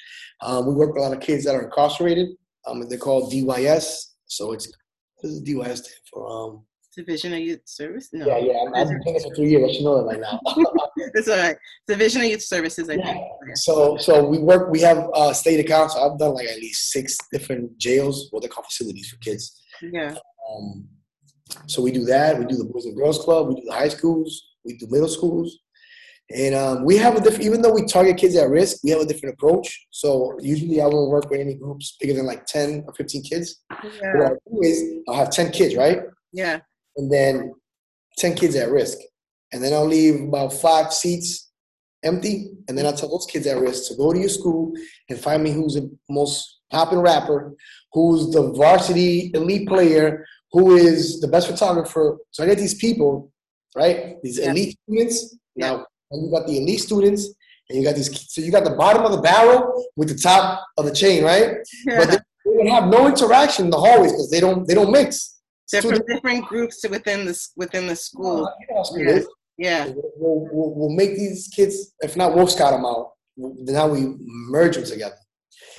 Um, 0.41 0.67
we 0.67 0.75
work 0.75 0.95
with 0.95 1.03
a 1.03 1.07
lot 1.07 1.13
of 1.13 1.21
kids 1.21 1.45
that 1.45 1.55
are 1.55 1.63
incarcerated. 1.63 2.29
Um, 2.67 2.89
they're 2.89 2.99
called 2.99 3.33
DYS. 3.33 4.07
So 4.27 4.53
it's 4.53 4.67
what 5.17 5.29
does 5.29 5.43
DYS 5.43 5.77
stand 5.79 5.97
for? 6.13 6.29
Um, 6.31 6.65
Division 6.97 7.33
of 7.33 7.39
Youth 7.41 7.63
Service? 7.65 8.11
No. 8.13 8.27
yeah, 8.27 8.37
yeah. 8.39 8.53
I'm, 8.67 8.75
I've 8.75 8.89
been 8.89 9.01
doing 9.01 9.15
this 9.15 9.25
for 9.25 9.35
three 9.35 9.49
years. 9.51 9.71
I 9.71 9.73
should 9.73 9.85
know 9.85 9.97
that 9.99 10.05
right 10.05 10.21
now. 10.21 10.41
It's 11.15 11.27
all 11.29 11.37
right. 11.39 11.57
Division 11.89 12.21
of 12.23 12.29
Youth 12.29 12.43
Services, 12.43 12.89
I 12.91 12.95
Yeah. 12.95 13.13
think. 13.15 13.19
So 13.57 13.97
so 13.97 14.25
we 14.25 14.39
work. 14.39 14.71
We 14.71 14.81
have 14.81 15.09
uh, 15.15 15.33
state 15.33 15.59
accounts. 15.59 15.97
I've 15.97 16.19
done 16.19 16.35
like 16.35 16.49
at 16.49 16.57
least 16.57 16.91
six 16.93 17.17
different 17.33 17.77
jails, 17.79 18.29
what 18.31 18.43
they 18.43 18.49
call 18.49 18.65
facilities 18.65 19.09
for 19.09 19.17
kids. 19.19 19.63
Yeah. 19.81 20.15
Um, 20.51 20.87
so 21.67 21.81
we 21.83 21.93
do 21.93 22.05
that. 22.05 22.39
We 22.39 22.45
do 22.45 22.57
the 22.57 22.65
Boys 22.65 22.85
and 22.85 22.97
Girls 22.97 23.19
Club. 23.19 23.49
We 23.49 23.55
do 23.57 23.63
the 23.67 23.73
high 23.73 23.89
schools. 23.89 24.43
We 24.65 24.77
do 24.77 24.87
middle 24.91 25.09
schools. 25.09 25.59
And 26.35 26.55
um, 26.55 26.85
we 26.85 26.97
have 26.97 27.17
a 27.17 27.21
different, 27.21 27.45
even 27.45 27.63
though 27.63 27.73
we 27.73 27.85
target 27.85 28.17
kids 28.17 28.37
at 28.37 28.49
risk, 28.49 28.79
we 28.85 28.91
have 28.91 29.01
a 29.01 29.07
different 29.07 29.35
approach. 29.35 29.87
So 29.91 30.37
usually 30.41 30.81
I 30.81 30.87
won't 30.87 31.11
work 31.11 31.29
with 31.31 31.41
any 31.41 31.55
groups 31.55 31.97
bigger 32.01 32.15
than 32.15 32.27
like 32.27 32.47
10 32.47 32.85
or 32.87 32.95
15 32.95 33.23
kids. 33.23 33.61
What 34.15 34.23
I'll 34.23 34.39
do 34.51 34.61
is 34.63 34.83
I'll 35.09 35.17
have 35.17 35.31
10 35.31 35.51
kids, 35.53 35.77
right? 35.77 36.01
Yeah. 36.33 36.61
And 36.97 37.13
then 37.13 37.53
10 38.19 38.35
kids 38.35 38.57
at 38.57 38.71
risk. 38.71 38.99
and 39.53 39.63
then 39.63 39.73
I'll 39.75 39.87
leave 39.87 40.21
about 40.23 40.53
five 40.53 40.93
seats 40.93 41.51
empty, 42.05 42.51
and 42.69 42.77
then 42.77 42.85
I'll 42.87 42.95
tell 42.97 43.11
those 43.11 43.27
kids 43.27 43.47
at 43.47 43.59
risk 43.59 43.89
to 43.89 43.97
go 43.97 44.13
to 44.13 44.19
your 44.19 44.29
school 44.29 44.73
and 45.09 45.19
find 45.21 45.43
me 45.45 45.53
who's 45.53 45.75
the 45.75 45.89
most 46.11 46.61
popping 46.71 46.99
rapper, 46.99 47.53
who's 47.93 48.31
the 48.33 48.51
varsity 48.53 49.31
elite 49.35 49.69
player, 49.69 50.27
who 50.53 50.75
is 50.77 51.21
the 51.21 51.29
best 51.29 51.49
photographer. 51.49 52.19
So 52.31 52.43
I 52.43 52.47
get 52.47 52.59
these 52.59 52.75
people, 52.75 53.31
right? 53.77 54.17
These 54.23 54.39
Yeah. 54.39 54.51
elite 54.51 54.77
students. 54.83 55.37
Yeah. 55.55 55.71
Now, 55.71 55.87
and 56.13 56.25
you 56.25 56.31
got 56.31 56.47
the 56.47 56.59
elite 56.59 56.81
students, 56.81 57.27
and 57.69 57.79
you 57.79 57.85
got 57.85 57.95
these. 57.97 58.11
So 58.33 58.41
you 58.41 58.53
got 58.53 58.65
the 58.65 58.77
bottom 58.77 59.05
of 59.05 59.13
the 59.13 59.21
barrel 59.21 59.87
with 59.97 60.09
the 60.09 60.15
top 60.17 60.65
of 60.77 60.85
the 60.85 60.93
chain, 60.93 61.25
right? 61.25 61.57
But 61.87 62.11
they, 62.11 62.19
they 62.45 62.57
can 62.59 62.67
have 62.69 62.89
no 62.89 63.07
interaction 63.07 63.67
in 63.67 63.71
the 63.71 63.79
hallways 63.79 64.13
because 64.13 64.31
they 64.31 64.41
don't 64.41 64.67
they 64.67 64.75
don't 64.75 64.93
mix. 64.93 65.41
They're 65.71 65.81
Two 65.83 65.91
from 65.91 66.03
different 66.07 66.45
groups 66.47 66.85
within 66.89 67.25
the 67.25 67.39
within 67.57 67.87
the 67.87 67.97
school. 67.97 68.49
Oh, 68.71 68.83
know 68.95 69.03
Yeah. 69.03 69.23
Yeah, 69.59 69.85
We'll, 70.17 70.49
we'll, 70.51 70.75
we'll 70.75 70.97
make 70.97 71.15
these 71.15 71.49
kids, 71.55 71.93
if 72.01 72.17
not, 72.17 72.35
we'll 72.35 72.47
scout 72.49 72.73
them 72.73 72.85
out. 72.87 73.13
Now 73.37 73.87
we 73.87 74.17
merge 74.19 74.77
them 74.77 74.85
together. 74.85 75.15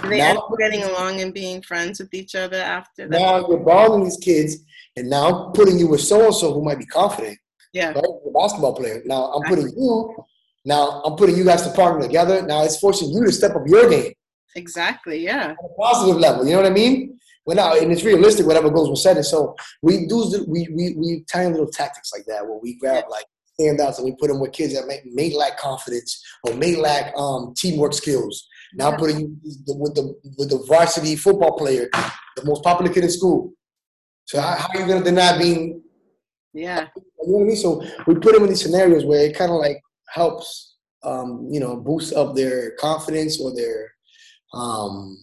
Do 0.02 0.10
they 0.10 0.20
Now- 0.20 0.48
getting 0.60 0.84
along 0.84 1.22
and 1.22 1.34
being 1.34 1.62
friends 1.62 2.00
with 2.00 2.14
each 2.14 2.36
other 2.36 2.58
after 2.58 3.08
that. 3.08 3.20
Now 3.20 3.48
you're 3.48 3.58
bonding 3.58 4.06
these 4.06 4.18
kids, 4.18 4.58
and 4.96 5.10
now 5.10 5.52
putting 5.54 5.78
you 5.80 5.88
with 5.88 6.02
so 6.02 6.26
and 6.26 6.36
so 6.36 6.54
who 6.54 6.64
might 6.64 6.80
be 6.80 6.86
confident, 6.86 7.38
Yeah, 7.74 7.88
right? 7.88 7.96
The 8.26 8.32
basketball 8.34 8.76
player. 8.76 9.02
Now 9.06 9.26
I'm 9.34 9.44
putting 9.44 9.68
you. 9.70 10.16
Now 10.66 11.02
I'm 11.04 11.16
putting 11.16 11.36
you 11.36 11.44
guys 11.44 11.64
to 11.64 11.72
partner 11.74 12.02
together. 12.06 12.42
Now 12.44 12.64
it's 12.64 12.78
forcing 12.80 13.10
you 13.10 13.26
to 13.26 13.32
step 13.32 13.56
up 13.56 13.64
your 13.68 13.90
game 13.90 14.14
exactly. 14.56 15.18
Yeah, 15.18 15.56
on 15.60 15.70
a 15.72 15.74
positive 15.82 16.18
level. 16.18 16.46
You 16.46 16.52
know 16.54 16.62
what 16.62 16.72
I 16.72 16.74
mean? 16.74 17.20
Well, 17.46 17.58
now 17.58 17.76
and 17.76 17.92
it's 17.92 18.04
realistic. 18.04 18.46
Whatever 18.46 18.70
goals 18.70 18.88
goes 18.88 18.90
with 18.92 19.00
setting. 19.00 19.24
So 19.24 19.56
we 19.82 20.06
do 20.08 20.46
we 20.48 20.68
we 20.74 20.96
we 20.98 21.26
tiny 21.32 21.52
little 21.52 21.68
tactics 21.68 22.12
like 22.14 22.26
that 22.26 22.46
where 22.48 22.60
we 22.62 22.76
grab 22.76 23.06
like 23.10 23.26
standouts 23.60 23.98
and 23.98 24.06
we 24.06 24.16
put 24.16 24.30
them 24.30 24.40
with 24.40 24.52
kids 24.54 24.74
that 24.74 24.88
may, 24.88 25.00
may 25.06 25.36
lack 25.36 25.58
confidence 25.60 26.24
or 26.44 26.56
may 26.56 26.76
lack 26.76 27.14
um, 27.18 27.54
teamwork 27.58 27.94
skills. 27.94 28.48
Now 28.76 28.92
Yeah. 28.92 28.98
putting 28.98 29.20
you 29.20 29.38
with 29.68 29.96
the 29.96 30.16
with 30.38 30.50
the 30.50 30.64
varsity 30.68 31.16
football 31.16 31.58
player, 31.58 31.90
the 32.38 32.46
most 32.46 32.64
popular 32.64 32.92
kid 32.94 33.04
in 33.04 33.10
school. 33.12 33.54
So 34.26 34.40
how, 34.40 34.56
how 34.56 34.68
are 34.74 34.80
you 34.82 34.88
gonna 34.88 35.04
deny 35.04 35.38
being? 35.38 35.82
yeah, 36.54 36.88
You 37.26 37.34
know 37.34 37.38
what 37.40 37.44
I 37.44 37.48
mean? 37.48 37.56
So 37.56 37.84
we 38.08 38.16
put 38.16 38.34
them 38.34 38.44
in 38.44 38.50
these 38.50 38.62
scenarios 38.62 39.06
where 39.06 39.26
it 39.26 39.36
kind 39.36 39.52
of 39.52 39.58
like 39.58 39.82
helps, 40.10 40.76
um, 41.04 41.48
you 41.50 41.60
know, 41.60 41.76
boost 41.78 42.14
up 42.14 42.36
their 42.36 42.72
confidence 42.72 43.40
or 43.40 43.56
their, 43.56 43.92
um, 44.54 45.18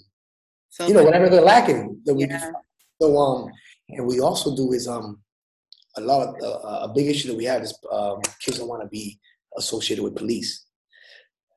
so 0.69 0.87
you 0.87 0.95
know, 0.95 1.05
whatever 1.05 1.29
they're 1.29 1.41
lacking. 1.41 2.01
That 2.05 2.15
we 2.15 2.27
Yeah. 2.27 2.51
so 3.01 3.17
um, 3.19 3.51
and 3.89 4.07
we 4.07 4.21
also 4.21 4.57
do 4.57 4.73
is 4.73 4.89
um, 4.89 5.21
a 5.97 6.01
lot 6.01 6.29
of 6.29 6.35
uh, 6.43 6.87
a 6.87 6.93
big 6.95 7.09
issue 7.09 7.29
that 7.29 7.37
we 7.37 7.45
have 7.45 7.63
is 7.63 7.77
um, 7.93 8.21
kids 8.41 8.59
don't 8.59 8.69
want 8.69 8.83
to 8.83 8.89
be 8.89 9.19
associated 9.57 10.03
with 10.03 10.17
police. 10.17 10.67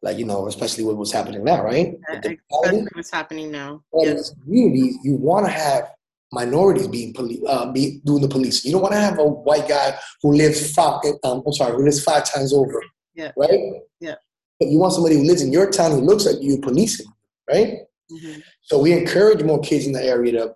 Like 0.01 0.17
you 0.17 0.25
know, 0.25 0.47
especially 0.47 0.83
with 0.83 0.97
what's 0.97 1.11
happening 1.11 1.43
now, 1.43 1.63
right? 1.63 1.95
The 2.21 2.37
especially 2.51 2.87
what's 2.93 3.11
happening 3.11 3.51
now. 3.51 3.83
Yeah, 3.93 4.13
this 4.13 4.31
community, 4.43 4.97
you 5.03 5.15
want 5.15 5.45
to 5.45 5.51
have 5.51 5.91
minorities 6.33 6.87
being 6.87 7.13
police, 7.13 7.39
uh, 7.47 7.71
be 7.71 8.01
doing 8.05 8.21
the 8.21 8.27
police. 8.27 8.65
You 8.65 8.71
don't 8.71 8.81
want 8.81 8.93
to 8.93 8.99
have 8.99 9.19
a 9.19 9.23
white 9.23 9.67
guy 9.67 9.97
who 10.21 10.33
lives 10.33 10.73
five. 10.73 10.99
Um, 11.23 11.43
I'm 11.45 11.53
sorry, 11.53 11.75
who 11.75 11.83
lives 11.83 12.03
five 12.03 12.25
times 12.25 12.53
over. 12.53 12.83
Yeah. 13.13 13.31
Right. 13.37 13.59
Yeah. 13.99 14.15
But 14.59 14.69
you 14.69 14.79
want 14.79 14.93
somebody 14.93 15.15
who 15.15 15.23
lives 15.23 15.43
in 15.43 15.53
your 15.53 15.69
town 15.69 15.91
who 15.91 16.01
looks 16.01 16.25
like 16.25 16.41
you 16.41 16.59
policing, 16.59 17.05
right? 17.47 17.81
Mhm. 18.11 18.41
So 18.63 18.79
we 18.79 18.91
encourage 18.91 19.43
more 19.43 19.59
kids 19.59 19.85
in 19.85 19.93
the 19.93 20.03
area 20.03 20.31
to 20.33 20.53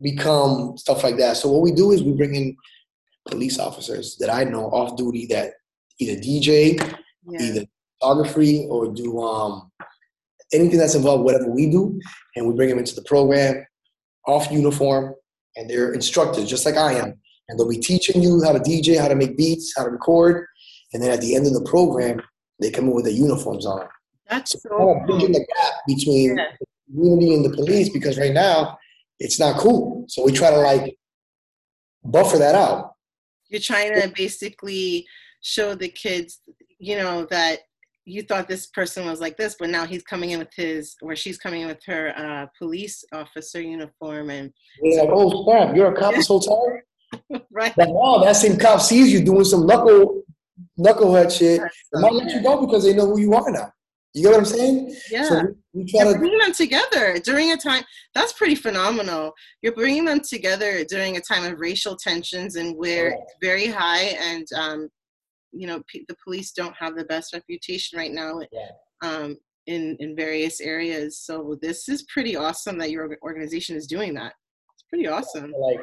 become 0.00 0.76
stuff 0.78 1.04
like 1.04 1.18
that. 1.18 1.36
So 1.36 1.50
what 1.50 1.60
we 1.60 1.72
do 1.72 1.90
is 1.90 2.02
we 2.02 2.12
bring 2.12 2.34
in 2.34 2.56
police 3.28 3.58
officers 3.58 4.16
that 4.16 4.30
I 4.30 4.44
know 4.44 4.66
off 4.70 4.96
duty 4.96 5.26
that 5.26 5.52
either 5.98 6.18
DJ, 6.18 6.78
yeah, 7.28 7.42
either 7.42 7.64
photography 8.00 8.66
or 8.70 8.88
do 8.88 9.20
um, 9.20 9.70
anything 10.54 10.78
that's 10.78 10.94
involved 10.94 11.24
whatever 11.24 11.50
we 11.50 11.70
do, 11.70 12.00
and 12.34 12.46
we 12.46 12.54
bring 12.54 12.70
them 12.70 12.78
into 12.78 12.94
the 12.94 13.02
program 13.02 13.66
off 14.26 14.50
uniform, 14.50 15.14
and 15.56 15.68
they're 15.68 15.92
instructors 15.92 16.48
just 16.48 16.64
like 16.66 16.76
I 16.76 16.94
am, 16.94 17.14
and 17.48 17.58
they'll 17.58 17.68
be 17.68 17.78
teaching 17.78 18.22
you 18.22 18.42
how 18.44 18.52
to 18.52 18.58
DJ, 18.60 18.98
how 18.98 19.08
to 19.08 19.14
make 19.14 19.36
beats, 19.36 19.72
how 19.76 19.84
to 19.84 19.90
record, 19.90 20.46
and 20.92 21.02
then 21.02 21.10
at 21.10 21.20
the 21.20 21.34
end 21.34 21.46
of 21.46 21.54
the 21.54 21.62
program, 21.68 22.20
they 22.60 22.70
come 22.70 22.86
in 22.86 22.94
with 22.94 23.04
their 23.04 23.14
uniforms 23.14 23.66
on. 23.66 23.88
that's 24.28 24.52
So 24.52 24.58
so 24.68 24.90
of 25.00 25.06
bridging 25.06 25.32
the 25.32 25.40
gap 25.40 25.72
between 25.86 26.36
Yeah. 26.36 26.46
the 26.60 26.66
community 26.92 27.34
and 27.34 27.44
the 27.44 27.50
police 27.50 27.88
because 27.88 28.18
right 28.18 28.32
now 28.32 28.78
it's 29.18 29.38
not 29.40 29.58
cool. 29.58 30.04
So 30.08 30.24
we 30.24 30.32
try 30.32 30.50
to 30.50 30.58
like 30.58 30.96
buffer 32.04 32.38
that 32.38 32.54
out. 32.54 32.94
You're 33.48 33.60
trying 33.60 34.00
to 34.00 34.08
basically 34.14 35.06
show 35.40 35.74
the 35.74 35.88
kids, 35.88 36.40
you 36.78 36.96
know, 36.96 37.24
that 37.26 37.60
you 38.04 38.22
thought 38.22 38.48
this 38.48 38.66
person 38.66 39.06
was 39.06 39.20
like 39.20 39.36
this, 39.36 39.56
but 39.58 39.70
now 39.70 39.86
he's 39.86 40.02
coming 40.02 40.30
in 40.30 40.38
with 40.38 40.52
his, 40.54 40.96
or 41.02 41.14
she's 41.14 41.38
coming 41.38 41.62
in 41.62 41.68
with 41.68 41.84
her 41.86 42.12
uh, 42.16 42.46
police 42.58 43.04
officer 43.12 43.60
uniform, 43.60 44.30
and 44.30 44.52
They're 44.82 45.04
like, 45.04 45.10
oh 45.12 45.44
snap, 45.44 45.76
you're 45.76 45.92
a 45.92 45.96
cop 45.96 46.14
this 46.14 46.28
whole 46.28 46.40
time? 46.40 47.42
right. 47.52 47.76
Like, 47.76 47.88
wow, 47.88 48.22
that 48.24 48.36
same 48.36 48.58
cop 48.58 48.80
sees 48.80 49.12
you 49.12 49.24
doing 49.24 49.44
some 49.44 49.66
knuckle 49.66 50.22
knucklehead 50.78 51.36
shit. 51.36 51.60
They 51.92 52.00
might 52.00 52.12
let 52.12 52.32
you 52.32 52.42
go 52.42 52.64
because 52.64 52.84
they 52.84 52.94
know 52.94 53.06
who 53.06 53.20
you 53.20 53.34
are 53.34 53.50
now. 53.50 53.72
You 54.14 54.24
get 54.24 54.30
what 54.30 54.38
I'm 54.38 54.44
saying? 54.44 54.96
Yeah. 55.10 55.28
So 55.28 55.54
we, 55.72 55.84
we 55.84 55.90
try 55.90 56.02
You're 56.02 56.14
to 56.14 56.18
bringing 56.18 56.38
them 56.38 56.52
together 56.52 57.18
during 57.22 57.52
a 57.52 57.56
time 57.56 57.84
that's 58.14 58.32
pretty 58.32 58.56
phenomenal. 58.56 59.32
You're 59.62 59.74
bringing 59.74 60.04
them 60.04 60.20
together 60.20 60.84
during 60.84 61.16
a 61.16 61.20
time 61.20 61.44
of 61.44 61.60
racial 61.60 61.96
tensions 61.96 62.56
and 62.56 62.76
where 62.76 63.10
Correct. 63.10 63.22
it's 63.22 63.34
very 63.40 63.66
high, 63.66 64.16
and 64.20 64.46
um, 64.56 64.88
you 65.52 65.66
know 65.66 65.82
p- 65.88 66.04
the 66.08 66.16
police 66.22 66.52
don't 66.52 66.74
have 66.78 66.96
the 66.96 67.04
best 67.04 67.32
reputation 67.34 67.98
right 67.98 68.12
now 68.12 68.40
Yeah. 68.52 68.70
um, 69.02 69.36
in 69.66 69.96
in 70.00 70.16
various 70.16 70.60
areas. 70.60 71.18
So 71.18 71.58
this 71.62 71.88
is 71.88 72.04
pretty 72.12 72.36
awesome 72.36 72.78
that 72.78 72.90
your 72.90 73.16
organization 73.22 73.76
is 73.76 73.86
doing 73.86 74.14
that. 74.14 74.32
It's 74.74 74.84
pretty 74.88 75.08
awesome. 75.08 75.52
like 75.58 75.80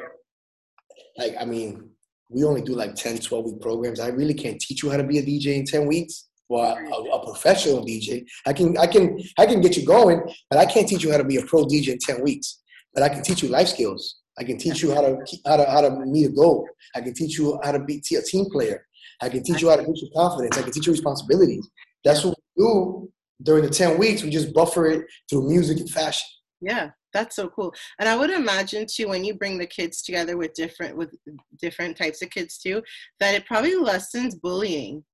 like 1.16 1.34
I 1.40 1.44
mean, 1.44 1.90
we 2.30 2.44
only 2.44 2.62
do 2.62 2.74
like 2.74 2.94
10, 2.94 3.18
12 3.18 3.44
week 3.44 3.60
programs. 3.60 4.00
I 4.00 4.08
really 4.08 4.34
can't 4.34 4.60
teach 4.60 4.82
you 4.82 4.90
how 4.90 4.96
to 4.96 5.04
be 5.04 5.18
a 5.18 5.22
DJ 5.22 5.56
in 5.56 5.64
10 5.64 5.86
weeks. 5.86 6.26
Well, 6.50 6.76
a, 6.76 7.16
a 7.16 7.24
professional 7.26 7.84
DJ. 7.84 8.24
I 8.46 8.52
can 8.54 8.76
I 8.78 8.86
can 8.86 9.18
I 9.38 9.44
can 9.46 9.60
get 9.60 9.76
you 9.76 9.84
going, 9.84 10.22
but 10.50 10.58
I 10.58 10.64
can't 10.66 10.88
teach 10.88 11.04
you 11.04 11.12
how 11.12 11.18
to 11.18 11.24
be 11.24 11.36
a 11.36 11.42
pro 11.44 11.64
DJ 11.64 11.88
in 11.92 11.98
10 11.98 12.22
weeks. 12.22 12.60
But 12.94 13.02
I 13.02 13.08
can 13.10 13.22
teach 13.22 13.42
you 13.42 13.48
life 13.50 13.68
skills. 13.68 14.20
I 14.38 14.44
can 14.44 14.56
teach 14.56 14.82
you 14.82 14.94
how 14.94 15.02
to 15.02 15.18
how 15.46 15.56
to 15.58 15.64
how 15.70 15.80
to 15.82 15.90
meet 16.06 16.26
a 16.26 16.30
goal. 16.30 16.66
I 16.94 17.00
can 17.02 17.12
teach 17.12 17.38
you 17.38 17.58
how 17.62 17.72
to 17.72 17.80
be 17.80 18.00
a 18.16 18.22
team 18.22 18.46
player. 18.50 18.86
I 19.20 19.28
can 19.28 19.42
teach 19.42 19.60
you 19.62 19.70
how 19.70 19.76
to 19.76 19.82
boost 19.82 20.02
your 20.02 20.10
confidence. 20.14 20.56
I 20.58 20.62
can 20.62 20.72
teach 20.72 20.86
you 20.86 20.92
responsibilities. 20.92 21.68
That's 22.04 22.24
what 22.24 22.36
we 22.56 22.64
do 22.64 23.10
during 23.42 23.64
the 23.64 23.70
10 23.70 23.98
weeks. 23.98 24.22
We 24.22 24.30
just 24.30 24.52
buffer 24.54 24.86
it 24.86 25.06
through 25.28 25.48
music 25.48 25.78
and 25.78 25.90
fashion. 25.90 26.26
Yeah, 26.60 26.90
that's 27.12 27.36
so 27.36 27.48
cool. 27.48 27.72
And 27.98 28.08
I 28.08 28.16
would 28.16 28.30
imagine 28.30 28.86
too 28.90 29.08
when 29.08 29.24
you 29.24 29.34
bring 29.34 29.58
the 29.58 29.66
kids 29.66 30.02
together 30.02 30.36
with 30.36 30.54
different 30.54 30.96
with 30.96 31.14
different 31.60 31.96
types 31.96 32.22
of 32.22 32.30
kids 32.30 32.58
too, 32.58 32.82
that 33.20 33.34
it 33.34 33.46
probably 33.46 33.74
lessens 33.76 34.34
bullying. 34.34 35.04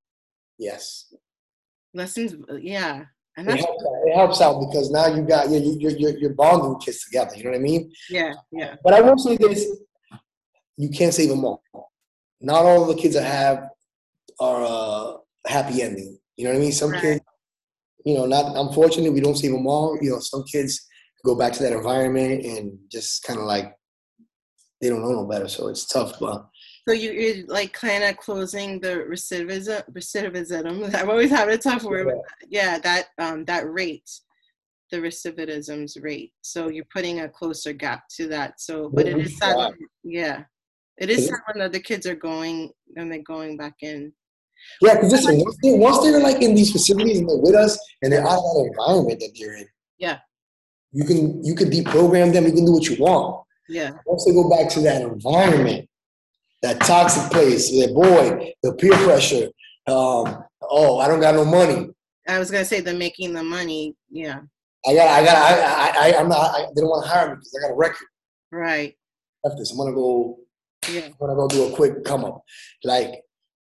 Yes. 0.58 1.12
Lessens, 1.94 2.34
yeah, 2.60 3.04
and 3.36 3.46
It 3.46 3.50
that's 3.50 3.64
helps, 3.64 3.84
out. 3.84 3.92
it 4.06 4.16
helps 4.16 4.40
out 4.40 4.60
because 4.68 4.90
now 4.90 5.06
you 5.14 5.22
got 5.22 5.50
you're, 5.50 5.60
you're, 5.60 5.92
you're, 5.92 6.18
you're 6.18 6.34
bonding 6.34 6.78
kids 6.80 7.04
together. 7.04 7.36
You 7.36 7.44
know 7.44 7.50
what 7.50 7.58
I 7.58 7.62
mean? 7.62 7.92
yeah, 8.10 8.32
yeah, 8.50 8.76
But 8.82 8.94
I 8.94 9.00
will 9.00 9.18
say 9.18 9.36
this: 9.36 9.66
you 10.76 10.88
can't 10.88 11.14
save 11.14 11.28
them 11.28 11.44
all. 11.44 11.62
Not 12.40 12.64
all 12.64 12.84
the 12.86 12.94
kids 12.94 13.16
I 13.16 13.22
have 13.22 13.68
are 14.40 14.62
a 14.62 15.48
happy 15.48 15.82
ending. 15.82 16.18
You 16.36 16.44
know 16.44 16.50
what 16.50 16.56
I 16.56 16.60
mean? 16.60 16.72
Some 16.72 16.90
Right. 16.92 17.00
kids, 17.02 17.20
you 18.04 18.14
know, 18.14 18.26
not 18.26 18.56
unfortunately, 18.56 19.10
we 19.10 19.20
don't 19.20 19.36
save 19.36 19.52
them 19.52 19.66
all. 19.66 19.98
You 20.00 20.10
know, 20.10 20.20
some 20.20 20.44
kids 20.44 20.86
go 21.24 21.34
back 21.34 21.52
to 21.54 21.62
that 21.62 21.72
environment 21.72 22.44
and 22.44 22.78
just 22.90 23.22
kind 23.24 23.38
of 23.40 23.46
like 23.46 23.72
they 24.80 24.88
don't 24.90 25.02
know 25.02 25.12
no 25.12 25.26
better. 25.26 25.48
So 25.48 25.68
it's 25.68 25.86
tough. 25.86 26.18
But 26.20 26.46
So 26.86 26.92
you, 26.94 27.12
you're 27.12 27.46
like 27.46 27.72
kind 27.72 28.04
of 28.04 28.16
closing 28.18 28.80
the 28.80 29.06
recidivism, 29.08 29.82
recidivism. 29.92 30.94
I've 30.98 31.08
always 31.08 31.30
had 31.30 31.48
a 31.48 31.56
tough 31.56 31.84
word. 31.84 32.08
that. 32.08 32.22
Yeah, 32.50 32.78
that 32.80 33.06
um 33.18 33.44
that 33.46 33.70
rate, 33.72 34.10
the 34.90 34.98
recidivism's 34.98 35.96
rate. 35.96 36.32
So 36.42 36.68
you're 36.68 36.84
putting 36.92 37.20
a 37.20 37.28
closer 37.28 37.72
gap 37.72 38.04
to 38.16 38.26
that. 38.28 38.60
So, 38.60 38.90
but 38.92 39.06
it 39.06 39.16
is 39.18 39.38
sad. 39.38 39.72
Yeah. 40.02 40.44
it 40.98 41.08
is 41.10 41.26
sad 41.28 41.40
when 41.54 41.72
the 41.72 41.80
kids 41.80 42.06
are 42.06 42.14
going 42.14 42.70
and 42.96 43.10
they're 43.10 43.22
going 43.22 43.56
back 43.56 43.76
in. 43.80 44.12
Yeah, 44.80 44.94
because 44.94 45.12
listen, 45.12 45.38
once, 45.38 45.56
they, 45.62 45.72
once 45.72 45.98
they're 46.00 46.20
like 46.20 46.42
in 46.42 46.54
these 46.54 46.72
facilities 46.72 47.18
and 47.20 47.28
they're 47.28 47.36
with 47.38 47.54
us 47.54 47.78
and 48.02 48.12
they're 48.12 48.26
out 48.26 48.38
of 48.38 48.54
that 48.54 48.70
environment 48.72 49.20
that 49.20 49.30
they're 49.38 49.56
in, 49.56 49.66
Yeah. 49.98 50.18
you 50.92 51.04
can 51.04 51.44
you 51.44 51.54
can 51.54 51.70
deprogram 51.70 52.32
them. 52.32 52.44
You 52.46 52.52
can 52.52 52.64
do 52.66 52.72
what 52.72 52.88
you 52.88 52.96
want. 53.02 53.44
Yeah, 53.68 53.92
once 54.06 54.24
they 54.24 54.32
go 54.32 54.48
back 54.50 54.68
to 54.70 54.80
that 54.80 55.00
environment, 55.02 55.88
that 56.62 56.80
toxic 56.80 57.30
place, 57.32 57.70
their 57.70 57.94
boy, 57.94 58.52
the 58.62 58.74
peer 58.74 58.92
pressure, 58.92 59.46
um, 59.86 60.44
oh, 60.62 60.98
I 60.98 61.08
don't 61.08 61.20
got 61.20 61.34
no 61.34 61.44
money. 61.44 61.88
I 62.28 62.38
was 62.38 62.50
gonna 62.50 62.64
say 62.64 62.80
the 62.80 62.92
making 62.92 63.32
the 63.32 63.42
money. 63.42 63.94
Yeah, 64.10 64.40
I 64.86 64.94
got, 64.94 65.08
I 65.08 65.24
got, 65.24 65.36
I, 65.36 65.52
I, 65.54 66.10
I 66.12 66.18
I'm 66.20 66.28
not. 66.28 66.54
I, 66.54 66.66
they 66.74 66.80
don't 66.82 66.90
want 66.90 67.04
to 67.06 67.10
hire 67.10 67.28
me 67.30 67.34
because 67.36 67.54
I 67.58 67.66
got 67.68 67.72
a 67.74 67.76
record. 67.76 68.06
right. 68.50 68.94
After 69.46 69.58
this, 69.58 69.70
I'm 69.72 69.78
gonna 69.78 69.94
go. 69.94 70.38
Yeah, 70.90 71.06
I'm 71.06 71.14
gonna 71.18 71.34
go 71.34 71.48
do 71.48 71.64
a 71.72 71.76
quick 71.76 72.04
come 72.04 72.24
up. 72.26 72.42
Like, 72.82 73.22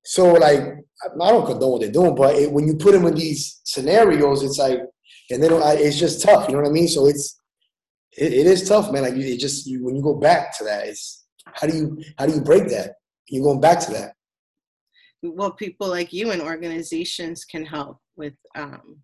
So 0.07 0.33
like, 0.35 0.61
I 0.61 1.31
don't 1.31 1.47
condone 1.47 1.73
what 1.73 1.81
they're 1.81 1.91
doing, 1.91 2.15
but 2.15 2.37
it, 2.37 2.51
when 2.51 2.67
you 2.67 2.77
put 2.77 2.93
them 2.93 3.07
in 3.07 3.15
these 3.17 3.61
scenarios, 3.65 4.45
it's 4.45 4.59
like, 4.59 4.79
and 5.31 5.43
then 5.43 5.51
it's 5.53 5.99
just 5.99 6.23
tough. 6.23 6.49
You 6.49 6.55
know 6.55 6.63
what 6.63 6.69
I 6.69 6.73
mean? 6.73 6.87
So 6.87 7.07
it's 7.07 7.41
it, 8.17 8.33
it 8.33 8.47
is 8.47 8.69
tough, 8.69 8.93
man. 8.93 9.03
Like 9.03 9.15
it 9.15 9.39
just 9.39 9.67
you, 9.67 9.85
when 9.85 9.97
you 9.97 10.03
go 10.03 10.15
back 10.15 10.57
to 10.59 10.65
that, 10.65 10.87
it's 10.87 11.27
how 11.45 11.67
do 11.67 11.77
you 11.77 12.03
how 12.19 12.27
do 12.27 12.35
you 12.35 12.41
break 12.41 12.69
that? 12.69 12.93
You're 13.29 13.43
going 13.43 13.61
back 13.61 13.81
to 13.81 13.91
that. 13.93 14.15
Well, 15.23 15.51
people 15.51 15.89
like 15.89 16.13
you 16.13 16.31
and 16.31 16.41
organizations 16.41 17.45
can 17.45 17.67
help 17.67 17.99
with 18.17 18.35
um, 18.55 18.99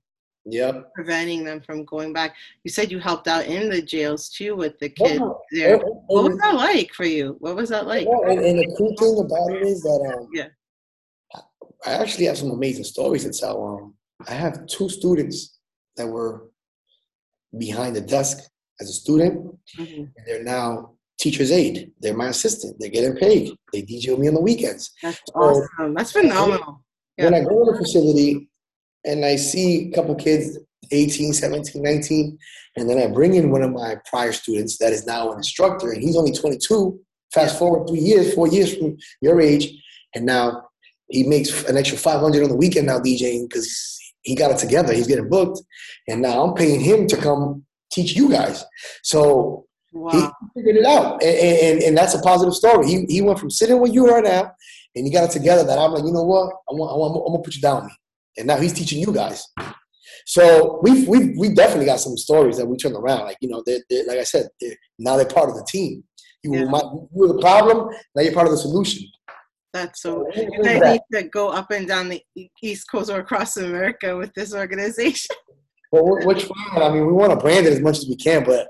Yep. 0.45 0.91
preventing 0.95 1.45
them 1.45 1.61
from 1.61 1.85
going 1.85 2.13
back. 2.13 2.35
You 2.65 2.71
said 2.71 2.91
you 2.91 2.99
helped 2.99 3.29
out 3.29 3.47
in 3.47 3.71
the 3.71 3.81
jails 3.81 4.29
too 4.29 4.57
with 4.57 4.79
the 4.81 4.89
kids 4.89 5.23
there. 5.53 5.79
What 5.79 6.25
was 6.25 6.39
that 6.39 6.55
like 6.55 6.93
for 6.95 7.05
you? 7.05 7.37
What 7.39 7.55
was 7.57 7.69
that 7.71 7.87
like? 7.87 8.07
and, 8.07 8.39
and 8.41 8.59
the 8.59 8.75
cool 8.77 8.95
thing 8.99 9.25
about 9.25 9.53
it 9.57 9.67
is 9.67 9.83
that 9.83 10.15
um, 10.17 10.29
Yeah. 10.33 10.49
I 11.85 11.93
actually 11.93 12.27
have 12.27 12.39
some 12.39 12.51
amazing 12.51 12.85
stories 12.85 13.25
to 13.25 13.31
tell. 13.33 13.65
Um, 13.65 13.95
I 14.29 14.35
have 14.35 14.67
two 14.67 14.89
students 14.89 15.59
that 15.97 16.07
were 16.07 16.49
behind 17.59 17.97
the 17.97 18.01
desk 18.01 18.39
as 18.81 18.89
a 18.89 18.93
student, 18.93 19.57
Mhm. 19.79 20.11
and 20.17 20.27
they're 20.27 20.45
now 20.45 20.97
teacher's 21.19 21.53
aide. 21.53 21.93
They're 22.01 22.17
my 22.17 22.29
assistant. 22.29 22.77
They're 22.79 22.89
getting 22.91 23.15
paid. 23.17 23.53
They 23.73 23.83
DJ 23.83 24.17
me 24.17 24.29
on 24.29 24.35
the 24.35 24.41
weekends. 24.41 24.91
That's 25.03 25.21
awesome. 25.35 25.95
That's 25.95 26.13
phenomenal. 26.13 26.85
When 27.17 27.35
I 27.35 27.41
go 27.41 27.61
in 27.63 27.73
the 27.73 27.79
facility 27.79 28.49
and 29.05 29.25
I 29.25 29.37
see 29.37 29.89
a 29.89 29.91
couple 29.95 30.15
kids, 30.15 30.59
18, 30.91 31.33
17, 31.33 31.83
19, 31.83 32.39
and 32.77 32.89
then 32.89 32.99
I 32.99 33.07
bring 33.07 33.35
in 33.35 33.51
one 33.51 33.63
of 33.63 33.71
my 33.71 33.97
prior 34.07 34.33
students 34.33 34.79
that 34.79 34.93
is 34.93 35.07
now 35.07 35.31
an 35.31 35.39
instructor, 35.39 35.93
and 35.93 36.03
he's 36.03 36.17
only 36.17 36.33
22. 36.33 37.01
Fast 37.33 37.59
forward 37.59 37.89
three 37.89 38.01
years, 38.01 38.35
four 38.35 38.49
years 38.49 38.75
from 38.77 38.97
your 39.21 39.41
age, 39.41 39.73
and 40.15 40.27
now 40.27 40.69
he 41.13 41.23
makes 41.25 41.65
an 41.65 41.77
extra 41.77 41.99
500 41.99 42.43
on 42.43 42.49
the 42.49 42.57
weekend 42.57 42.87
now 42.87 42.99
DJing 42.99 43.49
because 43.49 43.99
he 44.23 44.35
got 44.35 44.51
it 44.51 44.59
together. 44.59 44.93
He's 44.93 45.07
getting 45.07 45.29
booked, 45.29 45.61
and 46.09 46.23
now 46.23 46.43
I'm 46.43 46.55
paying 46.55 46.81
him 46.81 47.07
to 47.09 47.17
come 47.17 47.65
teach 47.93 48.15
you 48.17 48.31
guys. 48.31 48.65
So 49.03 49.67
Wow. 49.95 50.11
he 50.13 50.61
figured 50.61 50.77
it 50.77 50.87
out, 50.87 51.23
and, 51.23 51.37
and, 51.37 51.83
and 51.83 51.99
that's 51.99 52.15
a 52.15 52.19
positive 52.23 52.55
story. 52.55 52.87
He, 52.89 53.05
he 53.11 53.21
went 53.21 53.39
from 53.39 53.51
sitting 53.51 53.79
where 53.79 53.93
you 53.93 54.09
are 54.11 54.23
now, 54.23 54.51
and 54.97 55.07
he 55.07 55.13
got 55.13 55.25
it 55.25 55.31
together. 55.33 55.65
That 55.65 55.79
I'm 55.79 55.93
like, 55.93 56.03
you 56.05 56.13
know 56.13 56.23
what? 56.23 56.47
I 56.71 56.73
want, 56.73 56.93
I 56.93 56.97
want, 56.97 57.17
I'm 57.27 57.33
gonna 57.35 57.43
put 57.43 57.55
you 57.57 57.61
down 57.61 57.85
me, 57.87 57.93
and 58.39 58.47
now 58.47 58.57
he's 58.57 58.73
teaching 58.73 59.01
you 59.01 59.13
guys. 59.13 59.47
So 60.25 60.81
we've 60.83 61.07
we've, 61.09 61.37
we 61.37 61.53
definitely 61.55 61.85
got 61.87 62.01
some 62.01 62.17
stories 62.17 62.57
that 62.57 62.67
we 62.67 62.77
turned 62.79 62.97
around. 62.97 63.25
Like 63.27 63.37
you 63.43 63.51
know, 63.51 63.63
they're, 63.67 63.81
they're 63.91 64.07
like 64.07 64.19
I 64.19 64.25
said, 64.25 64.49
they're, 64.61 64.77
now 64.99 65.17
they're 65.17 65.27
part 65.27 65.51
of 65.51 65.57
the 65.57 65.67
team. 65.69 66.03
You, 66.43 66.55
Yeah. 66.55 66.65
were 66.65 66.71
my, 66.71 66.79
you 66.79 67.09
were 67.13 67.29
the 67.35 67.41
problem. 67.41 67.89
Now 68.15 68.23
you're 68.23 68.33
part 68.33 68.47
of 68.47 68.53
the 68.53 68.59
solution. 68.59 69.03
That's 69.73 70.03
so. 70.03 70.27
You 70.35 70.63
guys 70.63 70.81
need 71.13 71.21
to 71.21 71.29
go 71.29 71.49
up 71.49 71.71
and 71.71 71.89
down 71.89 72.09
the 72.09 72.23
East 72.63 72.91
Coast 72.91 73.11
or 73.11 73.21
across 73.21 73.57
America 73.57 74.17
with 74.17 74.33
this 74.35 74.55
organization. 74.55 75.35
Well, 75.95 76.05
we're, 76.07 76.33
trying. 76.33 76.83
I 76.83 76.89
mean, 76.89 77.07
we 77.07 77.13
want 77.13 77.33
to 77.33 77.37
brand 77.37 77.67
it 77.67 77.73
as 77.75 77.81
much 77.81 77.99
as 77.99 78.07
we 78.09 78.17
can, 78.17 78.45
but 78.45 78.69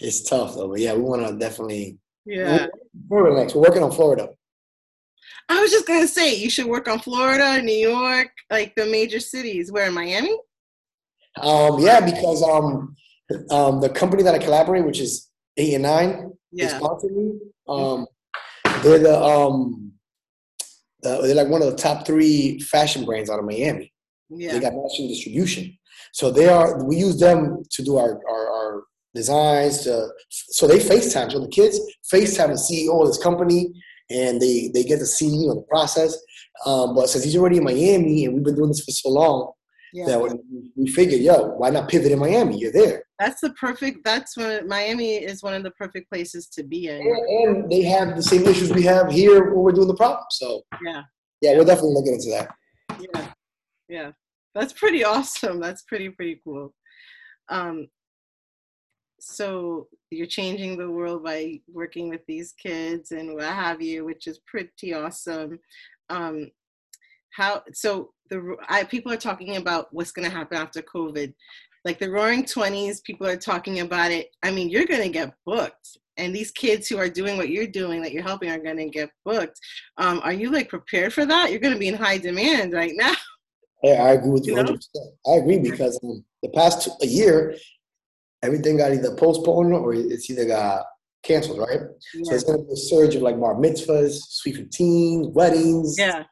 it's 0.00 0.22
tough 0.22 0.54
though. 0.54 0.68
But 0.68 0.80
yeah, 0.80 0.94
we 0.94 1.02
want 1.02 1.26
to 1.26 1.36
definitely. 1.36 1.98
Yeah. 2.24 2.68
Florida 3.06 3.36
next. 3.36 3.54
We're 3.54 3.60
working 3.60 3.82
on 3.82 3.92
Florida. 3.92 4.30
I 5.50 5.60
was 5.60 5.70
just 5.70 5.86
gonna 5.86 6.08
say 6.08 6.34
you 6.34 6.48
should 6.48 6.64
work 6.64 6.88
on 6.88 7.00
Florida, 7.00 7.60
New 7.60 7.74
York, 7.74 8.30
like 8.50 8.74
the 8.76 8.86
major 8.86 9.20
cities. 9.20 9.70
Where 9.70 9.88
in 9.88 9.92
Miami? 9.92 10.34
Um, 11.40 11.78
yeah, 11.80 12.00
because 12.00 12.42
um, 12.42 12.96
um, 13.50 13.82
the 13.82 13.90
company 13.90 14.22
that 14.22 14.34
I 14.34 14.38
collaborate, 14.38 14.86
which 14.86 15.00
is 15.00 15.28
eight 15.58 15.74
and 15.74 15.82
nine, 15.82 16.32
Yeah. 16.50 16.78
sponsor 16.78 17.08
me. 17.10 17.32
Um, 17.68 18.06
they're 18.82 18.98
the 18.98 19.22
um, 19.22 19.91
uh, 21.04 21.20
they're 21.22 21.34
like 21.34 21.48
one 21.48 21.62
of 21.62 21.70
the 21.70 21.76
top 21.76 22.06
three 22.06 22.58
fashion 22.60 23.04
brands 23.04 23.28
out 23.30 23.38
of 23.38 23.44
Miami. 23.44 23.92
They 24.52 24.60
got 24.60 24.72
national 24.72 25.08
distribution, 25.08 25.76
so 26.12 26.30
they 26.30 26.48
are. 26.48 26.84
We 26.84 26.96
use 26.96 27.18
them 27.18 27.62
to 27.70 27.82
do 27.82 27.96
our 27.98 28.18
our, 28.28 28.50
our 28.50 28.84
designs. 29.14 29.82
To, 29.84 30.08
so 30.30 30.66
they 30.66 30.78
FaceTime. 30.78 31.30
So 31.32 31.40
the 31.40 31.48
kids 31.48 31.78
FaceTime 32.12 32.48
the 32.48 32.54
CEO 32.54 33.00
of 33.00 33.08
this 33.08 33.22
company, 33.22 33.68
and 34.10 34.40
they 34.40 34.70
they 34.72 34.84
get 34.84 34.98
to 35.00 35.06
see 35.06 35.26
you 35.26 35.48
know 35.48 35.54
the 35.56 35.66
process. 35.68 36.16
Um, 36.64 36.94
but 36.94 37.08
since 37.10 37.24
he's 37.24 37.36
already 37.36 37.58
in 37.58 37.64
Miami, 37.64 38.24
and 38.24 38.34
we've 38.34 38.44
been 38.44 38.54
doing 38.54 38.68
this 38.68 38.84
for 38.84 38.90
so 38.92 39.08
long, 39.10 39.52
Yeah. 39.92 40.06
that 40.06 40.20
we- 40.22 40.70
we 40.76 40.86
figured, 40.90 41.20
yo, 41.20 41.48
why 41.58 41.70
not 41.70 41.88
pivot 41.88 42.12
in 42.12 42.18
Miami? 42.18 42.58
You're 42.58 42.72
there. 42.72 43.04
That's 43.22 43.40
the 43.40 43.50
perfect. 43.50 44.02
That's 44.04 44.36
when 44.36 44.66
Miami 44.66 45.14
is 45.14 45.44
one 45.44 45.54
of 45.54 45.62
the 45.62 45.70
perfect 45.70 46.10
places 46.10 46.48
to 46.48 46.64
be 46.64 46.88
in. 46.88 47.00
And, 47.00 47.60
and 47.62 47.70
they 47.70 47.82
have 47.82 48.16
the 48.16 48.22
same 48.22 48.44
issues 48.44 48.72
we 48.72 48.82
have 48.82 49.12
here 49.12 49.44
when 49.44 49.62
we're 49.62 49.70
doing 49.70 49.86
the 49.86 49.94
problem. 49.94 50.24
So 50.32 50.62
Yeah. 50.84 51.02
yeah, 51.40 51.56
we're 51.56 51.64
definitely 51.64 51.94
looking 51.94 52.14
into 52.14 52.30
that. 52.30 52.52
Yeah. 52.98 53.32
Yeah. 53.88 54.10
That's 54.56 54.72
pretty 54.72 55.04
awesome. 55.04 55.60
That's 55.60 55.82
pretty 55.82 56.08
pretty 56.08 56.40
cool. 56.42 56.74
Um. 57.48 57.86
So 59.20 59.86
you're 60.10 60.26
changing 60.26 60.76
the 60.76 60.90
world 60.90 61.22
by 61.22 61.60
working 61.72 62.08
with 62.08 62.22
these 62.26 62.52
kids 62.60 63.12
and 63.12 63.34
what 63.34 63.44
have 63.44 63.80
you, 63.80 64.04
which 64.04 64.26
is 64.26 64.40
pretty 64.48 64.94
awesome. 64.94 65.60
Um, 66.10 66.50
how 67.30 67.62
so 67.72 68.14
the 68.30 68.56
I, 68.68 68.82
people 68.82 69.12
are 69.12 69.16
talking 69.16 69.58
about 69.58 69.86
what's 69.92 70.10
going 70.10 70.28
to 70.28 70.36
happen 70.36 70.58
after 70.58 70.82
COVID. 70.82 71.32
Like 71.84 71.98
the 71.98 72.10
Roaring 72.10 72.44
Twenties, 72.44 73.00
people 73.00 73.26
are 73.26 73.36
talking 73.36 73.80
about 73.80 74.10
it. 74.10 74.28
I 74.42 74.50
mean, 74.50 74.68
you're 74.68 74.86
going 74.86 75.02
to 75.02 75.08
get 75.08 75.34
booked, 75.44 75.98
and 76.16 76.34
these 76.34 76.50
kids 76.50 76.88
who 76.88 76.98
are 76.98 77.08
doing 77.08 77.36
what 77.36 77.48
you're 77.48 77.66
doing, 77.66 78.02
that 78.02 78.12
you're 78.12 78.22
helping, 78.22 78.50
are 78.50 78.58
going 78.58 78.76
to 78.76 78.88
get 78.88 79.10
booked. 79.24 79.58
Um, 79.98 80.20
are 80.22 80.32
you 80.32 80.50
like 80.50 80.68
prepared 80.68 81.12
for 81.12 81.26
that? 81.26 81.50
You're 81.50 81.60
going 81.60 81.74
to 81.74 81.80
be 81.80 81.88
in 81.88 81.94
high 81.94 82.18
demand 82.18 82.72
right 82.72 82.92
now. 82.94 83.12
Yeah, 83.82 84.04
I 84.04 84.12
agree 84.12 84.30
with 84.30 84.46
you 84.46 84.56
You 84.56 84.62
know? 84.62 84.72
100%. 84.74 84.78
I 85.26 85.36
agree 85.38 85.58
because 85.58 85.98
um, 86.04 86.24
the 86.40 86.50
past 86.50 86.82
two, 86.82 86.92
a 87.02 87.06
year, 87.06 87.56
everything 88.42 88.76
got 88.76 88.92
either 88.92 89.16
postponed 89.16 89.72
or 89.72 89.92
it's 89.94 90.30
either 90.30 90.44
got 90.44 90.84
canceled, 91.22 91.58
right? 91.58 91.80
yeah. 92.14 92.22
So 92.22 92.34
it's 92.34 92.44
going 92.44 92.58
to 92.58 92.64
be 92.64 92.72
a 92.72 92.76
surge 92.76 93.16
of 93.16 93.22
like 93.22 93.40
bar 93.40 93.54
mitzvahs, 93.54 94.20
sweet 94.28 94.56
15, 94.56 95.32
weddings. 95.32 95.96
yeah. 95.98 96.24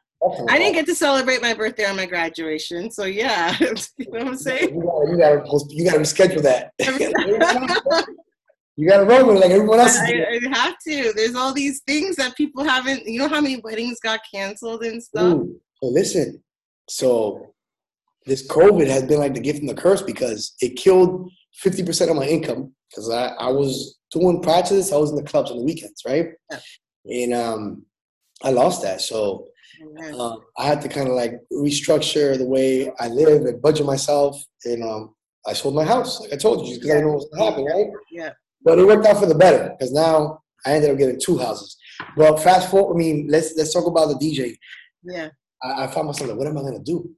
I 0.47 0.57
didn't 0.59 0.73
get 0.73 0.85
to 0.85 0.95
celebrate 0.95 1.41
my 1.41 1.53
birthday 1.53 1.89
or 1.89 1.93
my 1.93 2.05
graduation, 2.05 2.91
so 2.91 3.05
yeah, 3.05 3.57
you 3.59 4.11
know 4.11 4.19
what 4.19 4.27
I'm 4.27 4.37
saying. 4.37 4.75
You 4.75 4.81
gotta, 4.81 5.11
you 5.11 5.17
gotta, 5.17 5.41
post, 5.41 5.71
you 5.71 5.85
gotta 5.85 5.99
reschedule 5.99 6.43
that. 6.43 6.73
you 8.75 8.87
gotta 8.87 9.05
run 9.05 9.25
with 9.25 9.37
it 9.37 9.39
like 9.39 9.51
everyone 9.51 9.79
else. 9.79 9.97
I, 9.97 10.39
I 10.43 10.57
have 10.57 10.75
to. 10.87 11.13
There's 11.15 11.35
all 11.35 11.53
these 11.53 11.81
things 11.87 12.17
that 12.17 12.35
people 12.35 12.63
haven't. 12.63 13.07
You 13.07 13.19
know 13.19 13.27
how 13.27 13.41
many 13.41 13.57
weddings 13.61 13.99
got 13.99 14.19
canceled 14.31 14.83
and 14.83 15.01
stuff. 15.01 15.37
Ooh, 15.37 15.59
so 15.81 15.89
listen, 15.89 16.43
so 16.87 17.53
this 18.25 18.47
COVID 18.47 18.87
has 18.87 19.03
been 19.03 19.19
like 19.19 19.33
the 19.33 19.39
gift 19.39 19.59
and 19.59 19.69
the 19.69 19.73
curse 19.73 20.01
because 20.01 20.53
it 20.61 20.75
killed 20.75 21.31
50% 21.63 22.09
of 22.09 22.15
my 22.15 22.25
income 22.25 22.73
because 22.89 23.09
I, 23.09 23.29
I 23.29 23.49
was 23.49 23.97
doing 24.11 24.41
prior 24.41 24.61
to 24.63 24.73
this, 24.73 24.91
I 24.91 24.97
was 24.97 25.09
in 25.09 25.15
the 25.15 25.23
clubs 25.23 25.51
on 25.51 25.57
the 25.57 25.63
weekends, 25.63 26.03
right? 26.05 26.29
Yeah. 26.51 26.59
And 27.05 27.33
um, 27.33 27.85
I 28.43 28.51
lost 28.51 28.83
that. 28.83 29.01
So 29.01 29.47
Yeah. 29.97 30.11
um, 30.11 30.41
I 30.57 30.65
had 30.65 30.81
to 30.81 30.89
kind 30.89 31.07
of 31.07 31.15
like 31.15 31.33
restructure 31.51 32.37
the 32.37 32.45
way 32.45 32.91
I 32.99 33.07
live 33.07 33.45
and 33.45 33.61
budget 33.61 33.85
myself. 33.85 34.41
And 34.65 34.83
um, 34.83 35.15
I 35.47 35.53
sold 35.53 35.75
my 35.75 35.85
house, 35.85 36.19
like 36.21 36.33
I 36.33 36.37
told 36.37 36.67
you, 36.67 36.75
because 36.75 36.89
I 36.89 36.93
didn't 36.95 37.07
know 37.07 37.13
what 37.13 37.17
was 37.17 37.29
going 37.33 37.41
to 37.41 37.49
happen, 37.49 37.65
right? 37.65 37.87
Yeah. 38.11 38.29
But 38.63 38.79
it 38.79 38.85
worked 38.85 39.05
out 39.07 39.17
for 39.17 39.25
the 39.25 39.35
better 39.35 39.73
because 39.77 39.91
now 39.91 40.39
I 40.65 40.73
ended 40.73 40.91
up 40.91 40.97
getting 40.97 41.19
two 41.19 41.37
houses. 41.37 41.77
But 42.15 42.37
fast 42.39 42.69
forward, 42.69 42.95
I 42.95 42.97
mean, 42.97 43.27
let's 43.29 43.55
let's 43.57 43.73
talk 43.73 43.85
about 43.87 44.07
the 44.07 44.15
DJ. 44.15 44.55
Yeah. 45.03 45.29
I, 45.63 45.83
I 45.83 45.87
found 45.87 46.07
myself 46.07 46.29
like, 46.29 46.37
what 46.37 46.47
am 46.47 46.57
I 46.57 46.61
gonna 46.61 46.79
do? 46.79 47.09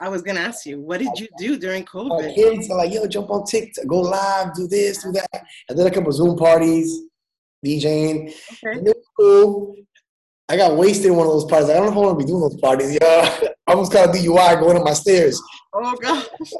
I 0.00 0.08
was 0.08 0.22
gonna 0.22 0.40
ask 0.40 0.66
you, 0.66 0.80
what 0.80 1.00
did 1.00 1.18
you 1.18 1.28
do 1.38 1.58
during 1.58 1.82
My 1.94 2.00
COVID? 2.00 2.34
kids 2.34 2.70
are 2.70 2.76
like, 2.78 2.92
yo, 2.92 3.06
jump 3.06 3.30
on 3.30 3.44
TikTok, 3.44 3.86
go 3.86 4.00
live, 4.00 4.54
do 4.54 4.66
this, 4.68 5.02
do 5.02 5.12
that. 5.12 5.28
I 5.70 5.74
did 5.74 5.86
a 5.86 5.90
couple 5.90 6.12
Zoom 6.12 6.36
parties, 6.36 7.02
DJing. 7.64 8.28
Okay. 8.28 8.78
And 8.78 8.88
it 8.88 8.96
was 8.96 9.06
cool. 9.18 9.74
I 10.48 10.56
got 10.56 10.76
wasted 10.76 11.06
in 11.06 11.16
one 11.16 11.26
of 11.26 11.32
those 11.32 11.44
parties. 11.46 11.70
I 11.70 11.74
don't 11.74 11.86
know 11.86 11.92
if 11.92 11.96
I 11.96 12.00
want 12.00 12.20
to 12.20 12.24
be 12.24 12.30
doing 12.30 12.40
those 12.40 12.60
parties. 12.60 12.98
Yeah, 13.00 13.38
I 13.66 13.72
almost 13.72 13.92
got 13.92 14.08
a 14.08 14.12
DUI 14.12 14.60
going 14.60 14.76
up 14.76 14.84
my 14.84 14.92
stairs. 14.92 15.40
Oh 15.74 15.96
god. 16.00 16.24
so 16.44 16.50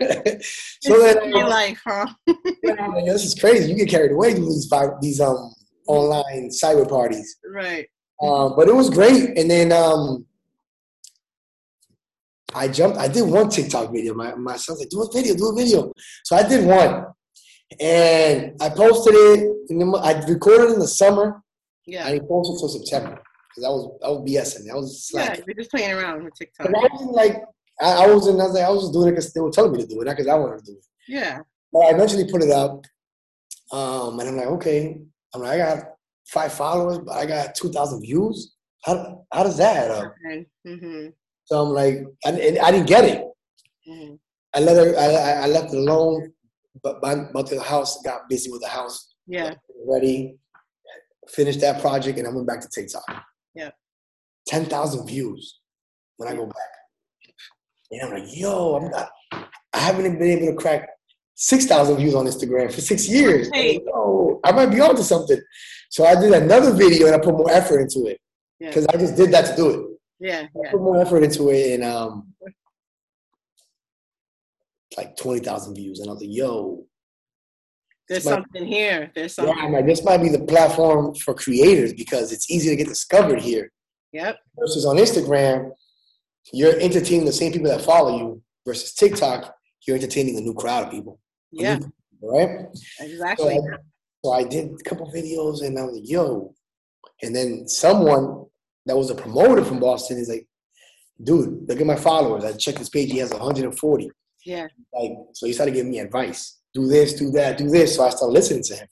It's 0.00 0.88
your 1.26 1.42
um, 1.42 1.50
life, 1.50 1.80
huh? 1.84 2.06
Like, 2.64 3.04
this 3.04 3.24
is 3.24 3.34
crazy. 3.34 3.70
You 3.70 3.76
get 3.76 3.90
carried 3.90 4.12
away 4.12 4.34
doing 4.34 4.48
these 4.48 4.72
these 5.02 5.20
um 5.20 5.52
online 5.86 6.48
cyber 6.48 6.88
parties. 6.88 7.36
Right. 7.52 7.86
Um, 8.22 8.54
but 8.56 8.68
it 8.68 8.74
was 8.74 8.88
great. 8.88 9.38
And 9.38 9.50
then 9.50 9.70
um, 9.70 10.24
I 12.54 12.68
jumped. 12.68 12.96
I 12.96 13.08
did 13.08 13.28
one 13.28 13.50
TikTok 13.50 13.92
video. 13.92 14.14
My 14.14 14.34
my 14.34 14.56
son's 14.56 14.80
like, 14.80 14.88
do 14.88 15.02
a 15.02 15.12
video, 15.12 15.34
do 15.34 15.48
a 15.48 15.54
video. 15.54 15.92
So 16.24 16.36
I 16.36 16.48
did 16.48 16.66
one, 16.66 17.04
and 17.78 18.52
I 18.62 18.70
posted 18.70 19.14
it. 19.14 19.52
And 19.68 19.94
I 19.96 20.24
recorded 20.26 20.72
in 20.72 20.78
the 20.78 20.88
summer. 20.88 21.42
Yeah. 21.84 22.06
I 22.06 22.12
didn't 22.12 22.28
post 22.28 22.50
it 22.50 22.54
until 22.54 22.68
September 22.68 23.22
because 23.56 23.64
I 23.66 23.70
was 23.70 23.98
I 24.04 24.08
was 24.10 24.30
BSing. 24.30 24.70
I 24.70 24.74
was 24.74 25.10
Yeah. 25.12 25.24
slacking. 25.24 25.44
You're 25.46 25.54
just 25.56 25.70
playing 25.70 25.92
around 25.92 26.24
with 26.24 26.34
TikTok. 26.34 26.66
But 26.70 26.76
I 26.78 26.88
wasn't 26.92 27.12
like 27.12 27.42
I, 27.80 28.04
I 28.04 28.14
wasn't. 28.14 28.40
I 28.40 28.44
was 28.44 28.52
like 28.54 28.64
I 28.64 28.70
was 28.70 28.82
just 28.82 28.92
doing 28.92 29.08
it 29.08 29.12
because 29.12 29.32
they 29.32 29.40
were 29.40 29.50
telling 29.50 29.72
me 29.72 29.78
to 29.82 29.86
do 29.86 30.00
it, 30.00 30.04
not 30.04 30.16
because 30.16 30.28
I 30.28 30.34
wanted 30.34 30.58
to 30.64 30.72
do 30.72 30.78
it. 30.78 30.84
Yeah. 31.08 31.40
But 31.72 31.80
I 31.80 31.90
eventually 31.90 32.30
put 32.30 32.42
it 32.42 32.50
up, 32.50 32.84
um, 33.72 34.18
and 34.20 34.28
I'm 34.28 34.36
like, 34.36 34.46
okay. 34.46 35.00
I'm 35.34 35.42
like, 35.42 35.52
I 35.52 35.58
got 35.58 35.84
five 36.28 36.52
followers, 36.52 36.98
but 36.98 37.12
I 37.16 37.26
got 37.26 37.54
two 37.54 37.70
thousand 37.70 38.00
views. 38.02 38.54
how 38.84 39.24
how 39.32 39.42
does 39.42 39.56
that 39.58 39.76
add 39.76 39.90
up? 39.90 40.14
Mm-hmm. 40.66 41.08
So 41.44 41.62
I'm 41.64 41.72
like, 41.72 42.04
I, 42.24 42.30
and 42.30 42.58
I 42.58 42.70
didn't 42.70 42.88
get 42.88 43.04
it. 43.04 43.24
hmm 43.86 44.14
I 44.54 44.60
let 44.60 44.76
her. 44.76 44.96
I, 44.98 45.04
I- 45.06 45.40
I 45.44 45.46
left 45.48 45.72
it 45.74 45.78
alone, 45.78 46.32
but 46.82 47.02
my 47.02 47.14
but 47.32 47.48
the 47.50 47.60
house 47.62 48.00
got 48.02 48.28
busy 48.28 48.50
with 48.50 48.62
the 48.62 48.68
house 48.68 49.14
Yeah. 49.26 49.54
ready. 49.86 50.38
Finished 51.28 51.60
that 51.60 51.80
project, 51.82 52.18
and 52.18 52.26
I 52.26 52.30
went 52.30 52.46
back 52.46 52.60
to 52.60 52.68
TikTok. 52.68 53.04
Yeah. 53.56 53.70
ten 54.46 54.66
thousand 54.66 55.06
views 55.06 55.60
when 56.18 56.28
I 56.28 56.36
go 56.36 56.46
back, 56.46 57.34
and 57.90 58.02
I'm 58.02 58.10
like, 58.20 58.28
yo, 58.36 58.76
I'm 58.76 58.90
not. 58.90 59.08
I 59.72 59.78
haven't 59.78 60.06
even 60.06 60.18
been 60.18 60.38
able 60.38 60.52
to 60.52 60.54
crack 60.54 60.88
six 61.34 61.66
thousand 61.66 61.96
views 61.96 62.14
on 62.14 62.26
Instagram 62.26 62.72
for 62.72 62.80
six 62.80 63.08
years. 63.08 63.48
Like, 63.50 63.82
Yo, 63.84 64.40
I 64.44 64.52
might 64.52 64.66
be 64.66 64.80
onto 64.80 65.02
something. 65.02 65.40
So 65.90 66.04
I 66.04 66.14
did 66.20 66.32
another 66.32 66.72
video, 66.72 67.06
and 67.06 67.16
I 67.16 67.18
put 67.18 67.34
more 67.36 67.50
effort 67.50 67.80
into 67.80 68.06
it 68.06 68.18
Yeah. 68.60 68.68
because 68.68 68.86
I 68.88 68.96
just 68.98 69.16
did 69.16 69.32
that 69.32 69.50
to 69.50 69.56
do 69.56 69.70
it. 69.70 69.80
Yeah. 70.18 70.46
I 70.64 70.70
put 70.70 70.80
more 70.80 71.00
effort 71.00 71.22
into 71.22 71.50
it, 71.50 71.74
and 71.74 71.84
um, 71.84 72.32
like 74.96 75.16
twenty 75.16 75.40
thousand 75.40 75.74
views, 75.74 76.00
and 76.00 76.08
I 76.08 76.12
was 76.12 76.20
like, 76.22 76.30
"Yo, 76.32 76.84
There's 78.08 78.24
my- 78.24 78.32
something 78.32 78.64
here. 78.66 79.10
There's 79.14 79.36
yeah, 79.38 79.44
something. 79.46 79.64
I'm 79.64 79.72
like, 79.72 79.86
this 79.86 80.04
might 80.04 80.18
be 80.22 80.28
the 80.28 80.44
platform 80.44 81.14
for 81.14 81.34
creators 81.34 81.92
because 81.92 82.32
it's 82.32 82.50
easy 82.50 82.68
to 82.70 82.76
get 82.76 82.86
discovered 82.88 83.40
here 83.40 83.72
Yep. 84.12 84.38
versus 84.58 84.84
on 84.86 84.96
Instagram, 84.96 85.70
you're 86.52 86.78
entertaining 86.80 87.26
the 87.26 87.32
same 87.32 87.52
people 87.52 87.68
that 87.68 87.82
follow 87.82 88.16
you 88.18 88.42
versus 88.66 88.92
TikTok, 88.94 89.54
you're 89.86 89.96
entertaining 89.96 90.36
a 90.38 90.40
new 90.40 90.54
crowd 90.54 90.84
of 90.86 90.90
people, 90.90 91.18
Yeah. 91.52 91.78
people, 91.78 91.92
right? 92.22 92.66
So 92.74 93.04
Exactly. 93.04 93.54
I, 93.54 93.60
so 94.24 94.32
I 94.32 94.42
did 94.44 94.70
a 94.72 94.84
couple 94.88 95.10
videos, 95.12 95.62
and 95.64 95.78
I 95.78 95.82
was 95.84 95.96
like, 95.96 96.08
"Yo," 96.08 96.54
and 97.22 97.34
then 97.34 97.68
someone 97.68 98.46
that 98.86 98.96
was 98.96 99.10
a 99.10 99.14
promoter 99.14 99.64
from 99.64 99.78
Boston 99.78 100.18
is 100.18 100.28
like, 100.28 100.46
"Dude, 101.22 101.68
look 101.68 101.80
at 101.80 101.86
my 101.86 101.94
followers. 101.96 102.44
I 102.44 102.52
checked 102.52 102.78
his 102.78 102.88
page; 102.88 103.10
he 103.12 103.18
has 103.18 103.30
140." 103.32 104.10
Yeah. 104.44 104.68
like 104.92 105.12
so 105.32 105.46
he 105.46 105.52
started 105.52 105.74
giving 105.74 105.90
me 105.90 105.98
advice 105.98 106.60
do 106.76 106.86
this 106.94 107.14
do 107.14 107.30
that 107.30 107.56
do 107.62 107.68
this 107.76 107.88
so 107.96 108.04
i 108.06 108.10
started 108.10 108.32
listening 108.38 108.62
to 108.62 108.74
him 108.80 108.88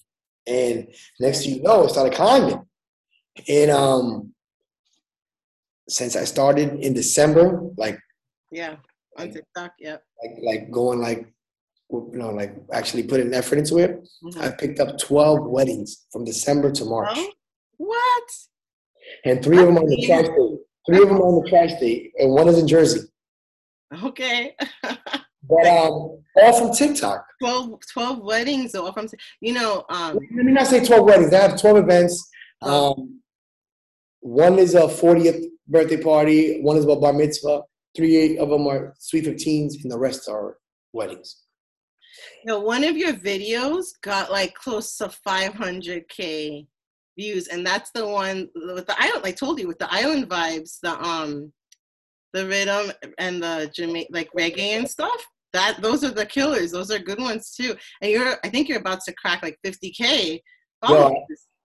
and 0.47 0.77
next 1.21 1.39
thing 1.45 1.57
you 1.57 1.63
know 1.63 1.85
it 1.85 1.91
started 1.91 2.15
climbing 2.21 2.61
and 3.49 3.71
um 3.71 4.33
since 5.89 6.17
i 6.17 6.25
started 6.25 6.69
in 6.87 6.93
december 6.95 7.47
like 7.77 7.99
Yeah. 8.51 8.77
On 9.19 9.31
TikTok. 9.31 9.73
Yep. 9.87 10.01
like 10.23 10.35
like 10.49 10.63
going 10.79 10.99
like 11.09 11.21
you 11.93 12.19
know 12.21 12.31
like 12.41 12.53
actually 12.73 13.05
putting 13.11 13.33
effort 13.41 13.59
into 13.63 13.77
it 13.85 13.93
Mhm. 14.25 14.41
i 14.45 14.49
picked 14.63 14.81
up 14.81 14.91
12 14.99 15.47
weddings 15.57 15.91
from 16.11 16.25
december 16.25 16.69
to 16.79 16.85
march 16.95 17.17
Oh, 17.21 17.33
what? 17.91 18.29
and 19.27 19.37
three 19.45 19.59
of 19.63 19.67
them 19.69 19.79
on 19.83 19.87
the 19.93 19.99
trash 20.07 20.29
day 20.39 20.51
three 20.87 21.03
of 21.05 21.09
them 21.11 21.21
on 21.29 21.35
the 21.43 21.49
trash 21.51 21.73
day 21.85 21.97
and 22.19 22.31
one 22.41 22.49
is 22.53 22.59
in 22.63 22.69
jersey 22.75 23.03
Okay. 24.11 24.57
but 25.49 25.67
um 25.67 26.19
all 26.37 26.53
from 26.59 26.73
tiktok 26.73 27.25
12, 27.41 27.79
12 27.93 28.19
weddings 28.25 28.75
or 28.75 28.93
from 28.93 29.07
you 29.41 29.53
know 29.53 29.85
um 29.91 30.15
let 30.37 30.45
me 30.47 30.53
not 30.53 30.67
say 30.67 30.85
12 30.85 31.05
weddings. 31.05 31.33
I 31.35 31.49
have 31.49 31.61
12 31.61 31.77
events. 31.79 32.29
Oh. 32.63 32.93
Um, 32.93 33.21
one 34.21 34.59
is 34.59 34.75
a 34.75 34.83
40th 34.83 35.45
birthday 35.69 36.01
party, 36.03 36.61
one 36.63 36.77
is 36.79 36.85
a 36.85 36.97
bar 36.97 37.13
mitzvah, 37.13 37.63
three 37.95 38.39
of 38.39 38.49
them 38.49 38.67
are 38.67 38.95
sweet 38.99 39.25
15s, 39.27 39.83
and 39.83 39.93
the 39.93 39.99
rest 39.99 40.29
are 40.29 40.57
weddings. 40.93 41.43
know 42.47 42.61
one 42.61 42.85
of 42.85 42.97
your 42.97 43.13
videos 43.13 43.87
got 44.03 44.31
like 44.31 44.55
close 44.55 44.97
to 44.97 45.11
500k 45.27 46.67
views 47.19 47.49
and 47.49 47.67
that's 47.67 47.91
the 47.91 48.07
one 48.07 48.49
with 48.55 48.87
the 48.87 48.97
island 48.99 49.25
i 49.25 49.31
told 49.31 49.59
you 49.61 49.69
with 49.69 49.79
the 49.79 49.93
island 49.93 50.29
vibes 50.29 50.79
the 50.83 50.93
um 51.05 51.53
the 52.33 52.47
rhythm 52.47 52.91
and 53.19 53.43
the 53.43 53.71
Jama- 53.75 54.11
like 54.11 54.31
reggae 54.37 54.77
and 54.79 54.89
stuff 54.89 55.21
that 55.55 55.81
those 55.81 56.05
are 56.05 56.11
the 56.11 56.27
killers 56.27 56.71
those 56.71 56.91
are 56.91 56.99
good 56.99 57.19
ones 57.19 57.55
too 57.55 57.75
and 58.03 58.11
you're 58.11 58.37
i 58.45 58.49
think 58.49 58.69
you're 58.69 58.79
about 58.79 59.01
to 59.01 59.15
crack 59.15 59.43
like 59.43 59.59
50k 59.65 60.41
followers. 60.87 61.15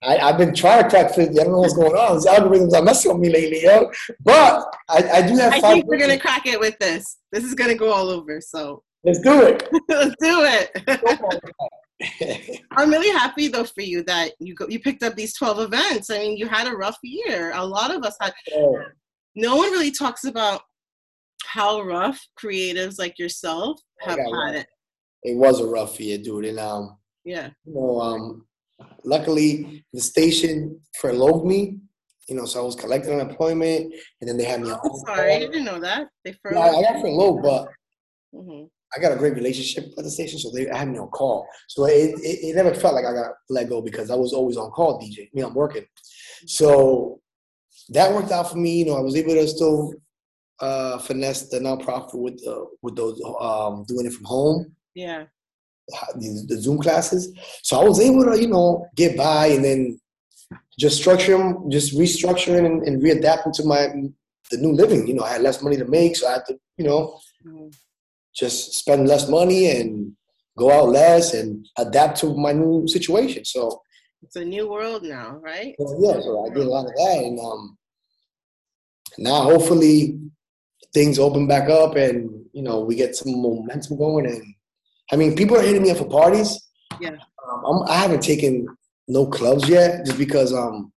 I, 0.01 0.17
I've 0.17 0.37
been 0.37 0.55
trying 0.55 0.83
to 0.83 0.89
crack 0.89 1.13
50. 1.13 1.37
I 1.37 1.43
don't 1.43 1.51
know 1.51 1.59
what's 1.59 1.73
going 1.73 1.91
on. 1.91 2.15
These 2.15 2.25
algorithms 2.25 2.73
are 2.73 2.81
messing 2.81 3.11
with 3.11 3.19
me 3.19 3.29
lately, 3.29 3.63
yo. 3.63 3.91
But 4.23 4.65
I, 4.87 5.03
I 5.15 5.21
do 5.27 5.35
have 5.35 5.51
I 5.51 5.59
think 5.59 5.87
we're 5.87 5.99
gonna 5.99 6.17
crack 6.17 6.45
it 6.45 6.57
with 6.57 6.79
this. 6.79 7.17
This 7.33 7.43
is 7.43 7.53
gonna 7.53 7.75
go 7.75 7.91
all 7.91 8.09
over. 8.09 8.39
So 8.39 8.81
Let's 9.03 9.19
do 9.19 9.43
it. 9.43 9.67
let's 9.89 10.15
do 10.19 10.45
it. 10.45 10.71
I'm 12.77 12.89
really 12.89 13.09
happy 13.09 13.49
though 13.49 13.65
for 13.65 13.81
you 13.81 14.03
that 14.03 14.31
you 14.39 14.55
go, 14.55 14.67
you 14.67 14.79
picked 14.79 15.03
up 15.03 15.15
these 15.15 15.35
12 15.35 15.59
events. 15.59 16.09
I 16.09 16.17
mean, 16.19 16.37
you 16.37 16.47
had 16.47 16.67
a 16.67 16.75
rough 16.75 16.97
year. 17.03 17.51
A 17.55 17.65
lot 17.65 17.93
of 17.93 18.03
us 18.03 18.15
had. 18.21 18.33
So, 18.47 18.81
No 19.35 19.57
one 19.57 19.71
really 19.71 19.91
talks 19.91 20.23
about 20.25 20.61
how 21.45 21.81
rough 21.81 22.19
creatives 22.41 22.99
like 22.99 23.17
yourself 23.19 23.79
have 24.01 24.17
had 24.17 24.31
rough. 24.31 24.55
it. 24.55 24.67
it 25.23 25.37
was 25.37 25.59
a 25.59 25.65
rough 25.65 25.99
year, 25.99 26.17
dude. 26.17 26.45
And 26.45 26.59
um, 26.59 26.97
Yeah. 27.23 27.49
you 27.65 27.73
know, 27.73 27.99
um, 28.01 28.45
luckily 29.03 29.83
the 29.93 30.01
station 30.01 30.79
furloughed 30.95 31.45
me. 31.45 31.77
You 32.27 32.35
know, 32.35 32.45
so 32.45 32.61
I 32.61 32.63
was 32.63 32.75
collecting 32.75 33.13
unemployment, 33.13 33.91
and 34.21 34.29
then 34.29 34.37
they 34.37 34.43
had 34.43 34.61
me. 34.61 34.69
on 34.69 34.79
I'm 34.83 34.91
sorry, 35.07 35.33
I 35.33 35.39
didn't 35.39 35.63
know 35.65 35.79
that. 35.79 36.09
They 36.23 36.35
Yeah, 36.51 36.59
I, 36.59 36.67
I 36.67 36.71
furloughed. 36.71 36.83
got 36.83 37.01
furloughed, 37.01 37.41
but 37.41 37.69
hmm 38.33 38.63
I 38.95 38.99
got 38.99 39.11
a 39.11 39.15
great 39.15 39.35
relationship 39.35 39.91
at 39.99 40.03
the 40.03 40.09
station, 40.09 40.39
so 40.39 40.49
they 40.51 40.69
I 40.69 40.77
had 40.79 40.89
me 40.89 40.97
on 40.99 41.09
call. 41.09 41.47
So 41.67 41.85
it, 41.85 42.15
it, 42.21 42.39
it 42.49 42.55
never 42.55 42.73
felt 42.73 42.95
like 42.95 43.05
I 43.05 43.13
got 43.13 43.31
let 43.49 43.69
go 43.69 43.81
because 43.81 44.09
I 44.11 44.15
was 44.15 44.33
always 44.33 44.57
on 44.57 44.71
call, 44.71 44.99
DJ. 44.99 45.23
I 45.23 45.29
mean, 45.33 45.45
I'm 45.45 45.53
working. 45.53 45.85
So 46.47 47.19
that 47.89 48.13
worked 48.13 48.31
out 48.31 48.49
for 48.51 48.57
me. 48.57 48.77
You 48.79 48.85
know, 48.85 48.97
I 48.97 49.01
was 49.01 49.15
able 49.15 49.33
to 49.35 49.47
still 49.47 49.93
uh, 50.61 50.97
finesse 50.99 51.49
the 51.49 51.59
nonprofit 51.59 52.13
with 52.13 52.39
with 52.81 52.95
those 52.95 53.21
um, 53.39 53.83
doing 53.87 54.05
it 54.05 54.13
from 54.13 54.25
home, 54.25 54.75
Yeah. 54.95 55.25
the, 56.15 56.45
the 56.47 56.57
Zoom 56.61 56.79
classes. 56.79 57.31
So 57.63 57.79
I 57.79 57.83
was 57.83 57.99
able 57.99 58.25
to, 58.25 58.39
you 58.39 58.47
know, 58.47 58.85
get 58.95 59.17
by 59.17 59.47
and 59.47 59.63
then 59.63 59.99
just 60.77 60.97
structure 60.97 61.37
them, 61.37 61.69
just 61.69 61.97
restructuring 61.97 62.65
and, 62.65 62.83
and 62.87 63.01
readapting 63.01 63.53
to 63.53 63.63
my 63.65 63.87
the 64.51 64.57
new 64.57 64.73
living. 64.73 65.07
You 65.07 65.13
know, 65.15 65.23
I 65.23 65.33
had 65.33 65.41
less 65.41 65.61
money 65.61 65.77
to 65.77 65.85
make, 65.85 66.15
so 66.15 66.27
I 66.27 66.33
had 66.33 66.45
to, 66.47 66.59
you 66.77 66.85
know, 66.85 67.19
Mhm. 67.45 67.73
just 68.35 68.73
spend 68.73 69.07
less 69.07 69.29
money 69.29 69.69
and 69.71 70.13
go 70.57 70.71
out 70.71 70.89
less 70.89 71.33
and 71.33 71.65
adapt 71.77 72.19
to 72.21 72.33
my 72.35 72.51
new 72.51 72.87
situation. 72.87 73.45
So 73.45 73.81
It's 74.23 74.35
a 74.35 74.43
new 74.45 74.67
world 74.69 75.03
now, 75.03 75.37
right? 75.37 75.75
well, 75.79 75.95
yeah, 76.01 76.21
so 76.21 76.45
I 76.45 76.49
did 76.49 76.65
a 76.65 76.69
lot 76.69 76.85
of 76.85 76.93
that, 76.95 77.17
and 77.23 77.39
um, 77.39 77.77
now 79.17 79.43
hopefully 79.43 80.19
things 80.93 81.19
open 81.19 81.47
back 81.47 81.69
up, 81.69 81.95
and 81.95 82.45
you 82.53 82.63
know 82.63 82.79
we 82.81 82.95
get 82.95 83.15
some 83.15 83.41
momentum 83.41 83.97
going. 83.97 84.25
And 84.25 84.43
I 85.11 85.15
mean, 85.15 85.35
people 85.35 85.57
are 85.57 85.61
hitting 85.61 85.83
me 85.83 85.91
up 85.91 85.97
for 85.97 86.05
parties. 86.09 86.67
Yeah. 86.99 87.11
um, 87.11 87.65
I'm, 87.65 87.83
I 87.89 87.97
haven't 87.97 88.21
taken 88.23 88.67
no 89.07 89.25
clubs 89.27 89.67
yet, 89.67 90.05
just 90.05 90.17
because 90.17 90.53
um, 90.53 90.91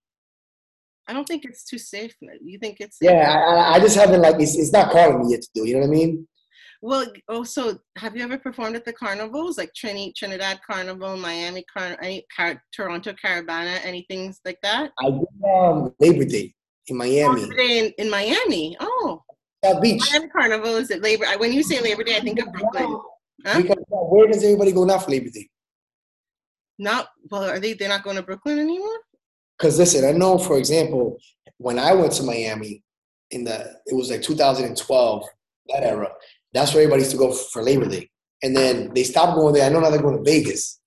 I 1.06 1.12
don't 1.12 1.26
think 1.26 1.44
it's 1.44 1.64
too 1.64 1.78
safe. 1.78 2.14
You 2.42 2.58
think 2.58 2.78
it's 2.80 2.98
yeah, 3.00 3.32
I, 3.32 3.74
I- 3.76 3.80
just 3.80 3.96
haven't 3.96 4.20
like 4.22 4.36
it's, 4.40 4.56
it's 4.56 4.72
not 4.72 4.90
calling 4.92 5.20
me 5.20 5.32
yet 5.32 5.42
to 5.42 5.48
do. 5.54 5.66
You 5.66 5.74
know 5.74 5.80
what 5.80 5.86
I 5.88 5.90
mean? 5.90 6.26
Well, 6.82 7.06
also, 7.28 7.78
have 7.98 8.16
you 8.16 8.22
ever 8.22 8.38
performed 8.38 8.74
at 8.74 8.86
the 8.86 8.92
carnivals 8.94 9.58
like 9.58 9.70
Trini, 9.74 10.14
Trinidad 10.16 10.60
Carnival, 10.66 11.14
Miami 11.18 11.62
Carnival, 11.70 11.98
any 12.02 12.24
Car- 12.34 12.62
Toronto 12.74 13.12
Caribana, 13.22 13.78
anything 13.84 14.34
like 14.46 14.56
that? 14.62 14.90
I 14.98 15.10
did 15.10 15.26
um, 15.54 15.94
Labor 16.00 16.24
Day 16.24 16.54
in 16.86 16.96
Miami, 16.96 17.42
In, 17.58 17.92
in 17.98 18.08
Miami. 18.08 18.78
Oh, 18.80 19.22
South 19.64 19.82
Beach. 19.82 20.02
Miami 20.10 20.28
Carnival 20.28 20.76
is 20.76 20.90
it 20.90 21.02
Labor? 21.02 21.26
When 21.38 21.52
you 21.52 21.62
say 21.62 21.80
Labor 21.80 22.04
Day, 22.04 22.16
I 22.16 22.20
think 22.20 22.40
of 22.40 22.52
Brooklyn. 22.52 23.00
Huh? 23.44 23.62
Uh, 23.70 23.74
where 23.90 24.26
does 24.26 24.42
everybody 24.42 24.72
go 24.72 24.84
now 24.84 24.98
for 24.98 25.10
Labor 25.10 25.30
Day? 25.30 25.48
Not 26.78 27.08
well. 27.30 27.44
Are 27.44 27.58
they? 27.58 27.74
They're 27.74 27.88
not 27.88 28.02
going 28.02 28.16
to 28.16 28.22
Brooklyn 28.22 28.58
anymore. 28.58 28.98
Because 29.58 29.78
listen, 29.78 30.04
I 30.04 30.12
know, 30.12 30.38
for 30.38 30.56
example, 30.56 31.18
when 31.58 31.78
I 31.78 31.94
went 31.94 32.12
to 32.12 32.22
Miami 32.22 32.82
in 33.30 33.44
the 33.44 33.76
it 33.86 33.94
was 33.94 34.10
like 34.10 34.22
2012, 34.22 35.24
that 35.68 35.82
era. 35.82 36.08
That's 36.52 36.72
where 36.72 36.82
everybody 36.82 37.02
used 37.02 37.12
to 37.12 37.18
go 37.18 37.32
for 37.32 37.62
Labor 37.62 37.86
Day, 37.86 38.10
and 38.42 38.56
then 38.56 38.92
they 38.94 39.04
stopped 39.04 39.36
going 39.36 39.54
there. 39.54 39.66
I 39.66 39.68
know 39.68 39.80
now 39.80 39.90
they're 39.90 40.02
going 40.02 40.22
to 40.22 40.30
Vegas. 40.30 40.80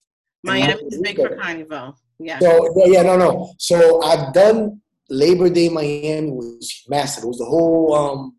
Miami 0.43 0.73
Miami 0.73 0.83
is 0.87 1.01
big 1.01 1.15
for 1.17 1.35
Carnival. 1.35 1.95
Yeah. 2.19 2.39
So 2.39 2.73
yeah, 2.77 2.85
yeah, 2.87 3.03
no, 3.03 3.17
no. 3.17 3.53
So 3.59 4.01
I've 4.01 4.33
done 4.33 4.81
Labor 5.09 5.49
Day 5.49 5.69
Miami 5.69 6.31
was 6.31 6.83
massive. 6.87 7.23
It 7.23 7.27
was 7.27 7.37
the 7.37 7.45
whole 7.45 7.93
um, 7.93 8.35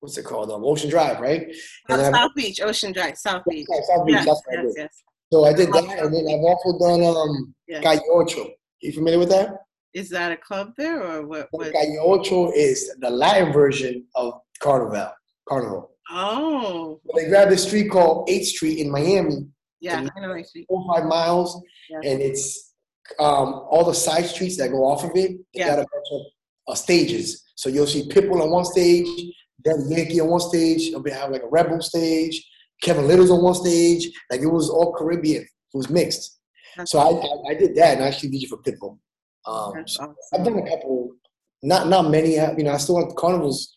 what's 0.00 0.16
it 0.18 0.24
called? 0.24 0.50
Um, 0.50 0.64
Ocean 0.64 0.90
Drive, 0.90 1.20
right? 1.20 1.42
And 1.88 2.00
then 2.00 2.14
I- 2.14 2.18
South 2.18 2.34
Beach, 2.34 2.60
Ocean 2.60 2.92
Drive, 2.92 3.16
South 3.16 3.42
Beach. 3.48 3.66
South 3.88 4.06
Beach. 4.06 4.14
Yes, 4.16 4.26
that's 4.26 4.42
what 4.46 4.58
I 4.58 4.62
yes, 4.62 4.74
did. 4.74 4.80
yes. 4.82 5.02
So 5.32 5.44
I 5.44 5.52
did 5.52 5.72
that, 5.72 5.84
and 6.00 6.12
then 6.14 6.26
I've 6.26 6.44
also 6.44 6.78
done 6.78 7.04
um, 7.04 7.54
Yeah. 7.68 7.80
Calle 7.80 8.02
Ocho. 8.12 8.48
You 8.80 8.92
familiar 8.92 9.18
with 9.18 9.28
that? 9.28 9.58
Is 9.94 10.08
that 10.10 10.32
a 10.32 10.36
club 10.36 10.72
there 10.76 11.02
or 11.02 11.26
what? 11.26 11.48
what? 11.52 11.72
Calle 11.72 12.52
is 12.56 12.92
the 13.00 13.10
Latin 13.10 13.52
version 13.52 14.04
of 14.16 14.34
Carnival. 14.60 15.10
Carnival. 15.48 15.90
Oh, 16.12 17.00
They 17.16 17.28
grabbed 17.28 17.52
this 17.52 17.64
street 17.66 17.90
called 17.90 18.28
8th 18.28 18.44
Street 18.46 18.78
in 18.78 18.90
Miami, 18.90 19.46
yeah. 19.80 20.04
I 20.16 20.20
know 20.20 20.34
actually. 20.34 20.64
four 20.68 20.82
or 20.84 20.96
five 20.96 21.06
miles, 21.08 21.60
Yeah. 21.88 22.10
and 22.10 22.20
it's 22.20 22.72
um, 23.20 23.64
all 23.70 23.84
the 23.84 23.94
side 23.94 24.26
streets 24.26 24.56
that 24.58 24.70
go 24.70 24.84
off 24.84 25.04
of 25.04 25.10
it. 25.14 25.30
They 25.54 25.60
Yeah. 25.60 25.68
got 25.68 25.78
a 25.78 25.86
bunch 25.92 26.06
of 26.12 26.20
uh, 26.68 26.74
stages. 26.74 27.44
So 27.54 27.68
you'll 27.68 27.86
see 27.86 28.08
Pitbull 28.08 28.42
on 28.42 28.50
one 28.50 28.64
stage, 28.64 29.06
Daddy 29.64 29.82
Yankee 29.88 30.20
on 30.20 30.28
one 30.28 30.40
stage. 30.40 30.92
Be 31.02 31.10
have 31.10 31.30
like 31.30 31.42
a 31.42 31.48
Rebel 31.48 31.80
stage. 31.80 32.46
Kevin 32.82 33.06
Lyttle's 33.06 33.30
on 33.30 33.42
one 33.42 33.54
stage. 33.54 34.10
Like 34.30 34.40
it 34.40 34.46
was 34.46 34.70
all 34.70 34.92
Caribbean. 34.94 35.42
It 35.42 35.48
was 35.76 35.90
mixed. 35.90 36.38
That's 36.76 36.90
So 36.92 36.98
I, 36.98 37.10
I, 37.10 37.52
I 37.52 37.54
did 37.58 37.74
that 37.76 37.94
and 37.96 38.04
I 38.04 38.08
actually 38.08 38.30
did 38.30 38.42
it 38.44 38.48
for 38.48 38.58
Pitbull. 38.58 38.98
Um, 39.46 39.86
so 39.86 40.02
awesome. 40.02 40.14
I've 40.34 40.44
done 40.44 40.58
a 40.58 40.68
couple, 40.68 41.12
not 41.62 41.88
not 41.88 42.10
many. 42.10 42.34
You 42.34 42.64
know, 42.64 42.72
I 42.72 42.76
still 42.76 42.96
want 42.96 43.16
carnivals. 43.16 43.76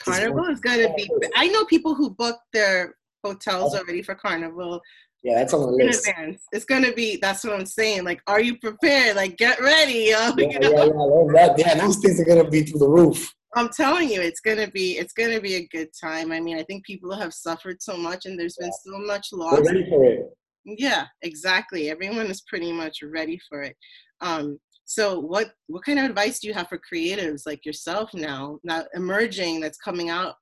Carnival 0.00 0.46
is 0.46 0.60
gonna 0.60 0.92
be. 0.94 1.08
I 1.34 1.48
know 1.48 1.64
people 1.64 1.94
who 1.94 2.10
book 2.10 2.38
their 2.52 2.96
hotels 3.24 3.74
already 3.74 4.02
for 4.02 4.14
Carnival 4.14 4.80
Yeah, 5.22 5.36
that's 5.38 5.54
on 5.54 5.60
the 5.60 5.66
list. 5.84 6.10
It's 6.52 6.64
gonna 6.64 6.92
be. 6.92 7.16
That's 7.16 7.44
what 7.44 7.54
I'm 7.54 7.66
saying. 7.66 8.04
Like, 8.04 8.20
are 8.26 8.40
you 8.40 8.58
prepared? 8.58 9.16
Like, 9.16 9.36
get 9.36 9.60
ready. 9.60 10.10
Yo. 10.10 10.32
Yeah, 10.36 10.44
You 10.44 10.48
yeah, 10.52 10.58
know? 10.58 11.30
yeah, 11.34 11.46
that- 11.46 11.58
yeah, 11.58 11.74
those 11.74 11.98
things 11.98 12.20
are 12.20 12.24
gonna 12.24 12.48
be 12.48 12.62
through 12.62 12.80
the 12.80 12.88
roof. 12.88 13.32
I'm 13.56 13.68
telling 13.68 14.08
you, 14.08 14.20
it's 14.20 14.40
gonna 14.40 14.68
be. 14.68 14.98
It's 14.98 15.12
gonna 15.12 15.40
be 15.40 15.54
a 15.56 15.66
good 15.68 15.88
time. 15.98 16.32
I 16.32 16.40
mean, 16.40 16.58
I 16.58 16.62
think 16.64 16.84
people 16.84 17.14
have 17.14 17.32
suffered 17.32 17.82
so 17.82 17.96
much, 17.96 18.26
and 18.26 18.38
there's 18.38 18.56
been 18.56 18.72
so 18.72 18.98
much 18.98 19.28
We're 19.32 19.38
loss. 19.38 19.66
ready 19.66 19.88
for 19.88 20.04
it. 20.04 20.36
Yeah, 20.64 21.06
exactly. 21.22 21.90
Everyone 21.90 22.26
is 22.26 22.42
pretty 22.42 22.72
much 22.72 23.02
ready 23.02 23.38
for 23.48 23.62
it. 23.62 23.76
Um, 24.20 24.58
so 24.84 25.18
what 25.20 25.52
what 25.66 25.84
kind 25.84 25.98
of 25.98 26.06
advice 26.06 26.40
do 26.40 26.48
you 26.48 26.54
have 26.54 26.68
for 26.68 26.78
creatives 26.78 27.42
like 27.46 27.64
yourself 27.64 28.12
now, 28.14 28.58
not 28.64 28.86
emerging, 28.94 29.60
that's 29.60 29.78
coming 29.78 30.10
out? 30.10 30.34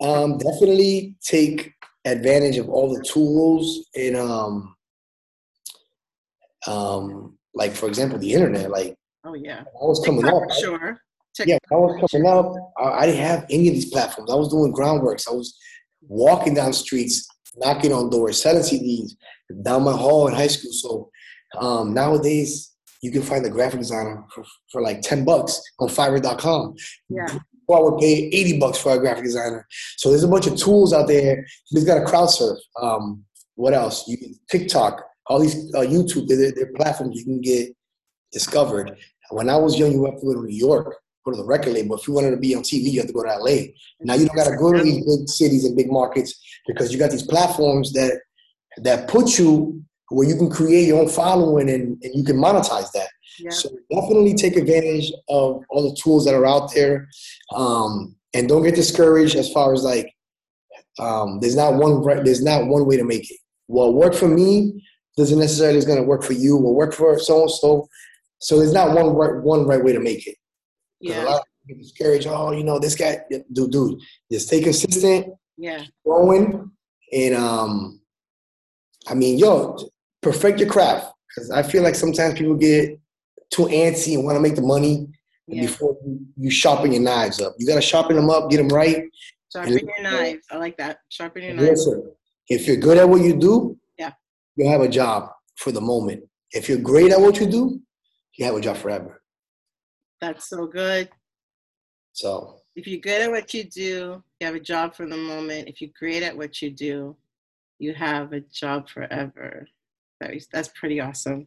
Um, 0.00 0.38
definitely 0.38 1.16
take 1.24 1.72
advantage 2.04 2.58
of 2.58 2.68
all 2.68 2.92
the 2.94 3.02
tools 3.02 3.88
in 3.94 4.16
um, 4.16 4.74
um, 6.66 7.38
like 7.54 7.72
for 7.72 7.86
example, 7.86 8.18
the 8.18 8.32
internet. 8.32 8.70
Like 8.70 8.94
Oh 9.24 9.34
yeah, 9.34 9.60
I 9.60 9.84
was 9.84 10.02
coming 10.04 10.22
TikTok 10.22 10.42
up, 10.42 10.50
for 10.50 11.00
I- 11.40 11.44
yeah, 11.46 11.58
I 11.70 11.74
was 11.76 12.10
coming 12.10 12.26
up. 12.28 12.54
I, 12.78 13.06
didn't 13.06 13.20
have 13.22 13.46
any 13.50 13.68
of 13.68 13.74
these 13.74 13.90
platforms. 13.90 14.30
I 14.30 14.34
was 14.34 14.48
doing 14.48 14.72
groundworks. 14.72 15.28
I 15.28 15.32
was 15.32 15.56
walking 16.02 16.54
down 16.54 16.72
streets, 16.72 17.26
knocking 17.56 17.92
on 17.92 18.10
doors, 18.10 18.40
selling 18.42 18.62
CDs 18.62 19.12
down 19.62 19.82
my 19.84 19.92
hall 19.92 20.28
in 20.28 20.34
high 20.34 20.46
school. 20.46 20.72
So 20.72 21.10
um, 21.58 21.94
nowadays, 21.94 22.72
you 23.02 23.10
can 23.10 23.22
find 23.22 23.44
a 23.44 23.50
graphic 23.50 23.80
designer 23.80 24.24
for, 24.32 24.44
for 24.70 24.80
like 24.80 25.02
ten 25.02 25.24
bucks 25.24 25.60
on 25.78 25.88
Fiverr.com. 25.88 26.74
Yeah, 27.10 27.38
Or 27.66 27.76
I 27.78 27.80
would 27.82 28.00
pay 28.00 28.30
80 28.32 28.58
bucks 28.58 28.78
for 28.78 28.94
a 28.94 28.98
graphic 28.98 29.24
designer. 29.24 29.66
So 29.96 30.08
there's 30.10 30.24
a 30.24 30.28
bunch 30.28 30.46
of 30.46 30.56
tools 30.56 30.92
out 30.94 31.06
there. 31.06 31.38
You 31.70 31.74
just 31.74 31.86
got 31.86 31.98
to 31.98 32.04
crowd 32.06 32.26
surf. 32.30 32.58
Um, 32.80 33.24
what 33.56 33.74
else? 33.74 34.08
You 34.08 34.16
can 34.16 34.34
TikTok, 34.50 35.02
all 35.26 35.38
these 35.38 35.54
uh, 35.74 35.80
YouTube, 35.80 36.28
they're, 36.28 36.52
they're 36.52 36.72
platforms 36.76 37.18
you 37.18 37.24
can 37.24 37.40
get 37.40 37.74
discovered. 38.32 38.96
When 39.30 39.48
I 39.50 39.56
was 39.56 39.78
young, 39.78 39.92
you 39.92 40.04
have 40.06 40.20
to 40.20 40.26
go 40.26 40.34
to 40.34 40.42
New 40.42 40.56
York, 40.56 40.96
go 41.24 41.30
to 41.30 41.36
the 41.36 41.44
record 41.44 41.72
label. 41.72 41.96
If 41.96 42.06
you 42.06 42.14
wanted 42.14 42.30
to 42.30 42.36
be 42.36 42.54
on 42.54 42.62
TV, 42.62 42.92
you 42.92 43.00
have 43.00 43.06
to 43.08 43.12
go 43.12 43.22
to 43.22 43.28
LA. 43.36 43.72
Now 44.00 44.14
you 44.14 44.26
don't 44.26 44.36
got 44.36 44.48
to 44.48 44.56
go 44.56 44.72
to 44.72 44.82
these 44.82 45.04
big 45.04 45.28
cities 45.28 45.64
and 45.64 45.76
big 45.76 45.90
markets 45.90 46.38
because 46.66 46.92
you 46.92 46.98
got 46.98 47.10
these 47.10 47.22
platforms 47.26 47.92
that 47.92 48.20
that 48.78 49.08
put 49.08 49.38
you 49.38 49.82
where 50.10 50.28
you 50.28 50.36
can 50.36 50.50
create 50.50 50.86
your 50.86 51.00
own 51.00 51.08
following 51.08 51.70
and, 51.70 51.98
and 52.02 52.14
you 52.14 52.22
can 52.24 52.36
monetize 52.36 52.90
that. 52.92 53.08
yeah, 53.38 53.50
So 53.50 53.70
definitely 53.90 54.34
take 54.34 54.56
advantage 54.56 55.10
of 55.28 55.62
all 55.70 55.90
the 55.90 55.96
tools 56.00 56.24
that 56.26 56.34
are 56.34 56.44
out 56.46 56.74
there, 56.74 57.08
um, 57.54 58.14
and 58.34 58.48
don't 58.48 58.62
get 58.62 58.74
discouraged 58.74 59.36
as 59.36 59.50
far 59.52 59.72
as 59.72 59.82
like 59.82 60.12
um, 60.98 61.40
there's 61.40 61.56
not 61.56 61.74
one 61.74 61.94
right- 62.04 62.24
there's 62.24 62.42
not 62.42 62.66
one 62.66 62.86
way 62.86 62.96
to 62.96 63.04
make 63.04 63.30
it. 63.30 63.38
What 63.66 63.94
worked 63.94 64.16
for 64.16 64.28
me 64.28 64.84
doesn't 65.16 65.38
necessarily 65.38 65.78
is 65.78 65.84
going 65.86 65.98
to 65.98 66.04
work 66.04 66.22
for 66.22 66.34
you. 66.34 66.56
What 66.56 66.74
worked 66.74 66.94
for 66.94 67.18
so 67.18 67.42
and 67.42 67.50
so. 67.50 67.88
So 68.40 68.58
there's 68.58 68.72
not 68.74 68.94
one 68.94 69.06
right 69.14 69.42
one 69.42 69.66
right 69.66 69.82
way 69.82 69.92
to 69.92 70.00
make 70.00 70.26
it. 70.26 70.36
'Cause 71.06 71.16
A 71.16 71.24
lot 71.24 71.40
of 71.40 71.46
people 71.66 71.82
discouraged. 71.82 72.26
Oh, 72.26 72.52
you 72.52 72.64
know 72.64 72.78
this 72.78 72.94
guy, 72.94 73.18
dude, 73.30 73.70
dude. 73.70 74.00
Just 74.30 74.46
stay 74.48 74.60
consistent, 74.62 75.34
yeah, 75.56 75.84
growing, 76.04 76.70
and 77.12 77.34
um, 77.34 78.00
I 79.06 79.14
mean, 79.14 79.38
yo, 79.38 79.76
perfect 80.22 80.60
your 80.60 80.68
craft. 80.68 81.12
Because 81.28 81.50
I 81.50 81.62
feel 81.62 81.82
like 81.82 81.94
sometimes 81.96 82.38
people 82.38 82.54
get 82.54 82.98
too 83.50 83.64
antsy 83.64 84.14
and 84.14 84.24
want 84.24 84.36
to 84.36 84.40
make 84.40 84.54
the 84.54 84.62
money 84.62 85.08
yeah. 85.48 85.62
before 85.62 85.96
you, 86.06 86.20
you 86.36 86.50
sharpen 86.50 86.92
your 86.92 87.02
knives 87.02 87.40
up. 87.40 87.54
You 87.58 87.66
got 87.66 87.74
to 87.74 87.82
sharpen 87.82 88.16
them 88.16 88.30
up, 88.30 88.50
get 88.50 88.58
them 88.58 88.68
right. 88.68 89.04
Sharpen 89.52 89.78
your 89.78 90.02
knives. 90.02 90.46
I 90.50 90.56
like 90.58 90.76
that. 90.78 90.98
Sharpen 91.08 91.42
your 91.42 91.54
knives. 91.54 91.86
Listen, 91.86 92.12
if 92.48 92.66
you're 92.66 92.76
good 92.76 92.98
at 92.98 93.08
what 93.08 93.22
you 93.22 93.34
do, 93.36 93.76
Yeah. 93.98 94.12
you'll 94.56 94.70
have 94.70 94.80
a 94.80 94.88
job 94.88 95.30
for 95.56 95.72
the 95.72 95.80
moment. 95.80 96.24
If 96.52 96.68
you're 96.68 96.78
great 96.78 97.10
at 97.12 97.20
what 97.20 97.40
you 97.40 97.46
do, 97.46 97.80
you 98.36 98.44
have 98.44 98.54
a 98.54 98.60
job 98.60 98.76
forever. 98.76 99.20
That's 100.24 100.48
so 100.48 100.66
good. 100.66 101.10
So 102.14 102.60
If 102.76 102.86
you're 102.86 103.00
good 103.00 103.20
at 103.20 103.30
what 103.30 103.52
you 103.52 103.64
do, 103.64 104.22
you 104.40 104.46
have 104.46 104.54
a 104.54 104.60
job 104.60 104.94
for 104.94 105.04
the 105.06 105.18
moment. 105.18 105.68
If 105.68 105.82
you're 105.82 105.90
great 105.98 106.22
at 106.22 106.34
what 106.34 106.62
you 106.62 106.70
do, 106.70 107.14
you 107.78 107.92
have 107.92 108.32
a 108.32 108.40
job 108.40 108.88
forever. 108.88 109.68
Very, 110.22 110.42
that's 110.50 110.68
pretty 110.68 110.98
awesome. 110.98 111.46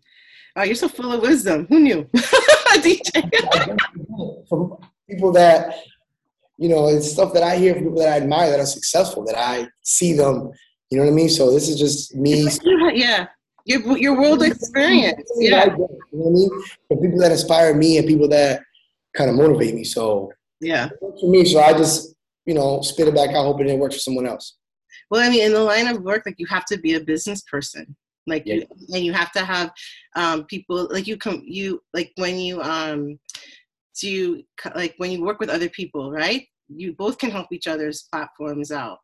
Oh, 0.56 0.62
you're 0.62 0.76
so 0.76 0.90
full 0.90 1.12
of 1.12 1.24
wisdom. 1.24 1.66
Who 1.70 1.80
knew? 1.80 2.04
DJ. 2.86 3.10
from 4.50 4.78
people 5.10 5.32
that 5.32 5.74
you 6.60 6.70
know, 6.70 6.88
it's 6.88 7.12
stuff 7.12 7.34
that 7.34 7.44
I 7.44 7.56
hear 7.56 7.74
from 7.74 7.84
people 7.84 8.00
that 8.00 8.14
I 8.14 8.18
admire 8.18 8.52
that 8.52 8.60
are 8.60 8.66
successful, 8.66 9.24
that 9.26 9.38
I 9.38 9.68
see 9.84 10.14
them. 10.14 10.52
You 10.90 10.98
know 10.98 11.06
what 11.06 11.12
I 11.12 11.16
mean? 11.16 11.30
So 11.30 11.52
this 11.52 11.68
is 11.70 11.80
just 11.80 12.16
me. 12.16 12.48
yeah. 12.94 13.28
Your, 13.66 13.98
your 13.98 14.20
world 14.20 14.42
experience. 14.52 15.30
Yeah. 15.36 15.66
You 15.66 15.78
know 15.78 15.88
what 16.12 16.28
I 16.28 16.32
mean? 16.32 16.50
The 16.90 16.96
people 16.98 17.20
that 17.20 17.32
inspire 17.32 17.76
me 17.76 17.98
and 17.98 18.08
people 18.08 18.28
that 18.30 18.62
kind 19.16 19.30
of 19.30 19.36
motivate 19.36 19.76
me. 19.76 19.84
So 19.84 20.32
Yeah. 20.60 20.90
for 21.00 21.30
me. 21.30 21.46
So 21.46 21.60
I 21.60 21.74
just, 21.74 22.16
you 22.46 22.54
know, 22.54 22.82
spit 22.82 23.08
it 23.08 23.16
back 23.16 23.30
out, 23.30 23.46
hoping 23.46 23.70
it 23.70 23.78
works 23.78 23.96
for 23.96 24.02
someone 24.02 24.28
else. 24.28 24.58
Well, 25.10 25.22
I 25.22 25.30
mean, 25.30 25.46
in 25.46 25.54
the 25.54 25.64
line 25.64 25.88
of 25.88 26.02
work, 26.02 26.24
like 26.26 26.36
you 26.38 26.48
have 26.48 26.66
to 26.66 26.78
be 26.78 26.96
a 26.96 27.00
business 27.00 27.42
person, 27.44 27.96
like 28.26 28.46
you, 28.46 28.66
and 28.94 29.06
you 29.06 29.14
have 29.14 29.32
to 29.34 29.46
have 29.46 29.72
um, 30.16 30.46
people 30.46 30.88
like 30.92 31.08
you 31.08 31.18
come, 31.18 31.44
you 31.46 31.82
like 31.94 32.12
when 32.18 32.38
you 32.40 32.62
um, 32.62 33.18
do 34.02 34.44
like 34.76 34.96
when 34.98 35.12
you 35.12 35.24
work 35.24 35.40
with 35.40 35.50
other 35.50 35.70
people, 35.70 36.12
right? 36.12 36.46
You 36.68 36.94
both 36.94 37.18
can 37.18 37.32
help 37.32 37.48
each 37.52 37.68
other's 37.68 38.08
platforms 38.12 38.72
out, 38.72 38.98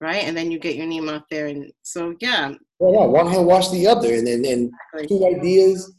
right? 0.00 0.22
And 0.24 0.36
then 0.36 0.50
you 0.52 0.58
get 0.60 0.76
your 0.76 0.86
name 0.86 1.08
out 1.08 1.24
there, 1.30 1.46
and 1.48 1.72
so 1.82 2.14
yeah, 2.20 2.52
Well, 2.78 2.92
yeah, 2.92 3.06
one 3.06 3.26
hand 3.26 3.46
wash 3.46 3.70
the 3.70 3.86
other, 3.86 4.14
and 4.14 4.26
then 4.26 4.44
and 4.44 4.70
like, 4.94 5.08
two 5.08 5.26
ideas, 5.26 5.92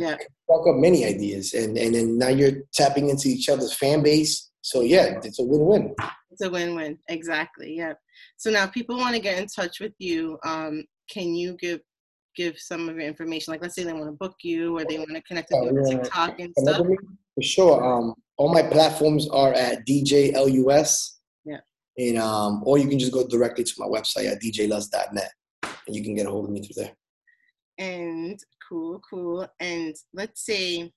Yeah. 0.00 0.16
fuck 0.48 0.66
up 0.66 0.76
many 0.76 1.04
ideas, 1.04 1.54
and 1.54 1.76
and 1.76 1.94
then 1.94 2.18
now 2.18 2.28
you're 2.28 2.62
tapping 2.72 3.10
into 3.10 3.28
each 3.28 3.48
other's 3.48 3.74
fan 3.74 4.02
base. 4.02 4.50
So 4.62 4.80
yeah, 4.82 5.18
it's 5.22 5.38
a 5.38 5.44
win-win. 5.44 5.94
it's 6.30 6.42
a 6.42 6.50
win-win. 6.50 6.98
Exactly. 7.08 7.76
Yeah. 7.76 7.94
So 8.36 8.50
now, 8.50 8.66
people 8.66 8.96
want 8.96 9.14
to 9.14 9.20
get 9.20 9.38
in 9.38 9.46
touch 9.46 9.80
with 9.80 9.92
you. 9.98 10.38
Um, 10.44 10.84
can 11.10 11.34
you 11.34 11.56
give 11.60 11.80
give 12.36 12.58
some 12.58 12.88
of 12.88 12.96
your 12.96 13.06
information? 13.06 13.52
Like, 13.52 13.62
let's 13.62 13.74
say 13.74 13.84
they 13.84 13.92
want 13.92 14.06
to 14.06 14.12
book 14.12 14.36
you, 14.42 14.78
or 14.78 14.84
they 14.84 14.98
want 14.98 15.10
to 15.14 15.22
connect 15.22 15.50
with 15.50 15.72
you 15.72 15.78
on. 15.78 16.02
TikTok 16.02 16.40
and 16.40 16.54
stuff. 16.58 16.86
For 17.34 17.42
sure. 17.42 17.84
Um, 17.84 18.14
all 18.36 18.52
my 18.52 18.62
platforms 18.62 19.28
are 19.28 19.52
at 19.52 19.86
DJLUS. 19.86 20.96
Yeah. 21.44 21.58
And 21.98 22.18
um, 22.18 22.62
or 22.64 22.78
you 22.78 22.88
can 22.88 22.98
just 22.98 23.12
go 23.12 23.26
directly 23.26 23.64
to 23.64 23.72
my 23.78 23.86
website 23.86 24.30
at 24.30 24.40
djlus.net, 24.40 25.32
and 25.62 25.96
you 25.96 26.02
can 26.02 26.14
get 26.14 26.26
a 26.26 26.30
hold 26.30 26.46
of 26.46 26.50
me 26.50 26.62
through 26.62 26.82
there. 26.82 26.92
and 27.78 28.38
cool 28.70 29.02
cool 29.10 29.46
and 29.58 29.94
let's 30.14 30.46
say 30.46 30.92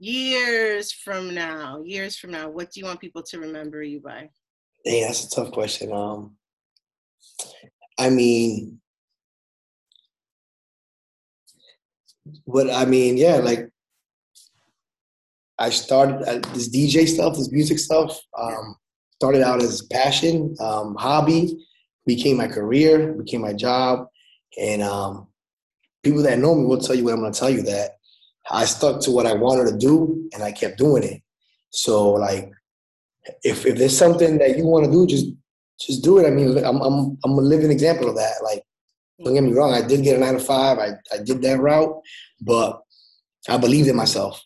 years 0.00 0.90
from 0.90 1.34
now 1.34 1.82
years 1.84 2.16
from 2.16 2.30
now 2.30 2.48
what 2.48 2.72
do 2.72 2.80
you 2.80 2.86
want 2.86 3.00
people 3.00 3.22
to 3.22 3.38
remember 3.38 3.82
you 3.82 4.00
by 4.00 4.28
Hey, 4.84 5.02
that's 5.02 5.24
a 5.24 5.30
tough 5.30 5.50
question. 5.50 5.92
Um, 5.92 6.36
I 7.98 8.10
mean, 8.10 8.80
what 12.44 12.70
I 12.70 12.84
mean, 12.84 13.16
yeah, 13.16 13.36
like 13.36 13.70
I 15.58 15.70
started 15.70 16.22
uh, 16.28 16.40
this 16.52 16.68
DJ 16.68 17.08
stuff, 17.08 17.36
this 17.36 17.50
music 17.50 17.78
stuff. 17.78 18.18
Um, 18.38 18.76
started 19.12 19.42
out 19.42 19.62
as 19.62 19.80
passion, 19.90 20.54
um, 20.60 20.96
hobby, 20.96 21.66
became 22.04 22.36
my 22.36 22.48
career, 22.48 23.14
became 23.14 23.40
my 23.40 23.54
job, 23.54 24.06
and 24.60 24.82
um, 24.82 25.28
people 26.04 26.22
that 26.22 26.38
know 26.38 26.54
me 26.54 26.66
will 26.66 26.78
tell 26.78 26.94
you 26.94 27.04
what 27.04 27.14
I'm 27.14 27.20
going 27.20 27.32
to 27.32 27.38
tell 27.38 27.50
you 27.50 27.62
that 27.62 27.92
I 28.50 28.64
stuck 28.66 29.00
to 29.02 29.10
what 29.10 29.26
I 29.26 29.32
wanted 29.32 29.70
to 29.70 29.76
do, 29.76 30.28
and 30.32 30.42
I 30.42 30.52
kept 30.52 30.78
doing 30.78 31.02
it. 31.02 31.22
So, 31.70 32.12
like, 32.12 32.50
if 33.42 33.66
if 33.66 33.76
there's 33.76 33.96
something 33.96 34.38
that 34.38 34.56
you 34.56 34.66
want 34.66 34.84
to 34.84 34.92
do, 34.92 35.06
just 35.06 35.26
just 35.80 36.04
do 36.04 36.18
it. 36.18 36.26
I 36.26 36.30
mean, 36.30 36.56
I'm 36.58 36.80
I'm 36.80 37.18
I'm 37.24 37.32
a 37.32 37.40
living 37.40 37.72
example 37.72 38.08
of 38.08 38.16
that. 38.16 38.34
Like, 38.42 38.62
don't 39.24 39.34
get 39.34 39.42
me 39.42 39.52
wrong, 39.52 39.72
I 39.72 39.82
did 39.82 40.02
get 40.02 40.16
a 40.16 40.20
nine 40.20 40.34
to 40.34 40.40
five. 40.40 40.78
I 40.78 40.90
I 41.12 41.22
did 41.24 41.42
that 41.42 41.58
route, 41.58 42.00
but 42.40 42.80
I 43.48 43.56
believed 43.56 43.88
in 43.88 43.96
myself 43.96 44.42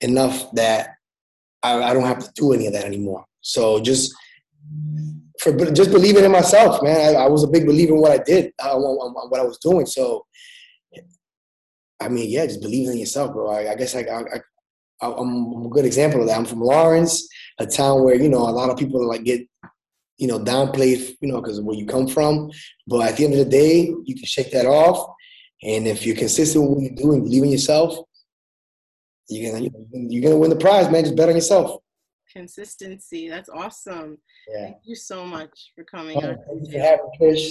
enough 0.00 0.50
that 0.52 0.90
I, 1.62 1.82
I 1.82 1.94
don't 1.94 2.06
have 2.06 2.20
to 2.20 2.30
do 2.34 2.52
any 2.52 2.66
of 2.66 2.72
that 2.72 2.84
anymore. 2.84 3.24
So 3.40 3.80
just 3.80 4.14
for 5.40 5.52
just 5.72 5.90
believing 5.90 6.24
in 6.24 6.30
myself, 6.30 6.82
man. 6.82 7.16
I, 7.16 7.24
I 7.24 7.28
was 7.28 7.42
a 7.42 7.48
big 7.48 7.66
believer 7.66 7.94
in 7.94 8.00
what 8.00 8.12
I 8.12 8.22
did, 8.22 8.52
uh, 8.62 8.76
what 8.78 9.30
what 9.30 9.40
I 9.40 9.44
was 9.44 9.58
doing. 9.58 9.86
So, 9.86 10.24
I 12.04 12.08
mean, 12.08 12.28
yeah, 12.30 12.46
just 12.46 12.60
believing 12.60 12.92
in 12.94 12.98
yourself, 12.98 13.32
bro. 13.32 13.50
I, 13.50 13.72
I 13.72 13.74
guess 13.74 13.94
I, 13.94 14.00
I 14.00 14.40
I'm 15.00 15.66
a 15.66 15.68
good 15.68 15.84
example 15.84 16.20
of 16.20 16.28
that. 16.28 16.38
I'm 16.38 16.44
from 16.44 16.60
Lawrence, 16.60 17.28
a 17.58 17.66
town 17.66 18.02
where 18.04 18.14
you 18.14 18.28
know 18.28 18.38
a 18.38 18.50
lot 18.50 18.70
of 18.70 18.76
people 18.78 19.06
like 19.08 19.24
get 19.24 19.40
you 20.18 20.28
know 20.28 20.38
downplayed, 20.38 21.16
you 21.20 21.28
know, 21.32 21.40
because 21.40 21.58
of 21.58 21.64
where 21.64 21.76
you 21.76 21.86
come 21.86 22.06
from. 22.06 22.50
But 22.86 23.08
at 23.08 23.16
the 23.16 23.24
end 23.24 23.34
of 23.34 23.38
the 23.40 23.44
day, 23.50 23.92
you 24.04 24.14
can 24.14 24.24
shake 24.26 24.52
that 24.52 24.66
off, 24.66 25.14
and 25.62 25.86
if 25.86 26.06
you're 26.06 26.16
consistent 26.16 26.62
with 26.64 26.72
what 26.74 26.82
you 26.84 26.96
do 26.96 27.12
and 27.12 27.24
believe 27.24 27.42
in 27.42 27.50
yourself, 27.50 27.96
you're 29.28 29.52
gonna 29.52 29.68
you're 29.92 30.22
gonna 30.22 30.36
win 30.36 30.50
the 30.50 30.56
prize, 30.56 30.90
man. 30.90 31.04
Just 31.04 31.16
bet 31.16 31.28
on 31.28 31.34
yourself. 31.34 31.80
Consistency. 32.32 33.28
That's 33.28 33.48
awesome. 33.48 34.18
Yeah. 34.48 34.64
Thank 34.66 34.76
you 34.84 34.94
so 34.94 35.24
much 35.26 35.72
for 35.74 35.84
coming 35.84 36.16
Oh, 36.22 36.28
on. 36.30 36.36
thank 36.46 36.66
you 36.66 36.72
for 36.72 36.78
having 36.78 37.06
me, 37.06 37.26
Trish. 37.26 37.50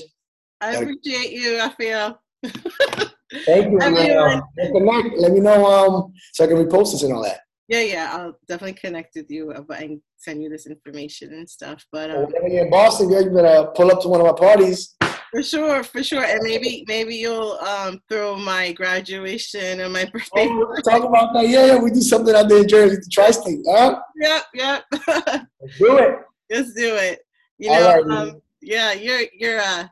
I 0.61 0.75
appreciate 0.75 1.31
you, 1.31 1.57
Rafael. 1.57 2.21
Thank 3.45 3.71
you. 3.71 3.79
Uh, 3.79 4.41
let's 4.57 4.71
connect. 4.71 5.17
Let 5.17 5.31
me 5.31 5.39
know 5.39 5.65
um 5.65 6.13
so 6.33 6.43
I 6.43 6.47
can 6.47 6.57
repost 6.57 6.91
this 6.91 7.03
and 7.03 7.13
all 7.13 7.23
that. 7.23 7.41
Yeah, 7.67 7.81
yeah, 7.81 8.11
I'll 8.13 8.37
definitely 8.49 8.73
connect 8.73 9.15
with 9.15 9.31
you 9.31 9.51
uh, 9.51 9.63
and 9.73 10.01
send 10.17 10.43
you 10.43 10.49
this 10.49 10.67
information 10.67 11.33
and 11.33 11.49
stuff. 11.49 11.85
But 11.89 12.11
um, 12.11 12.25
whenever 12.25 12.49
you're 12.49 12.65
in 12.65 12.69
Boston, 12.69 13.07
girl, 13.07 13.23
you 13.23 13.29
better 13.29 13.71
pull 13.73 13.89
up 13.91 14.01
to 14.01 14.09
one 14.09 14.19
of 14.19 14.27
my 14.27 14.33
parties. 14.33 14.95
for 15.31 15.41
sure, 15.41 15.81
for 15.81 16.03
sure, 16.03 16.23
and 16.23 16.41
maybe 16.43 16.83
maybe 16.89 17.15
you'll 17.15 17.53
um, 17.59 18.01
throw 18.09 18.35
my 18.35 18.73
graduation 18.73 19.79
and 19.79 19.93
my 19.93 20.03
birthday. 20.03 20.49
Oh, 20.49 20.75
talk 20.83 21.05
about 21.05 21.33
that. 21.33 21.47
Yeah, 21.47 21.67
yeah, 21.67 21.79
we 21.79 21.91
do 21.91 22.01
something 22.01 22.35
out 22.35 22.49
there 22.49 22.61
in 22.61 22.67
Jersey, 22.67 22.97
the 22.97 23.09
tri-state. 23.09 23.59
Huh? 23.65 24.01
Yep, 24.19 24.43
yep. 24.53 24.83
Let's 25.07 25.77
do 25.79 25.97
it. 25.97 26.15
Let's 26.49 26.73
do 26.73 26.95
it. 26.95 27.19
You 27.57 27.69
know, 27.69 28.01
right, 28.01 28.17
um, 28.17 28.41
yeah, 28.61 28.91
you're 28.91 29.21
you're 29.33 29.59
a 29.59 29.89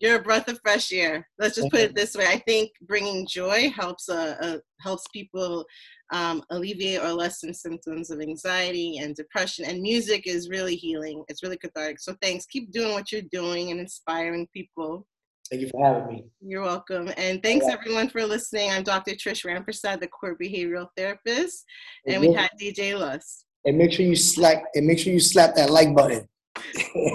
you're 0.00 0.16
a 0.16 0.22
breath 0.22 0.48
of 0.48 0.60
fresh 0.62 0.92
air. 0.92 1.26
Let's 1.38 1.56
just 1.56 1.70
put 1.70 1.80
it 1.80 1.94
this 1.94 2.14
way. 2.14 2.26
I 2.26 2.38
think 2.46 2.70
bringing 2.82 3.26
joy 3.26 3.70
helps 3.70 4.08
uh, 4.08 4.36
uh 4.40 4.58
helps 4.80 5.04
people 5.12 5.64
um, 6.12 6.42
alleviate 6.50 7.02
or 7.02 7.12
lessen 7.12 7.52
symptoms 7.52 8.10
of 8.10 8.20
anxiety 8.20 8.98
and 8.98 9.14
depression. 9.14 9.64
And 9.64 9.82
music 9.82 10.26
is 10.26 10.48
really 10.48 10.76
healing. 10.76 11.24
It's 11.28 11.42
really 11.42 11.58
cathartic. 11.58 12.00
So 12.00 12.14
thanks. 12.22 12.46
Keep 12.46 12.72
doing 12.72 12.92
what 12.92 13.12
you're 13.12 13.22
doing 13.30 13.70
and 13.70 13.80
inspiring 13.80 14.48
people. 14.54 15.06
Thank 15.50 15.62
you 15.62 15.68
for 15.68 15.84
having 15.84 16.06
me. 16.08 16.24
You're 16.40 16.62
welcome. 16.62 17.10
And 17.16 17.42
thanks 17.42 17.66
Yeah. 17.66 17.74
everyone 17.74 18.08
for 18.08 18.24
listening. 18.24 18.70
I'm 18.70 18.82
Dr. 18.82 19.12
Trish 19.12 19.44
Rampersad, 19.44 20.00
the 20.00 20.08
core 20.08 20.36
behavioral 20.36 20.88
therapist, 20.96 21.64
and 22.06 22.20
we 22.20 22.32
had 22.32 22.50
DJ 22.60 22.94
Lus. 22.94 23.44
and 23.64 23.76
make 23.76 23.92
sure 23.92 24.06
you 24.06 24.16
slap 24.16 24.62
and 24.74 24.86
make 24.86 24.98
sure 24.98 25.12
you 25.12 25.20
slap 25.20 25.54
that 25.56 25.68
like 25.68 25.94
button. 25.94 26.28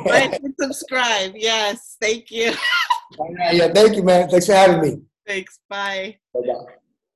Like 0.05 0.41
and 0.41 0.53
subscribe. 0.59 1.33
Yes. 1.35 1.97
Thank 2.01 2.31
you. 2.31 2.53
yeah, 3.51 3.71
thank 3.73 3.95
you, 3.95 4.03
man. 4.03 4.29
Thanks 4.29 4.45
for 4.45 4.53
having 4.53 4.81
me. 4.81 5.01
Thanks. 5.25 5.59
Bye. 5.69 6.17
Bye-bye. 6.33 6.75